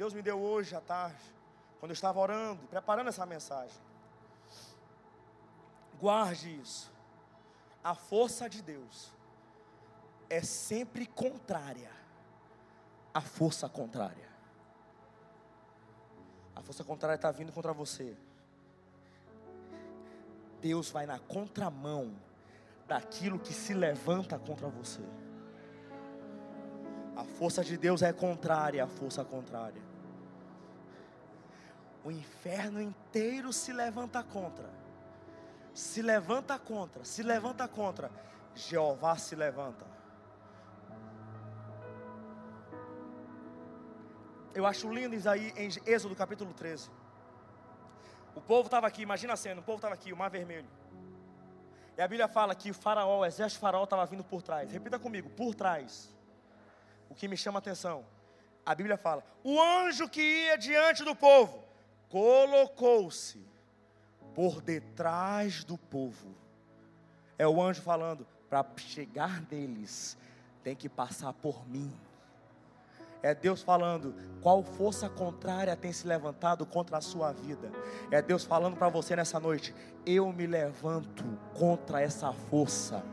Deus 0.00 0.14
me 0.14 0.22
deu 0.22 0.40
hoje 0.40 0.74
à 0.74 0.80
tarde, 0.80 1.22
quando 1.78 1.90
eu 1.90 1.92
estava 1.92 2.18
orando, 2.18 2.66
preparando 2.68 3.08
essa 3.08 3.26
mensagem. 3.26 3.76
Guarde 6.00 6.58
isso. 6.58 6.90
A 7.84 7.94
força 7.94 8.48
de 8.48 8.62
Deus 8.62 9.12
é 10.30 10.40
sempre 10.40 11.04
contrária 11.04 11.90
à 13.12 13.20
força 13.20 13.68
contrária. 13.68 14.26
A 16.56 16.62
força 16.62 16.82
contrária 16.82 17.16
está 17.16 17.30
vindo 17.30 17.52
contra 17.52 17.74
você. 17.74 18.16
Deus 20.62 20.88
vai 20.88 21.04
na 21.04 21.18
contramão 21.18 22.16
daquilo 22.88 23.38
que 23.38 23.52
se 23.52 23.74
levanta 23.74 24.38
contra 24.38 24.66
você. 24.66 25.04
A 27.14 27.22
força 27.22 27.62
de 27.62 27.76
Deus 27.76 28.00
é 28.00 28.14
contrária 28.14 28.82
à 28.82 28.88
força 28.88 29.22
contrária 29.22 29.89
o 32.04 32.10
inferno 32.10 32.80
inteiro 32.80 33.52
se 33.52 33.72
levanta 33.72 34.22
contra. 34.22 34.68
Se 35.74 36.02
levanta 36.02 36.58
contra, 36.58 37.04
se 37.04 37.22
levanta 37.22 37.68
contra. 37.68 38.10
Jeová 38.54 39.16
se 39.16 39.36
levanta. 39.36 39.86
Eu 44.52 44.66
acho 44.66 44.92
lindo 44.92 45.14
isso 45.14 45.28
aí 45.28 45.52
em 45.56 45.68
Êxodo 45.86 46.16
capítulo 46.16 46.52
13. 46.52 46.90
O 48.34 48.40
povo 48.40 48.66
estava 48.66 48.86
aqui, 48.86 49.02
imagina 49.02 49.34
a 49.34 49.36
cena, 49.36 49.60
o 49.60 49.64
povo 49.64 49.76
estava 49.76 49.94
aqui, 49.94 50.12
o 50.12 50.16
mar 50.16 50.30
vermelho. 50.30 50.68
E 51.96 52.02
a 52.02 52.08
Bíblia 52.08 52.28
fala 52.28 52.54
que 52.54 52.70
o 52.70 52.74
faraó, 52.74 53.20
o 53.20 53.26
exército 53.26 53.60
faraó 53.60 53.84
estava 53.84 54.04
vindo 54.06 54.24
por 54.24 54.42
trás. 54.42 54.72
Repita 54.72 54.98
comigo, 54.98 55.28
por 55.30 55.54
trás. 55.54 56.14
O 57.08 57.14
que 57.14 57.28
me 57.28 57.36
chama 57.36 57.58
a 57.58 57.60
atenção. 57.60 58.04
A 58.64 58.74
Bíblia 58.74 58.96
fala: 58.96 59.22
o 59.44 59.60
anjo 59.60 60.08
que 60.08 60.20
ia 60.20 60.56
diante 60.56 61.04
do 61.04 61.14
povo 61.14 61.69
colocou-se 62.10 63.40
por 64.34 64.60
detrás 64.60 65.64
do 65.64 65.78
povo. 65.78 66.34
É 67.38 67.46
o 67.46 67.62
anjo 67.62 67.80
falando: 67.80 68.26
para 68.50 68.66
chegar 68.76 69.42
neles, 69.50 70.18
tem 70.62 70.76
que 70.76 70.88
passar 70.88 71.32
por 71.32 71.66
mim. 71.66 71.90
É 73.22 73.34
Deus 73.34 73.60
falando, 73.60 74.14
qual 74.40 74.62
força 74.62 75.06
contrária 75.06 75.76
tem 75.76 75.92
se 75.92 76.06
levantado 76.06 76.64
contra 76.64 76.96
a 76.96 77.00
sua 77.02 77.32
vida? 77.32 77.70
É 78.10 78.22
Deus 78.22 78.44
falando 78.44 78.78
para 78.78 78.88
você 78.88 79.14
nessa 79.14 79.38
noite, 79.38 79.74
eu 80.06 80.32
me 80.32 80.46
levanto 80.46 81.22
contra 81.52 82.00
essa 82.00 82.32
força. 82.32 83.04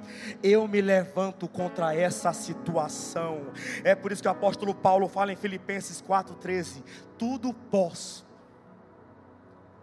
Eu 0.41 0.65
me 0.65 0.79
levanto 0.79 1.45
contra 1.49 1.93
essa 1.93 2.31
situação. 2.31 3.47
É 3.83 3.95
por 3.95 4.13
isso 4.13 4.21
que 4.21 4.29
o 4.29 4.31
apóstolo 4.31 4.73
Paulo 4.73 5.09
fala 5.09 5.33
em 5.33 5.35
Filipenses 5.35 6.01
4:13, 6.01 6.81
tudo 7.17 7.53
posso 7.53 8.26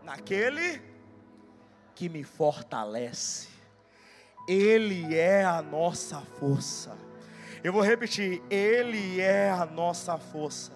naquele 0.04 0.80
que 1.94 2.08
me 2.08 2.22
fortalece. 2.22 3.48
Ele 4.46 5.14
é 5.14 5.44
a 5.44 5.62
nossa 5.62 6.20
força. 6.20 6.96
Eu 7.62 7.72
vou 7.72 7.82
repetir: 7.82 8.42
Ele 8.50 9.20
é 9.20 9.50
a 9.50 9.64
nossa 9.64 10.18
força. 10.18 10.72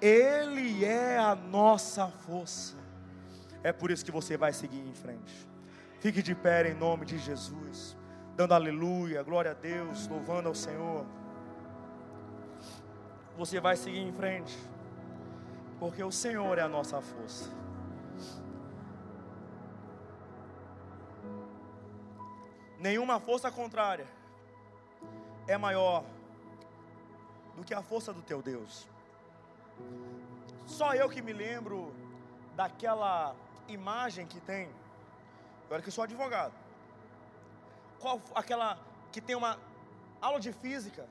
Ele 0.00 0.84
é 0.84 1.16
a 1.16 1.34
nossa 1.34 2.08
força. 2.08 2.76
É 3.62 3.72
por 3.72 3.90
isso 3.90 4.04
que 4.04 4.10
você 4.10 4.36
vai 4.36 4.52
seguir 4.52 4.80
em 4.80 4.94
frente. 4.94 5.48
Fique 6.00 6.22
de 6.22 6.34
pé 6.34 6.70
em 6.70 6.74
nome 6.74 7.06
de 7.06 7.18
Jesus, 7.18 7.96
dando 8.36 8.52
aleluia, 8.52 9.22
glória 9.22 9.52
a 9.52 9.54
Deus, 9.54 10.06
louvando 10.06 10.48
ao 10.48 10.54
Senhor. 10.54 11.06
Você 13.38 13.60
vai 13.60 13.76
seguir 13.76 14.00
em 14.00 14.12
frente, 14.12 14.56
porque 15.78 16.02
o 16.02 16.12
Senhor 16.12 16.58
é 16.58 16.62
a 16.62 16.68
nossa 16.68 17.00
força. 17.00 17.50
Nenhuma 22.78 23.18
força 23.20 23.50
contrária 23.50 24.06
é 25.46 25.56
maior 25.56 26.04
do 27.54 27.64
que 27.64 27.74
a 27.74 27.82
força 27.82 28.12
do 28.12 28.22
teu 28.22 28.42
Deus. 28.42 28.86
Só 30.66 30.94
eu 30.94 31.08
que 31.08 31.22
me 31.22 31.32
lembro 31.32 31.94
daquela 32.54 33.34
imagem 33.68 34.26
que 34.26 34.40
tem 34.40 34.68
Olha 35.70 35.82
que 35.82 35.88
eu 35.88 35.92
sou 35.92 36.04
advogado. 36.04 36.52
Qual 37.98 38.20
aquela 38.34 38.78
que 39.10 39.20
tem 39.20 39.34
uma 39.34 39.58
aula 40.20 40.38
de 40.40 40.52
física, 40.52 41.06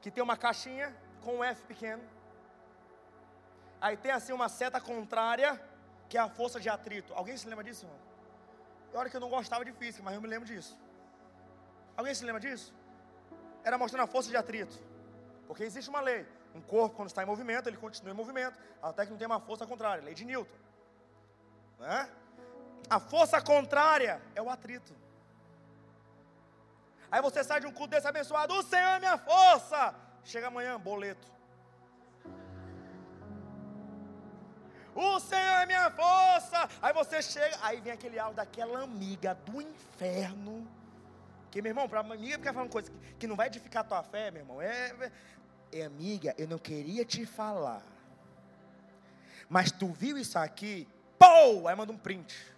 que 0.00 0.10
tem 0.10 0.22
uma 0.22 0.36
caixinha 0.36 0.94
com 1.22 1.36
um 1.38 1.44
F 1.44 1.62
pequeno. 1.64 2.02
Aí 3.80 3.96
tem 3.96 4.12
assim 4.12 4.32
uma 4.32 4.48
seta 4.48 4.80
contrária, 4.80 5.60
que 6.08 6.16
é 6.18 6.20
a 6.20 6.28
força 6.28 6.60
de 6.60 6.68
atrito. 6.68 7.12
Alguém 7.14 7.36
se 7.36 7.48
lembra 7.48 7.64
disso, 7.64 7.84
irmão? 7.84 7.98
Olha 8.94 9.08
que 9.08 9.16
eu 9.16 9.20
não 9.20 9.28
gostava 9.28 9.64
de 9.64 9.72
física, 9.72 10.02
mas 10.02 10.14
eu 10.14 10.20
me 10.20 10.28
lembro 10.28 10.46
disso. 10.46 10.78
Alguém 11.96 12.14
se 12.14 12.24
lembra 12.24 12.40
disso? 12.40 12.74
Era 13.64 13.78
mostrando 13.78 14.04
a 14.04 14.06
força 14.06 14.28
de 14.28 14.36
atrito. 14.36 14.78
Porque 15.46 15.64
existe 15.64 15.88
uma 15.88 16.00
lei. 16.00 16.26
Um 16.54 16.60
corpo, 16.60 16.96
quando 16.96 17.08
está 17.08 17.22
em 17.22 17.26
movimento, 17.26 17.68
ele 17.68 17.76
continua 17.76 18.12
em 18.12 18.16
movimento, 18.16 18.58
até 18.82 19.04
que 19.04 19.10
não 19.10 19.18
tem 19.18 19.26
uma 19.26 19.40
força 19.40 19.66
contrária. 19.66 20.04
Lei 20.04 20.14
de 20.14 20.24
Newton. 20.24 20.58
Né? 21.78 22.08
A 22.90 23.00
força 23.00 23.40
contrária 23.40 24.20
é 24.34 24.42
o 24.42 24.50
atrito. 24.50 24.94
Aí 27.10 27.20
você 27.20 27.42
sai 27.44 27.60
de 27.60 27.66
um 27.66 27.72
culto 27.72 27.90
desse 27.90 28.06
abençoado, 28.06 28.54
o 28.54 28.62
Senhor 28.62 28.88
é 28.88 28.98
minha 28.98 29.18
força. 29.18 29.94
Chega 30.24 30.48
amanhã, 30.48 30.78
boleto. 30.78 31.26
O 34.94 35.18
Senhor 35.20 35.62
é 35.62 35.66
minha 35.66 35.90
força. 35.90 36.68
Aí 36.80 36.92
você 36.92 37.22
chega, 37.22 37.58
aí 37.62 37.80
vem 37.80 37.92
aquele 37.92 38.18
áudio 38.18 38.36
daquela 38.36 38.82
amiga 38.82 39.34
do 39.34 39.60
inferno. 39.60 40.66
Que, 41.50 41.60
meu 41.60 41.70
irmão, 41.70 41.88
para 41.88 42.00
amiga 42.00 42.38
ficar 42.38 42.52
falando 42.52 42.70
coisa 42.70 42.90
que, 42.90 43.14
que, 43.14 43.26
não 43.26 43.36
vai 43.36 43.46
edificar 43.46 43.82
a 43.82 43.86
tua 43.86 44.02
fé, 44.02 44.30
meu 44.30 44.42
irmão. 44.42 44.60
É, 44.60 44.90
é, 45.00 45.12
é, 45.80 45.84
amiga, 45.84 46.34
eu 46.38 46.46
não 46.46 46.58
queria 46.58 47.04
te 47.04 47.24
falar. 47.26 47.82
Mas 49.48 49.70
tu 49.70 49.88
viu 49.88 50.16
isso 50.16 50.38
aqui? 50.38 50.88
Pô! 51.18 51.68
Aí 51.68 51.74
manda 51.74 51.92
um 51.92 51.98
print. 51.98 52.52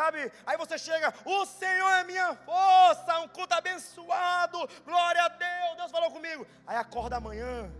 sabe? 0.00 0.32
Aí 0.46 0.56
você 0.56 0.78
chega, 0.78 1.12
o 1.26 1.44
Senhor 1.44 1.90
é 1.90 2.04
minha 2.04 2.34
força, 2.34 3.18
um 3.20 3.28
culto 3.28 3.52
abençoado, 3.52 4.58
glória 4.84 5.22
a 5.22 5.28
Deus, 5.28 5.76
Deus 5.76 5.90
falou 5.90 6.10
comigo. 6.10 6.46
Aí 6.66 6.76
acorda 6.76 7.16
amanhã, 7.16 7.70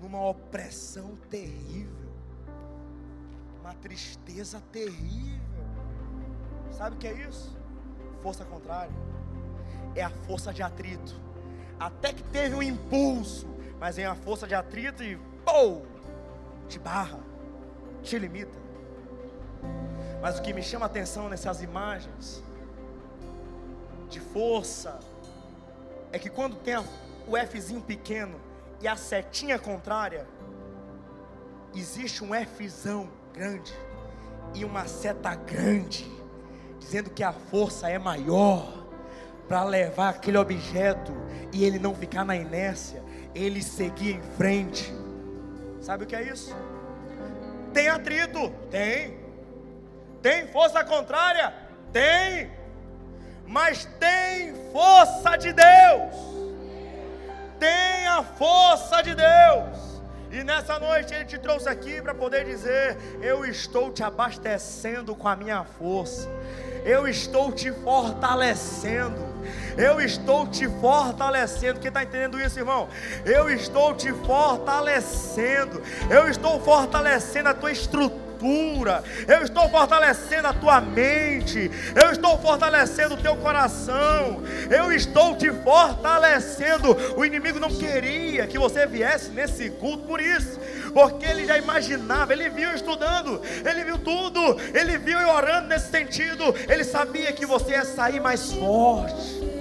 numa 0.00 0.26
opressão 0.26 1.16
terrível, 1.28 2.10
uma 3.60 3.74
tristeza 3.74 4.60
terrível. 4.72 5.40
Sabe 6.72 6.96
o 6.96 6.98
que 6.98 7.06
é 7.06 7.12
isso? 7.28 7.56
Força 8.22 8.44
contrária, 8.44 8.92
é 9.94 10.02
a 10.02 10.10
força 10.10 10.52
de 10.52 10.62
atrito. 10.62 11.14
Até 11.78 12.12
que 12.12 12.22
teve 12.24 12.54
um 12.54 12.62
impulso, 12.62 13.46
mas 13.78 13.96
vem 13.96 14.06
a 14.06 14.14
força 14.14 14.46
de 14.46 14.54
atrito 14.54 15.02
e, 15.02 15.16
pô, 15.44 15.82
te 16.68 16.78
barra, 16.78 17.20
te 18.02 18.18
limita. 18.18 18.58
Mas 20.20 20.38
o 20.38 20.42
que 20.42 20.52
me 20.52 20.62
chama 20.62 20.86
a 20.86 20.88
atenção 20.88 21.28
nessas 21.28 21.62
imagens 21.62 22.42
de 24.08 24.20
força 24.20 24.98
é 26.12 26.18
que 26.18 26.28
quando 26.28 26.56
tem 26.56 26.76
o 26.76 26.84
Fzinho 27.46 27.80
pequeno 27.80 28.38
e 28.80 28.88
a 28.88 28.96
setinha 28.96 29.58
contrária, 29.58 30.26
existe 31.74 32.24
um 32.24 32.30
Fzão 32.46 33.08
grande 33.32 33.72
e 34.54 34.64
uma 34.64 34.86
seta 34.86 35.34
grande, 35.34 36.10
dizendo 36.78 37.10
que 37.10 37.22
a 37.22 37.32
força 37.32 37.88
é 37.88 37.98
maior 37.98 38.86
para 39.46 39.64
levar 39.64 40.10
aquele 40.10 40.38
objeto 40.38 41.12
e 41.52 41.64
ele 41.64 41.78
não 41.78 41.94
ficar 41.94 42.24
na 42.24 42.36
inércia, 42.36 43.02
ele 43.34 43.62
seguir 43.62 44.16
em 44.16 44.22
frente. 44.36 44.92
Sabe 45.80 46.04
o 46.04 46.06
que 46.06 46.16
é 46.16 46.22
isso? 46.22 46.56
Tem 47.72 47.88
atrito? 47.88 48.50
Tem. 48.70 49.18
Tem 50.22 50.46
força 50.48 50.84
contrária? 50.84 51.54
Tem. 51.92 52.50
Mas 53.46 53.84
tem 53.98 54.54
força 54.72 55.36
de 55.36 55.52
Deus. 55.52 56.49
Tem 57.60 58.06
a 58.08 58.22
força 58.22 59.02
de 59.02 59.14
Deus. 59.14 59.90
E 60.32 60.42
nessa 60.42 60.78
noite 60.78 61.12
Ele 61.12 61.24
te 61.24 61.38
trouxe 61.38 61.68
aqui 61.68 62.00
para 62.00 62.14
poder 62.14 62.44
dizer: 62.44 62.96
Eu 63.20 63.44
estou 63.44 63.92
te 63.92 64.02
abastecendo 64.02 65.14
com 65.14 65.28
a 65.28 65.36
minha 65.36 65.62
força, 65.64 66.28
eu 66.84 67.06
estou 67.06 67.52
te 67.52 67.70
fortalecendo, 67.70 69.20
eu 69.76 70.00
estou 70.00 70.46
te 70.46 70.66
fortalecendo. 70.80 71.80
Quem 71.80 71.88
está 71.88 72.02
entendendo 72.02 72.40
isso, 72.40 72.58
irmão? 72.58 72.88
Eu 73.26 73.50
estou 73.50 73.94
te 73.94 74.12
fortalecendo, 74.12 75.82
eu 76.08 76.28
estou 76.28 76.60
fortalecendo 76.60 77.50
a 77.50 77.54
tua 77.54 77.72
estrutura 77.72 78.29
eu 79.28 79.42
estou 79.42 79.68
fortalecendo 79.68 80.48
a 80.48 80.52
tua 80.52 80.80
mente, 80.80 81.70
eu 81.94 82.10
estou 82.10 82.38
fortalecendo 82.38 83.14
o 83.14 83.22
teu 83.22 83.36
coração, 83.36 84.42
eu 84.70 84.92
estou 84.92 85.36
te 85.36 85.50
fortalecendo. 85.50 86.96
O 87.16 87.24
inimigo 87.24 87.58
não 87.58 87.68
queria 87.68 88.46
que 88.46 88.58
você 88.58 88.86
viesse 88.86 89.30
nesse 89.30 89.70
culto 89.70 90.04
por 90.06 90.20
isso, 90.20 90.58
porque 90.92 91.24
ele 91.24 91.46
já 91.46 91.58
imaginava, 91.58 92.32
ele 92.32 92.48
viu 92.48 92.72
estudando, 92.74 93.40
ele 93.64 93.84
viu 93.84 93.98
tudo, 93.98 94.56
ele 94.74 94.98
viu 94.98 95.18
eu 95.18 95.28
orando 95.28 95.68
nesse 95.68 95.90
sentido, 95.90 96.54
ele 96.68 96.84
sabia 96.84 97.32
que 97.32 97.46
você 97.46 97.72
ia 97.72 97.84
sair 97.84 98.20
mais 98.20 98.52
forte. 98.52 99.59